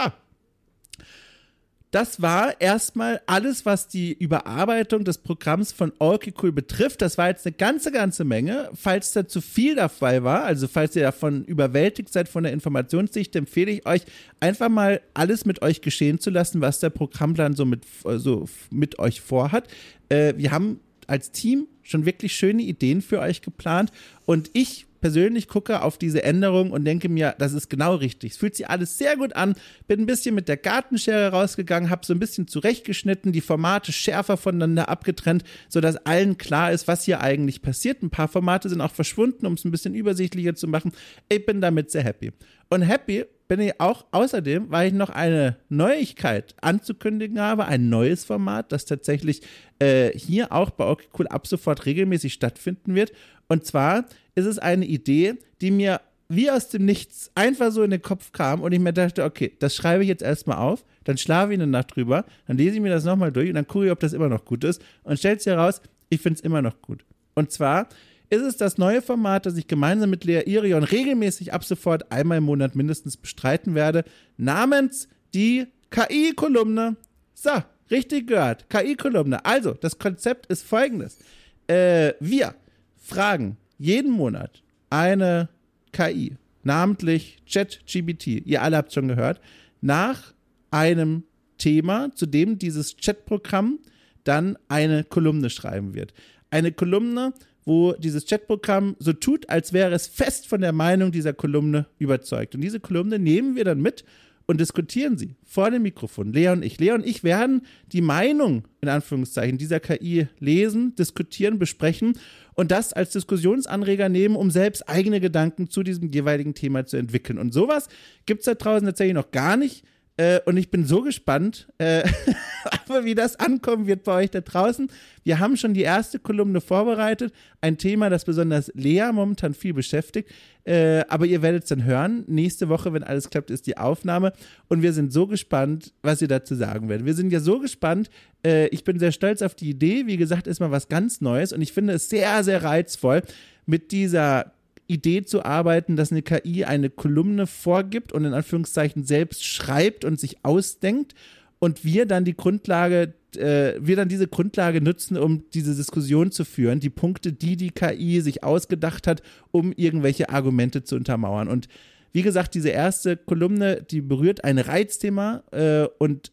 das 1.91 2.19
war 2.19 2.59
erstmal 2.59 3.21
alles, 3.27 3.67
was 3.67 3.87
die 3.87 4.13
Überarbeitung 4.13 5.03
des 5.03 5.19
Programms 5.19 5.71
von 5.71 5.93
Okay 5.99 6.33
Cool 6.41 6.51
betrifft. 6.51 7.03
Das 7.03 7.19
war 7.19 7.27
jetzt 7.27 7.45
eine 7.45 7.55
ganze, 7.55 7.91
ganze 7.91 8.23
Menge. 8.23 8.71
Falls 8.73 9.11
da 9.11 9.27
zu 9.27 9.41
viel 9.41 9.75
dabei 9.75 10.23
war, 10.23 10.43
also 10.43 10.67
falls 10.67 10.95
ihr 10.95 11.03
davon 11.03 11.45
überwältigt 11.45 12.11
seid 12.11 12.27
von 12.27 12.43
der 12.45 12.51
Informationssicht, 12.51 13.35
empfehle 13.35 13.73
ich 13.73 13.85
euch, 13.85 14.01
einfach 14.39 14.69
mal 14.69 15.01
alles 15.13 15.45
mit 15.45 15.61
euch 15.61 15.81
geschehen 15.81 16.19
zu 16.19 16.31
lassen, 16.31 16.61
was 16.61 16.79
der 16.79 16.89
Programmplan 16.89 17.53
so 17.53 17.65
mit, 17.65 17.83
so 18.03 18.49
mit 18.71 18.97
euch 18.97 19.21
vorhat. 19.21 19.67
Äh, 20.09 20.33
wir 20.35 20.49
haben 20.49 20.79
als 21.05 21.29
Team 21.29 21.67
schon 21.83 22.07
wirklich 22.07 22.35
schöne 22.35 22.63
Ideen 22.63 23.03
für 23.03 23.19
euch 23.19 23.43
geplant 23.43 23.91
und 24.25 24.49
ich 24.53 24.87
persönlich 25.01 25.47
gucke 25.47 25.81
auf 25.81 25.97
diese 25.97 26.23
Änderung 26.23 26.71
und 26.71 26.85
denke 26.85 27.09
mir, 27.09 27.35
das 27.37 27.53
ist 27.53 27.69
genau 27.69 27.95
richtig. 27.95 28.33
Es 28.33 28.37
fühlt 28.37 28.55
sich 28.55 28.69
alles 28.69 28.97
sehr 28.97 29.17
gut 29.17 29.35
an. 29.35 29.55
Bin 29.87 30.01
ein 30.01 30.05
bisschen 30.05 30.35
mit 30.35 30.47
der 30.47 30.57
Gartenschere 30.57 31.31
rausgegangen, 31.31 31.89
habe 31.89 32.05
so 32.05 32.13
ein 32.13 32.19
bisschen 32.19 32.47
zurechtgeschnitten, 32.47 33.31
die 33.31 33.41
Formate 33.41 33.91
schärfer 33.91 34.37
voneinander 34.37 34.89
abgetrennt, 34.89 35.43
sodass 35.69 35.97
allen 36.05 36.37
klar 36.37 36.71
ist, 36.71 36.87
was 36.87 37.03
hier 37.05 37.21
eigentlich 37.21 37.61
passiert. 37.61 38.03
Ein 38.03 38.09
paar 38.09 38.27
Formate 38.27 38.69
sind 38.69 38.81
auch 38.81 38.93
verschwunden, 38.93 39.45
um 39.45 39.53
es 39.53 39.65
ein 39.65 39.71
bisschen 39.71 39.95
übersichtlicher 39.95 40.55
zu 40.55 40.67
machen. 40.67 40.91
Ich 41.29 41.45
bin 41.45 41.61
damit 41.61 41.91
sehr 41.91 42.03
happy. 42.03 42.31
Und 42.69 42.81
happy 42.81 43.25
bin 43.47 43.59
ich 43.59 43.79
auch 43.79 44.05
außerdem, 44.11 44.71
weil 44.71 44.87
ich 44.87 44.93
noch 44.93 45.09
eine 45.09 45.57
Neuigkeit 45.69 46.55
anzukündigen 46.61 47.39
habe, 47.39 47.65
ein 47.65 47.89
neues 47.89 48.25
Format, 48.25 48.71
das 48.71 48.85
tatsächlich 48.85 49.41
äh, 49.79 50.11
hier 50.17 50.51
auch 50.51 50.71
bei 50.71 50.87
okay 50.87 51.05
Cool 51.17 51.27
ab 51.27 51.47
sofort 51.47 51.85
regelmäßig 51.85 52.33
stattfinden 52.33 52.95
wird. 52.95 53.11
Und 53.47 53.65
zwar 53.65 54.05
ist 54.33 54.45
es 54.45 54.59
eine 54.59 54.85
Idee, 54.85 55.35
die 55.61 55.71
mir 55.71 56.01
wie 56.27 56.49
aus 56.49 56.69
dem 56.69 56.85
Nichts 56.85 57.31
einfach 57.35 57.71
so 57.71 57.83
in 57.83 57.91
den 57.91 58.01
Kopf 58.01 58.31
kam 58.31 58.61
und 58.61 58.71
ich 58.71 58.79
mir 58.79 58.93
dachte, 58.93 59.23
okay, 59.23 59.55
das 59.59 59.75
schreibe 59.75 60.03
ich 60.03 60.09
jetzt 60.09 60.23
erstmal 60.23 60.57
auf, 60.57 60.83
dann 61.03 61.17
schlafe 61.17 61.53
ich 61.53 61.59
eine 61.59 61.67
Nacht 61.67 61.95
drüber, 61.95 62.25
dann 62.47 62.57
lese 62.57 62.75
ich 62.75 62.81
mir 62.81 62.89
das 62.89 63.03
nochmal 63.03 63.31
durch 63.31 63.49
und 63.49 63.55
dann 63.55 63.67
gucke 63.67 63.85
ich, 63.85 63.91
ob 63.91 63.99
das 63.99 64.13
immer 64.13 64.29
noch 64.29 64.43
gut 64.43 64.63
ist 64.63 64.81
und 65.03 65.19
stellt 65.19 65.41
sich 65.41 65.53
heraus, 65.53 65.81
ich 66.09 66.21
finde 66.21 66.37
es 66.37 66.41
immer 66.41 66.61
noch 66.61 66.81
gut. 66.81 67.05
Und 67.35 67.51
zwar 67.51 67.89
ist 68.29 68.41
es 68.41 68.57
das 68.57 68.77
neue 68.77 69.01
Format, 69.01 69.45
das 69.45 69.57
ich 69.57 69.67
gemeinsam 69.67 70.09
mit 70.09 70.23
Lea 70.23 70.43
Irion 70.45 70.83
regelmäßig 70.83 71.53
ab 71.53 71.63
sofort 71.63 72.11
einmal 72.11 72.39
im 72.39 72.45
Monat 72.45 72.75
mindestens 72.75 73.17
bestreiten 73.17 73.75
werde, 73.75 74.03
namens 74.37 75.07
die 75.33 75.67
KI-Kolumne. 75.91 76.95
So, 77.33 77.51
richtig 77.91 78.27
gehört, 78.27 78.69
KI-Kolumne. 78.69 79.45
Also, 79.45 79.73
das 79.73 79.99
Konzept 79.99 80.47
ist 80.47 80.63
folgendes. 80.63 81.19
Äh, 81.67 82.13
wir 82.19 82.55
fragen 82.97 83.57
jeden 83.77 84.11
Monat 84.11 84.63
eine 84.89 85.49
KI, 85.91 86.37
namentlich 86.63 87.39
ChatGBT, 87.51 88.45
ihr 88.45 88.61
alle 88.61 88.77
habt 88.77 88.93
schon 88.93 89.07
gehört, 89.07 89.39
nach 89.81 90.33
einem 90.71 91.23
Thema, 91.57 92.13
zu 92.15 92.25
dem 92.25 92.57
dieses 92.59 92.97
Chatprogramm 92.97 93.79
dann 94.23 94.57
eine 94.67 95.03
Kolumne 95.03 95.49
schreiben 95.49 95.93
wird. 95.93 96.13
Eine 96.49 96.71
Kolumne, 96.71 97.33
wo 97.65 97.93
dieses 97.93 98.25
Chatprogramm 98.25 98.95
so 98.99 99.11
tut, 99.11 99.49
als 99.49 99.73
wäre 99.73 99.93
es 99.93 100.07
fest 100.07 100.47
von 100.47 100.61
der 100.61 100.71
Meinung 100.71 101.11
dieser 101.11 101.33
Kolumne 101.33 101.87
überzeugt. 101.97 102.55
Und 102.55 102.61
diese 102.61 102.79
Kolumne 102.79 103.19
nehmen 103.19 103.55
wir 103.55 103.65
dann 103.65 103.81
mit 103.81 104.05
und 104.45 104.59
diskutieren 104.59 105.17
sie 105.17 105.35
vor 105.43 105.71
dem 105.71 105.81
Mikrofon. 105.81 106.31
Lea 106.31 106.49
und 106.49 106.63
ich. 106.63 106.79
Lea 106.79 106.91
und 106.91 107.05
ich 107.05 107.23
werden 107.23 107.63
die 107.91 108.01
Meinung, 108.01 108.67
in 108.81 108.89
Anführungszeichen, 108.89 109.57
dieser 109.57 109.79
KI 109.79 110.27
lesen, 110.39 110.95
diskutieren, 110.95 111.57
besprechen 111.57 112.19
und 112.53 112.71
das 112.71 112.93
als 112.93 113.11
Diskussionsanreger 113.11 114.09
nehmen, 114.09 114.35
um 114.35 114.51
selbst 114.51 114.87
eigene 114.87 115.19
Gedanken 115.19 115.69
zu 115.69 115.81
diesem 115.81 116.11
jeweiligen 116.11 116.53
Thema 116.53 116.85
zu 116.85 116.97
entwickeln. 116.97 117.39
Und 117.39 117.53
sowas 117.53 117.89
gibt 118.25 118.41
es 118.41 118.45
da 118.45 118.53
draußen 118.53 118.85
tatsächlich 118.85 119.15
noch 119.15 119.31
gar 119.31 119.57
nicht. 119.57 119.83
Äh, 120.17 120.39
und 120.45 120.55
ich 120.55 120.71
bin 120.71 120.85
so 120.85 121.01
gespannt, 121.01 121.67
äh, 121.77 122.07
wie 123.03 123.15
das 123.15 123.37
ankommen 123.37 123.85
wird 123.85 124.03
bei 124.05 124.23
euch 124.23 124.31
da 124.31 124.39
draußen. 124.39 124.89
Wir 125.23 125.39
haben 125.39 125.57
schon 125.57 125.73
die 125.73 125.81
erste 125.81 126.19
Kolumne 126.19 126.61
vorbereitet. 126.61 127.33
Ein 127.59 127.77
Thema, 127.77 128.09
das 128.09 128.23
besonders 128.23 128.71
Lea 128.75 129.11
momentan 129.11 129.53
viel 129.53 129.73
beschäftigt. 129.73 130.31
Äh, 130.63 131.03
aber 131.09 131.25
ihr 131.25 131.41
werdet 131.41 131.63
es 131.63 131.69
dann 131.69 131.83
hören. 131.83 132.23
Nächste 132.27 132.69
Woche, 132.69 132.93
wenn 132.93 133.03
alles 133.03 133.29
klappt, 133.29 133.51
ist 133.51 133.67
die 133.67 133.77
Aufnahme. 133.77 134.31
Und 134.69 134.81
wir 134.81 134.93
sind 134.93 135.11
so 135.11 135.27
gespannt, 135.27 135.93
was 136.01 136.21
ihr 136.21 136.29
dazu 136.29 136.55
sagen 136.55 136.87
werdet. 136.87 137.05
Wir 137.05 137.13
sind 137.13 137.31
ja 137.31 137.41
so 137.41 137.59
gespannt. 137.59 138.09
Äh, 138.45 138.67
ich 138.67 138.85
bin 138.85 138.99
sehr 138.99 139.11
stolz 139.11 139.41
auf 139.41 139.53
die 139.53 139.69
Idee. 139.69 140.07
Wie 140.07 140.17
gesagt, 140.17 140.47
ist 140.47 140.61
mal 140.61 140.71
was 140.71 140.87
ganz 140.87 141.19
Neues. 141.19 141.51
Und 141.51 141.61
ich 141.61 141.73
finde 141.73 141.93
es 141.93 142.09
sehr, 142.09 142.41
sehr 142.43 142.63
reizvoll, 142.63 143.21
mit 143.65 143.91
dieser 143.91 144.53
Idee 144.87 145.23
zu 145.23 145.43
arbeiten, 145.43 145.95
dass 145.95 146.11
eine 146.11 146.21
KI 146.21 146.65
eine 146.65 146.89
Kolumne 146.89 147.47
vorgibt 147.47 148.11
und 148.11 148.25
in 148.25 148.33
Anführungszeichen 148.33 149.03
selbst 149.03 149.43
schreibt 149.43 150.05
und 150.05 150.19
sich 150.19 150.37
ausdenkt 150.43 151.15
und 151.59 151.83
wir 151.83 152.05
dann 152.05 152.25
die 152.25 152.35
Grundlage, 152.35 153.13
äh, 153.35 153.73
wir 153.79 153.95
dann 153.95 154.09
diese 154.09 154.27
Grundlage 154.27 154.81
nutzen, 154.81 155.17
um 155.17 155.43
diese 155.53 155.75
Diskussion 155.75 156.31
zu 156.31 156.45
führen, 156.45 156.79
die 156.79 156.89
Punkte, 156.89 157.33
die 157.33 157.57
die 157.57 157.71
KI 157.71 158.21
sich 158.21 158.43
ausgedacht 158.43 159.07
hat, 159.07 159.21
um 159.51 159.71
irgendwelche 159.75 160.29
Argumente 160.29 160.83
zu 160.83 160.95
untermauern. 160.95 161.47
Und 161.47 161.67
wie 162.11 162.21
gesagt, 162.21 162.55
diese 162.55 162.69
erste 162.69 163.17
Kolumne, 163.17 163.81
die 163.83 164.01
berührt 164.01 164.43
ein 164.43 164.57
Reizthema 164.57 165.43
äh, 165.51 165.87
und 165.97 166.31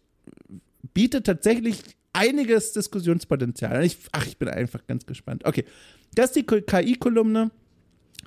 bietet 0.95 1.27
tatsächlich 1.27 1.83
einiges 2.13 2.73
Diskussionspotenzial. 2.73 3.85
Ich, 3.85 3.99
ach, 4.13 4.27
ich 4.27 4.37
bin 4.37 4.49
einfach 4.49 4.87
ganz 4.87 5.07
gespannt. 5.07 5.45
Okay, 5.45 5.65
das 6.15 6.27
ist 6.27 6.37
die 6.37 6.43
KI-Kolumne. 6.45 7.51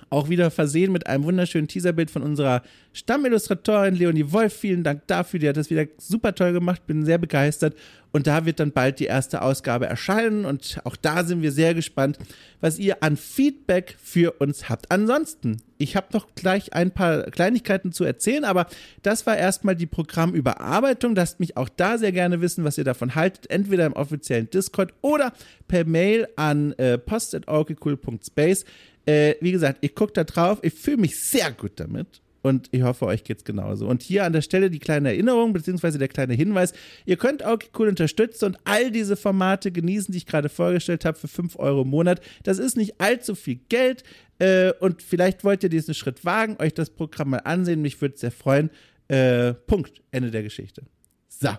Auch 0.10 0.30
wieder 0.30 0.52
versehen 0.52 0.92
mit 0.92 1.08
einem 1.08 1.24
wunderschönen 1.24 1.68
Teaserbild 1.68 2.12
von 2.12 2.22
unserer 2.22 2.62
Stammillustratorin 2.94 3.96
Leonie 3.96 4.32
Wolf. 4.32 4.54
Vielen 4.54 4.84
Dank 4.84 5.08
dafür. 5.08 5.40
Die 5.40 5.50
hat 5.50 5.58
das 5.58 5.70
wieder 5.70 5.88
super 5.98 6.36
toll 6.36 6.54
gemacht. 6.54 6.86
Bin 6.86 7.06
sehr 7.06 7.18
begeistert. 7.18 7.76
Und 8.12 8.28
da 8.28 8.46
wird 8.46 8.62
dann 8.62 8.72
bald 8.72 9.00
die 9.00 9.06
erste 9.08 9.42
Ausgabe 9.42 9.88
erscheinen. 9.88 10.46
Und 10.46 10.80
auch 10.86 10.96
da 10.96 11.26
sind 11.26 11.42
wir 11.42 11.52
sehr 11.52 11.74
gespannt, 11.74 12.18
was 12.62 12.80
ihr 12.80 13.04
an 13.04 13.18
Feedback 13.18 13.98
für 14.02 14.32
uns 14.40 14.70
habt. 14.70 14.90
Ansonsten, 14.90 15.58
ich 15.78 15.98
habe 15.98 16.08
noch 16.14 16.28
gleich 16.36 16.72
ein 16.72 16.92
paar 16.92 17.24
Kleinigkeiten 17.24 17.92
zu 17.92 18.06
erzählen, 18.06 18.46
aber 18.46 18.68
das 19.02 19.26
war 19.26 19.36
erstmal 19.36 19.76
die 19.76 19.86
Programmüberarbeitung. 19.86 21.14
Lasst 21.16 21.42
mich 21.42 21.58
auch 21.58 21.68
da 21.68 21.98
sehr 21.98 22.14
gerne 22.14 22.40
wissen, 22.40 22.64
was 22.64 22.78
ihr 22.78 22.86
davon 22.86 23.16
haltet. 23.16 23.50
Entweder 23.50 23.86
im 23.86 23.94
offiziellen 23.94 24.50
Discord 24.50 24.94
oder 25.02 25.34
per 25.68 25.84
Mail 25.84 26.28
an 26.38 26.72
äh, 26.74 26.98
post.orgecool.space. 26.98 28.64
Äh, 29.06 29.36
wie 29.42 29.52
gesagt, 29.52 29.80
ich 29.82 29.96
gucke 29.96 30.14
da 30.14 30.24
drauf, 30.24 30.60
ich 30.62 30.74
fühle 30.74 30.98
mich 30.98 31.20
sehr 31.20 31.52
gut 31.52 31.74
damit. 31.76 32.22
Und 32.46 32.68
ich 32.70 32.84
hoffe, 32.84 33.08
euch 33.08 33.24
geht 33.24 33.40
es 33.40 33.44
genauso. 33.44 33.88
Und 33.88 34.04
hier 34.04 34.24
an 34.24 34.32
der 34.32 34.44
Stelle 34.44 34.70
die 34.70 34.78
kleine 34.78 35.10
Erinnerung, 35.10 35.52
beziehungsweise 35.52 35.98
der 35.98 36.10
kleine 36.10 36.36
Hinweis. 36.36 36.74
Ihr 37.04 37.18
könnt 37.18 37.44
auch 37.44 37.58
cool 37.80 37.88
unterstützen 37.88 38.46
und 38.46 38.60
all 38.66 38.92
diese 38.92 39.16
Formate 39.16 39.72
genießen, 39.72 40.12
die 40.12 40.20
ich 40.20 40.28
gerade 40.28 40.48
vorgestellt 40.48 41.06
habe, 41.06 41.18
für 41.18 41.28
5 41.28 41.58
Euro 41.58 41.82
im 41.82 41.90
Monat. 41.90 42.22
Das 42.44 42.60
ist 42.60 42.78
nicht 42.78 43.02
allzu 43.02 43.34
viel 43.34 43.62
Geld. 43.68 44.04
Äh, 44.38 44.74
und 44.80 45.02
vielleicht 45.02 45.44
wollt 45.44 45.64
ihr 45.64 45.70
diesen 45.70 45.96
Schritt 45.96 46.24
wagen, 46.24 46.58
euch 46.60 46.76
das 46.76 46.92
Programm 46.92 47.32
mal 47.32 47.40
ansehen. 47.40 47.82
Mich 47.82 48.00
würde 48.00 48.14
es 48.14 48.22
sehr 48.22 48.30
freuen. 48.30 48.70
Äh, 49.08 49.56
Punkt. 49.56 50.04
Ende 50.12 50.30
der 50.30 50.44
Geschichte. 50.44 50.84
So. 51.28 51.50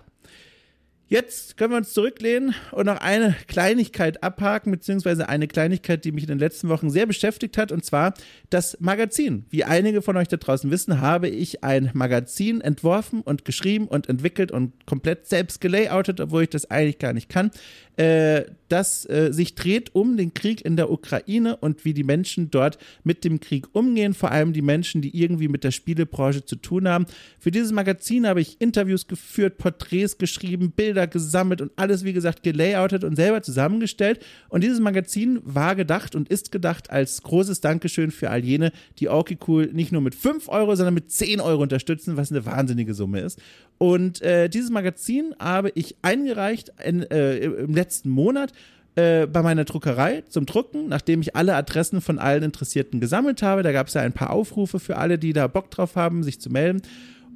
Jetzt 1.09 1.55
können 1.55 1.71
wir 1.71 1.77
uns 1.77 1.93
zurücklehnen 1.93 2.53
und 2.73 2.87
noch 2.87 2.99
eine 2.99 3.33
Kleinigkeit 3.47 4.23
abhaken, 4.23 4.71
beziehungsweise 4.71 5.29
eine 5.29 5.47
Kleinigkeit, 5.47 6.03
die 6.03 6.11
mich 6.11 6.25
in 6.25 6.27
den 6.27 6.39
letzten 6.39 6.67
Wochen 6.67 6.89
sehr 6.89 7.05
beschäftigt 7.05 7.57
hat, 7.57 7.71
und 7.71 7.85
zwar 7.85 8.13
das 8.49 8.77
Magazin. 8.81 9.45
Wie 9.49 9.63
einige 9.63 10.01
von 10.01 10.17
euch 10.17 10.27
da 10.27 10.35
draußen 10.35 10.69
wissen, 10.69 10.99
habe 10.99 11.29
ich 11.29 11.63
ein 11.63 11.91
Magazin 11.93 12.59
entworfen 12.59 13.21
und 13.21 13.45
geschrieben 13.45 13.87
und 13.87 14.09
entwickelt 14.09 14.51
und 14.51 14.85
komplett 14.85 15.27
selbst 15.27 15.61
gelayoutet, 15.61 16.19
obwohl 16.19 16.43
ich 16.43 16.49
das 16.49 16.69
eigentlich 16.69 16.99
gar 16.99 17.13
nicht 17.13 17.29
kann 17.29 17.51
äh, 17.97 18.45
das 18.69 19.09
äh, 19.09 19.31
sich 19.31 19.55
dreht 19.55 19.95
um 19.95 20.17
den 20.17 20.33
Krieg 20.33 20.63
in 20.63 20.75
der 20.75 20.91
Ukraine 20.91 21.55
und 21.57 21.83
wie 21.83 21.93
die 21.93 22.03
Menschen 22.03 22.51
dort 22.51 22.77
mit 23.03 23.23
dem 23.23 23.39
Krieg 23.39 23.67
umgehen, 23.73 24.13
vor 24.13 24.31
allem 24.31 24.53
die 24.53 24.61
Menschen, 24.61 25.01
die 25.01 25.17
irgendwie 25.17 25.47
mit 25.47 25.63
der 25.63 25.71
Spielebranche 25.71 26.45
zu 26.45 26.57
tun 26.57 26.87
haben. 26.87 27.05
Für 27.39 27.49
dieses 27.49 27.71
Magazin 27.71 28.27
habe 28.27 28.41
ich 28.41 28.61
Interviews 28.61 29.07
geführt, 29.07 29.57
Porträts 29.57 30.17
geschrieben, 30.17 30.71
Bilder 30.71 30.96
gesammelt 31.05 31.61
und 31.61 31.71
alles, 31.75 32.03
wie 32.03 32.13
gesagt, 32.13 32.43
gelayoutet 32.43 33.03
und 33.03 33.15
selber 33.15 33.41
zusammengestellt. 33.41 34.25
Und 34.49 34.63
dieses 34.63 34.79
Magazin 34.79 35.39
war 35.43 35.75
gedacht 35.75 36.15
und 36.15 36.29
ist 36.29 36.51
gedacht 36.51 36.89
als 36.89 37.21
großes 37.21 37.61
Dankeschön 37.61 38.11
für 38.11 38.29
all 38.29 38.43
jene, 38.43 38.71
die 38.99 39.09
Orky 39.09 39.37
Cool 39.47 39.69
nicht 39.73 39.91
nur 39.91 40.01
mit 40.01 40.15
5 40.15 40.49
Euro, 40.49 40.75
sondern 40.75 40.93
mit 40.93 41.11
10 41.11 41.39
Euro 41.41 41.61
unterstützen, 41.61 42.17
was 42.17 42.31
eine 42.31 42.45
wahnsinnige 42.45 42.93
Summe 42.93 43.19
ist. 43.19 43.39
Und 43.77 44.21
äh, 44.21 44.49
dieses 44.49 44.71
Magazin 44.71 45.35
habe 45.39 45.71
ich 45.75 45.95
eingereicht 46.01 46.71
in, 46.83 47.03
äh, 47.03 47.37
im 47.37 47.75
letzten 47.75 48.09
Monat 48.09 48.53
äh, 48.97 49.27
bei 49.27 49.43
meiner 49.43 49.63
Druckerei 49.63 50.23
zum 50.27 50.47
Drucken, 50.47 50.89
nachdem 50.89 51.21
ich 51.21 51.35
alle 51.35 51.55
Adressen 51.55 52.01
von 52.01 52.17
allen 52.17 52.41
Interessierten 52.41 52.99
gesammelt 52.99 53.43
habe. 53.43 53.61
Da 53.61 53.71
gab 53.71 53.87
es 53.87 53.93
ja 53.93 54.01
ein 54.01 54.13
paar 54.13 54.31
Aufrufe 54.31 54.79
für 54.79 54.97
alle, 54.97 55.19
die 55.19 55.33
da 55.33 55.45
Bock 55.45 55.69
drauf 55.69 55.95
haben, 55.95 56.23
sich 56.23 56.41
zu 56.41 56.49
melden. 56.49 56.81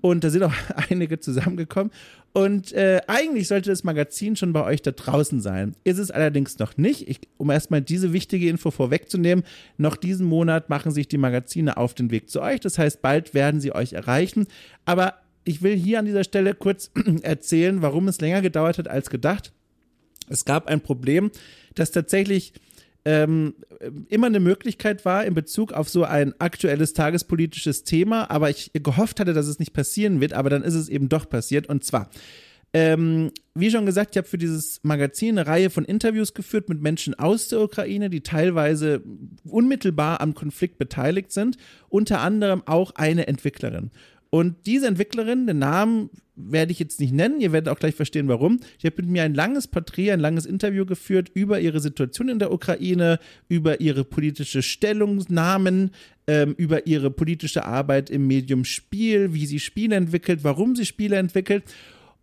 Und 0.02 0.24
da 0.24 0.32
sind 0.32 0.42
auch 0.42 0.54
einige 0.90 1.20
zusammengekommen. 1.20 1.92
Und 2.34 2.72
äh, 2.72 3.02
eigentlich 3.08 3.50
sollte 3.50 3.70
das 3.70 3.84
Magazin 3.84 4.38
schon 4.38 4.54
bei 4.54 4.64
euch 4.64 4.82
da 4.82 4.92
draußen 4.92 5.42
sein. 5.42 5.76
Ist 5.84 5.98
es 5.98 6.12
allerdings 6.12 6.58
noch 6.60 6.78
nicht. 6.78 7.10
Ich, 7.10 7.20
um 7.38 7.50
erstmal 7.50 7.82
diese 7.82 8.14
wichtige 8.14 8.48
Info 8.48 8.72
vorwegzunehmen, 8.72 9.44
noch 9.78 9.98
diesen 9.98 10.26
Monat 10.26 10.70
machen 10.70 10.92
sich 10.92 11.10
die 11.10 11.18
Magazine 11.18 11.76
auf 11.76 11.94
den 11.94 12.10
Weg 12.10 12.30
zu 12.30 12.42
euch. 12.42 12.62
Das 12.62 12.78
heißt, 12.78 13.02
bald 13.02 13.34
werden 13.34 13.60
sie 13.60 13.76
euch 13.76 13.94
erreichen. 13.94 14.48
Aber 14.86 15.16
ich 15.44 15.62
will 15.62 15.76
hier 15.76 16.00
an 16.00 16.06
dieser 16.06 16.24
Stelle 16.24 16.54
kurz 16.54 16.92
erzählen, 17.22 17.82
warum 17.82 18.08
es 18.08 18.22
länger 18.22 18.42
gedauert 18.42 18.78
hat 18.78 18.88
als 18.88 19.10
gedacht. 19.10 19.52
Es 20.30 20.46
gab 20.46 20.68
ein 20.68 20.80
Problem, 20.80 21.32
das 21.76 21.92
tatsächlich 21.92 22.54
ähm, 23.04 23.56
immer 24.10 24.28
eine 24.28 24.40
Möglichkeit 24.40 25.06
war 25.06 25.26
in 25.26 25.34
Bezug 25.34 25.74
auf 25.74 25.90
so 25.90 26.04
ein 26.04 26.34
aktuelles 26.40 26.94
tagespolitisches 26.94 27.84
Thema, 27.84 28.30
aber 28.30 28.50
ich 28.50 28.72
gehofft 28.74 29.20
hatte, 29.20 29.34
dass 29.34 29.48
es 29.48 29.60
nicht 29.60 29.74
passieren 29.74 30.22
wird, 30.22 30.34
aber 30.34 30.50
dann 30.50 30.64
ist 30.64 30.76
es 30.76 30.88
eben 30.88 31.10
doch 31.10 31.28
passiert. 31.28 31.68
Und 31.68 31.84
zwar, 31.84 32.10
ähm, 32.74 33.32
wie 33.56 33.72
schon 33.72 33.86
gesagt, 33.86 34.12
ich 34.12 34.18
habe 34.18 34.28
für 34.28 34.38
dieses 34.38 34.80
Magazin 34.84 35.38
eine 35.38 35.48
Reihe 35.48 35.70
von 35.70 35.84
Interviews 35.84 36.34
geführt 36.34 36.70
mit 36.70 36.82
Menschen 36.82 37.16
aus 37.16 37.48
der 37.48 37.62
Ukraine, 37.62 38.10
die 38.10 38.22
teilweise 38.22 39.02
unmittelbar 39.44 40.22
am 40.22 40.36
Konflikt 40.36 40.78
beteiligt 40.78 41.32
sind, 41.32 41.58
unter 41.90 42.22
anderem 42.22 42.64
auch 42.66 42.92
eine 42.96 43.28
Entwicklerin. 43.28 43.92
Und 44.32 44.66
diese 44.66 44.88
Entwicklerin, 44.88 45.46
den 45.46 45.60
Namen 45.60 46.10
werde 46.36 46.72
ich 46.72 46.80
jetzt 46.80 47.02
nicht 47.02 47.14
nennen, 47.14 47.42
ihr 47.42 47.52
werdet 47.52 47.68
auch 47.68 47.78
gleich 47.78 47.96
verstehen, 47.96 48.30
warum. 48.30 48.62
Ich 48.80 48.86
habe 48.86 48.96
mit 49.02 49.12
mir 49.12 49.24
ein 49.24 49.34
langes 49.34 49.68
Porträt, 49.68 50.12
ein 50.12 50.22
langes 50.22 50.46
Interview 50.46 50.86
geführt 50.86 51.30
über 51.34 51.60
ihre 51.60 51.82
Situation 51.82 52.30
in 52.30 52.40
der 52.40 52.54
Ukraine, 52.54 53.20
über 53.50 53.82
ihre 53.82 54.06
politische 54.06 54.62
Stellungnahmen, 54.62 55.92
ähm, 56.28 56.56
über 56.58 56.88
ihre 56.88 57.12
politische 57.12 57.66
Arbeit 57.66 58.10
im 58.10 58.26
Medium 58.26 58.64
Spiel, 58.64 59.34
wie 59.34 59.46
sie 59.46 59.60
Spiele 59.60 59.98
entwickelt, 59.98 60.46
warum 60.46 60.78
sie 60.78 60.86
Spiele 60.86 61.18
entwickelt. 61.18 61.66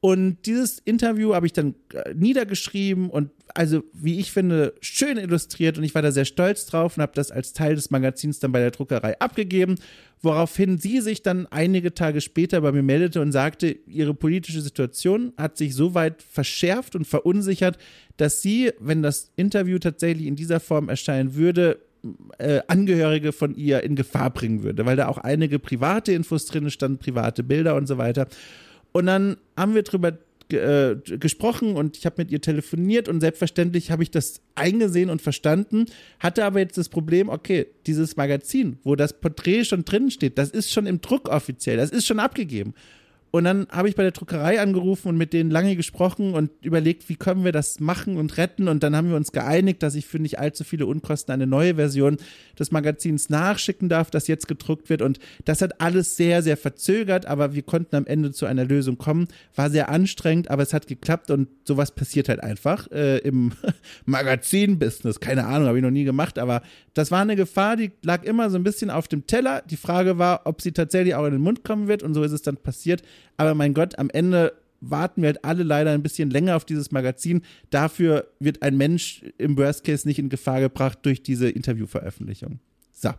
Und 0.00 0.46
dieses 0.46 0.78
Interview 0.78 1.34
habe 1.34 1.46
ich 1.46 1.52
dann 1.52 1.74
äh, 1.92 2.14
niedergeschrieben 2.14 3.10
und 3.10 3.30
also, 3.54 3.82
wie 3.92 4.20
ich 4.20 4.30
finde, 4.30 4.74
schön 4.80 5.16
illustriert 5.16 5.78
und 5.78 5.84
ich 5.84 5.94
war 5.94 6.02
da 6.02 6.12
sehr 6.12 6.26
stolz 6.26 6.66
drauf 6.66 6.96
und 6.96 7.02
habe 7.02 7.14
das 7.14 7.30
als 7.30 7.52
Teil 7.52 7.74
des 7.74 7.90
Magazins 7.90 8.38
dann 8.38 8.52
bei 8.52 8.60
der 8.60 8.70
Druckerei 8.70 9.18
abgegeben, 9.18 9.76
woraufhin 10.20 10.78
sie 10.78 11.00
sich 11.00 11.22
dann 11.22 11.46
einige 11.46 11.94
Tage 11.94 12.20
später 12.20 12.60
bei 12.60 12.70
mir 12.70 12.82
meldete 12.82 13.20
und 13.20 13.32
sagte, 13.32 13.70
ihre 13.86 14.14
politische 14.14 14.60
Situation 14.60 15.32
hat 15.36 15.56
sich 15.56 15.74
so 15.74 15.94
weit 15.94 16.22
verschärft 16.22 16.94
und 16.94 17.06
verunsichert, 17.06 17.78
dass 18.18 18.42
sie, 18.42 18.72
wenn 18.78 19.02
das 19.02 19.32
Interview 19.34 19.78
tatsächlich 19.78 20.26
in 20.26 20.36
dieser 20.36 20.60
Form 20.60 20.88
erscheinen 20.88 21.34
würde, 21.34 21.80
äh, 22.38 22.60
Angehörige 22.68 23.32
von 23.32 23.56
ihr 23.56 23.82
in 23.82 23.96
Gefahr 23.96 24.30
bringen 24.30 24.62
würde, 24.62 24.86
weil 24.86 24.96
da 24.96 25.08
auch 25.08 25.18
einige 25.18 25.58
private 25.58 26.12
Infos 26.12 26.46
drin 26.46 26.70
standen, 26.70 26.98
private 26.98 27.42
Bilder 27.42 27.74
und 27.74 27.88
so 27.88 27.98
weiter. 27.98 28.28
Und 28.92 29.06
dann 29.06 29.36
haben 29.56 29.74
wir 29.74 29.82
drüber 29.82 30.18
äh, 30.50 30.96
gesprochen 31.18 31.76
und 31.76 31.98
ich 31.98 32.06
habe 32.06 32.22
mit 32.22 32.30
ihr 32.30 32.40
telefoniert 32.40 33.06
und 33.06 33.20
selbstverständlich 33.20 33.90
habe 33.90 34.02
ich 34.02 34.10
das 34.10 34.40
eingesehen 34.54 35.10
und 35.10 35.20
verstanden, 35.20 35.84
hatte 36.20 36.44
aber 36.44 36.60
jetzt 36.60 36.78
das 36.78 36.88
Problem, 36.88 37.28
okay, 37.28 37.66
dieses 37.86 38.16
Magazin, 38.16 38.78
wo 38.82 38.96
das 38.96 39.20
Porträt 39.20 39.64
schon 39.64 39.84
drin 39.84 40.10
steht, 40.10 40.38
das 40.38 40.48
ist 40.48 40.72
schon 40.72 40.86
im 40.86 41.02
Druck 41.02 41.28
offiziell, 41.28 41.76
das 41.76 41.90
ist 41.90 42.06
schon 42.06 42.18
abgegeben. 42.18 42.72
Und 43.30 43.44
dann 43.44 43.66
habe 43.70 43.88
ich 43.88 43.96
bei 43.96 44.02
der 44.02 44.12
Druckerei 44.12 44.60
angerufen 44.60 45.08
und 45.08 45.16
mit 45.16 45.32
denen 45.32 45.50
lange 45.50 45.76
gesprochen 45.76 46.32
und 46.32 46.50
überlegt, 46.62 47.08
wie 47.08 47.16
können 47.16 47.44
wir 47.44 47.52
das 47.52 47.78
machen 47.78 48.16
und 48.16 48.38
retten. 48.38 48.68
Und 48.68 48.82
dann 48.82 48.96
haben 48.96 49.10
wir 49.10 49.16
uns 49.16 49.32
geeinigt, 49.32 49.82
dass 49.82 49.94
ich 49.94 50.06
für 50.06 50.18
nicht 50.18 50.38
allzu 50.38 50.64
viele 50.64 50.86
Unkosten 50.86 51.32
eine 51.32 51.46
neue 51.46 51.74
Version 51.74 52.16
des 52.58 52.70
Magazins 52.70 53.28
nachschicken 53.28 53.90
darf, 53.90 54.10
das 54.10 54.28
jetzt 54.28 54.48
gedruckt 54.48 54.88
wird. 54.88 55.02
Und 55.02 55.18
das 55.44 55.60
hat 55.60 55.80
alles 55.80 56.16
sehr, 56.16 56.42
sehr 56.42 56.56
verzögert, 56.56 57.26
aber 57.26 57.54
wir 57.54 57.62
konnten 57.62 57.96
am 57.96 58.06
Ende 58.06 58.32
zu 58.32 58.46
einer 58.46 58.64
Lösung 58.64 58.96
kommen. 58.96 59.28
War 59.54 59.68
sehr 59.68 59.90
anstrengend, 59.90 60.50
aber 60.50 60.62
es 60.62 60.72
hat 60.72 60.86
geklappt 60.86 61.30
und 61.30 61.48
sowas 61.64 61.94
passiert 61.94 62.30
halt 62.30 62.42
einfach 62.42 62.90
äh, 62.90 63.18
im 63.18 63.52
Magazin-Business. 64.06 65.20
Keine 65.20 65.44
Ahnung, 65.44 65.68
habe 65.68 65.78
ich 65.78 65.84
noch 65.84 65.90
nie 65.90 66.04
gemacht, 66.04 66.38
aber 66.38 66.62
das 66.94 67.10
war 67.10 67.20
eine 67.20 67.36
Gefahr, 67.36 67.76
die 67.76 67.92
lag 68.02 68.24
immer 68.24 68.48
so 68.48 68.56
ein 68.56 68.64
bisschen 68.64 68.90
auf 68.90 69.06
dem 69.06 69.26
Teller. 69.26 69.62
Die 69.68 69.76
Frage 69.76 70.18
war, 70.18 70.42
ob 70.46 70.62
sie 70.62 70.72
tatsächlich 70.72 71.14
auch 71.14 71.26
in 71.26 71.32
den 71.32 71.42
Mund 71.42 71.62
kommen 71.62 71.88
wird 71.88 72.02
und 72.02 72.14
so 72.14 72.22
ist 72.22 72.32
es 72.32 72.42
dann 72.42 72.56
passiert. 72.56 73.02
Aber 73.36 73.54
mein 73.54 73.74
Gott, 73.74 73.98
am 73.98 74.10
Ende 74.10 74.52
warten 74.80 75.22
wir 75.22 75.28
halt 75.28 75.44
alle 75.44 75.62
leider 75.62 75.92
ein 75.92 76.02
bisschen 76.02 76.30
länger 76.30 76.56
auf 76.56 76.64
dieses 76.64 76.90
Magazin. 76.90 77.42
Dafür 77.70 78.28
wird 78.38 78.62
ein 78.62 78.76
Mensch 78.76 79.22
im 79.38 79.56
Worst 79.56 79.84
Case 79.84 80.06
nicht 80.06 80.18
in 80.18 80.28
Gefahr 80.28 80.60
gebracht 80.60 80.98
durch 81.02 81.22
diese 81.22 81.48
Interviewveröffentlichung. 81.48 82.60
So. 82.92 83.10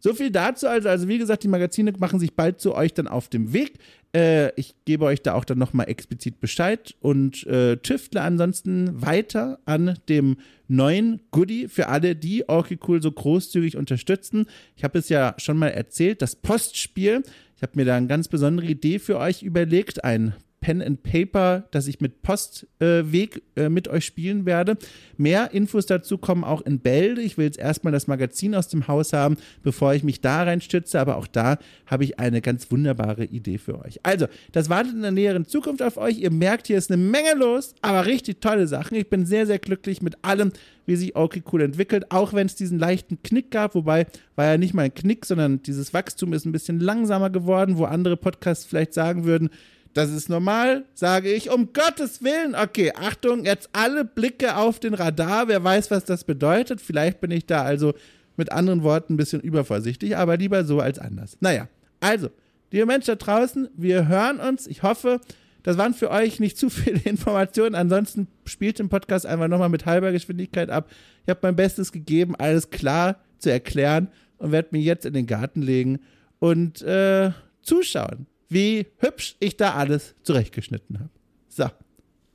So 0.00 0.14
viel 0.14 0.30
dazu. 0.30 0.68
Also, 0.68 0.88
also 0.88 1.08
wie 1.08 1.18
gesagt, 1.18 1.42
die 1.42 1.48
Magazine 1.48 1.92
machen 1.98 2.20
sich 2.20 2.34
bald 2.34 2.60
zu 2.60 2.74
euch 2.74 2.94
dann 2.94 3.08
auf 3.08 3.28
dem 3.28 3.52
Weg. 3.52 3.78
Äh, 4.14 4.52
ich 4.58 4.74
gebe 4.84 5.04
euch 5.04 5.22
da 5.22 5.34
auch 5.34 5.44
dann 5.44 5.58
nochmal 5.58 5.88
explizit 5.88 6.40
Bescheid 6.40 6.94
und 7.00 7.46
äh, 7.46 7.76
tüftle 7.76 8.22
ansonsten 8.22 9.02
weiter 9.02 9.58
an 9.64 9.98
dem 10.08 10.36
neuen 10.66 11.20
Goodie 11.30 11.68
für 11.68 11.88
alle, 11.88 12.14
die 12.14 12.48
Orky 12.48 12.78
Cool 12.86 13.02
so 13.02 13.10
großzügig 13.10 13.76
unterstützen. 13.76 14.46
Ich 14.76 14.84
habe 14.84 14.98
es 14.98 15.08
ja 15.08 15.34
schon 15.38 15.58
mal 15.58 15.68
erzählt, 15.68 16.22
das 16.22 16.36
Postspiel. 16.36 17.22
Ich 17.56 17.62
habe 17.62 17.72
mir 17.74 17.84
da 17.84 17.96
eine 17.96 18.06
ganz 18.06 18.28
besondere 18.28 18.66
Idee 18.66 18.98
für 18.98 19.18
euch 19.18 19.42
überlegt, 19.42 20.04
ein 20.04 20.34
Pen 20.60 20.82
and 20.82 21.02
Paper, 21.02 21.64
das 21.70 21.86
ich 21.86 22.00
mit 22.00 22.22
Postweg 22.22 23.42
äh, 23.56 23.64
äh, 23.64 23.68
mit 23.68 23.88
euch 23.88 24.04
spielen 24.04 24.44
werde. 24.44 24.76
Mehr 25.16 25.52
Infos 25.52 25.86
dazu 25.86 26.18
kommen 26.18 26.44
auch 26.44 26.62
in 26.62 26.80
Bälde. 26.80 27.22
Ich 27.22 27.38
will 27.38 27.44
jetzt 27.44 27.58
erstmal 27.58 27.92
das 27.92 28.06
Magazin 28.06 28.54
aus 28.54 28.68
dem 28.68 28.88
Haus 28.88 29.12
haben, 29.12 29.36
bevor 29.62 29.94
ich 29.94 30.02
mich 30.02 30.20
da 30.20 30.42
reinstütze, 30.42 31.00
aber 31.00 31.16
auch 31.16 31.26
da 31.26 31.58
habe 31.86 32.04
ich 32.04 32.18
eine 32.18 32.40
ganz 32.40 32.70
wunderbare 32.70 33.24
Idee 33.24 33.58
für 33.58 33.78
euch. 33.84 34.00
Also, 34.02 34.26
das 34.52 34.68
wartet 34.68 34.94
in 34.94 35.02
der 35.02 35.12
näheren 35.12 35.46
Zukunft 35.46 35.82
auf 35.82 35.96
euch. 35.96 36.18
Ihr 36.18 36.32
merkt, 36.32 36.66
hier 36.66 36.78
ist 36.78 36.90
eine 36.90 37.02
Menge 37.02 37.34
los, 37.36 37.74
aber 37.80 38.06
richtig 38.06 38.40
tolle 38.40 38.66
Sachen. 38.66 38.96
Ich 38.96 39.08
bin 39.08 39.26
sehr, 39.26 39.46
sehr 39.46 39.58
glücklich 39.58 40.02
mit 40.02 40.24
allem, 40.24 40.52
wie 40.86 40.96
sich 40.96 41.14
okay 41.14 41.42
cool 41.52 41.60
entwickelt, 41.62 42.10
auch 42.10 42.32
wenn 42.32 42.46
es 42.46 42.54
diesen 42.54 42.78
leichten 42.78 43.22
Knick 43.22 43.50
gab, 43.50 43.74
wobei 43.74 44.06
war 44.36 44.46
ja 44.46 44.58
nicht 44.58 44.74
mal 44.74 44.82
ein 44.82 44.94
Knick, 44.94 45.26
sondern 45.26 45.62
dieses 45.62 45.92
Wachstum 45.92 46.32
ist 46.32 46.46
ein 46.46 46.52
bisschen 46.52 46.80
langsamer 46.80 47.30
geworden, 47.30 47.76
wo 47.76 47.84
andere 47.84 48.16
Podcasts 48.16 48.64
vielleicht 48.64 48.94
sagen 48.94 49.24
würden, 49.24 49.50
das 49.94 50.10
ist 50.10 50.28
normal, 50.28 50.84
sage 50.94 51.32
ich. 51.32 51.50
Um 51.50 51.72
Gottes 51.72 52.22
Willen. 52.22 52.54
Okay, 52.54 52.92
Achtung, 52.94 53.44
jetzt 53.44 53.70
alle 53.72 54.04
Blicke 54.04 54.56
auf 54.56 54.80
den 54.80 54.94
Radar. 54.94 55.48
Wer 55.48 55.62
weiß, 55.62 55.90
was 55.90 56.04
das 56.04 56.24
bedeutet. 56.24 56.80
Vielleicht 56.80 57.20
bin 57.20 57.30
ich 57.30 57.46
da 57.46 57.62
also 57.62 57.94
mit 58.36 58.52
anderen 58.52 58.82
Worten 58.82 59.14
ein 59.14 59.16
bisschen 59.16 59.40
übervorsichtig, 59.40 60.16
aber 60.16 60.36
lieber 60.36 60.64
so 60.64 60.80
als 60.80 60.98
anders. 60.98 61.36
Naja, 61.40 61.68
also, 62.00 62.30
liebe 62.70 62.86
Menschen 62.86 63.08
da 63.08 63.14
draußen, 63.16 63.68
wir 63.74 64.06
hören 64.06 64.38
uns. 64.38 64.66
Ich 64.66 64.82
hoffe, 64.82 65.20
das 65.64 65.76
waren 65.76 65.94
für 65.94 66.10
euch 66.10 66.38
nicht 66.38 66.56
zu 66.56 66.70
viele 66.70 67.00
Informationen. 67.04 67.74
Ansonsten 67.74 68.28
spielt 68.44 68.78
den 68.78 68.88
Podcast 68.88 69.26
einfach 69.26 69.48
nochmal 69.48 69.68
mit 69.68 69.86
halber 69.86 70.12
Geschwindigkeit 70.12 70.70
ab. 70.70 70.88
Ich 71.24 71.30
habe 71.30 71.40
mein 71.42 71.56
Bestes 71.56 71.90
gegeben, 71.92 72.36
alles 72.36 72.70
klar 72.70 73.16
zu 73.38 73.50
erklären 73.50 74.08
und 74.38 74.52
werde 74.52 74.68
mich 74.72 74.84
jetzt 74.84 75.04
in 75.04 75.14
den 75.14 75.26
Garten 75.26 75.62
legen 75.62 75.98
und 76.38 76.82
äh, 76.82 77.32
zuschauen 77.62 78.26
wie 78.48 78.86
hübsch 78.98 79.36
ich 79.40 79.56
da 79.56 79.74
alles 79.74 80.14
zurechtgeschnitten 80.22 80.98
habe. 80.98 81.10
So, 81.48 81.70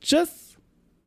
tschüss. 0.02 0.43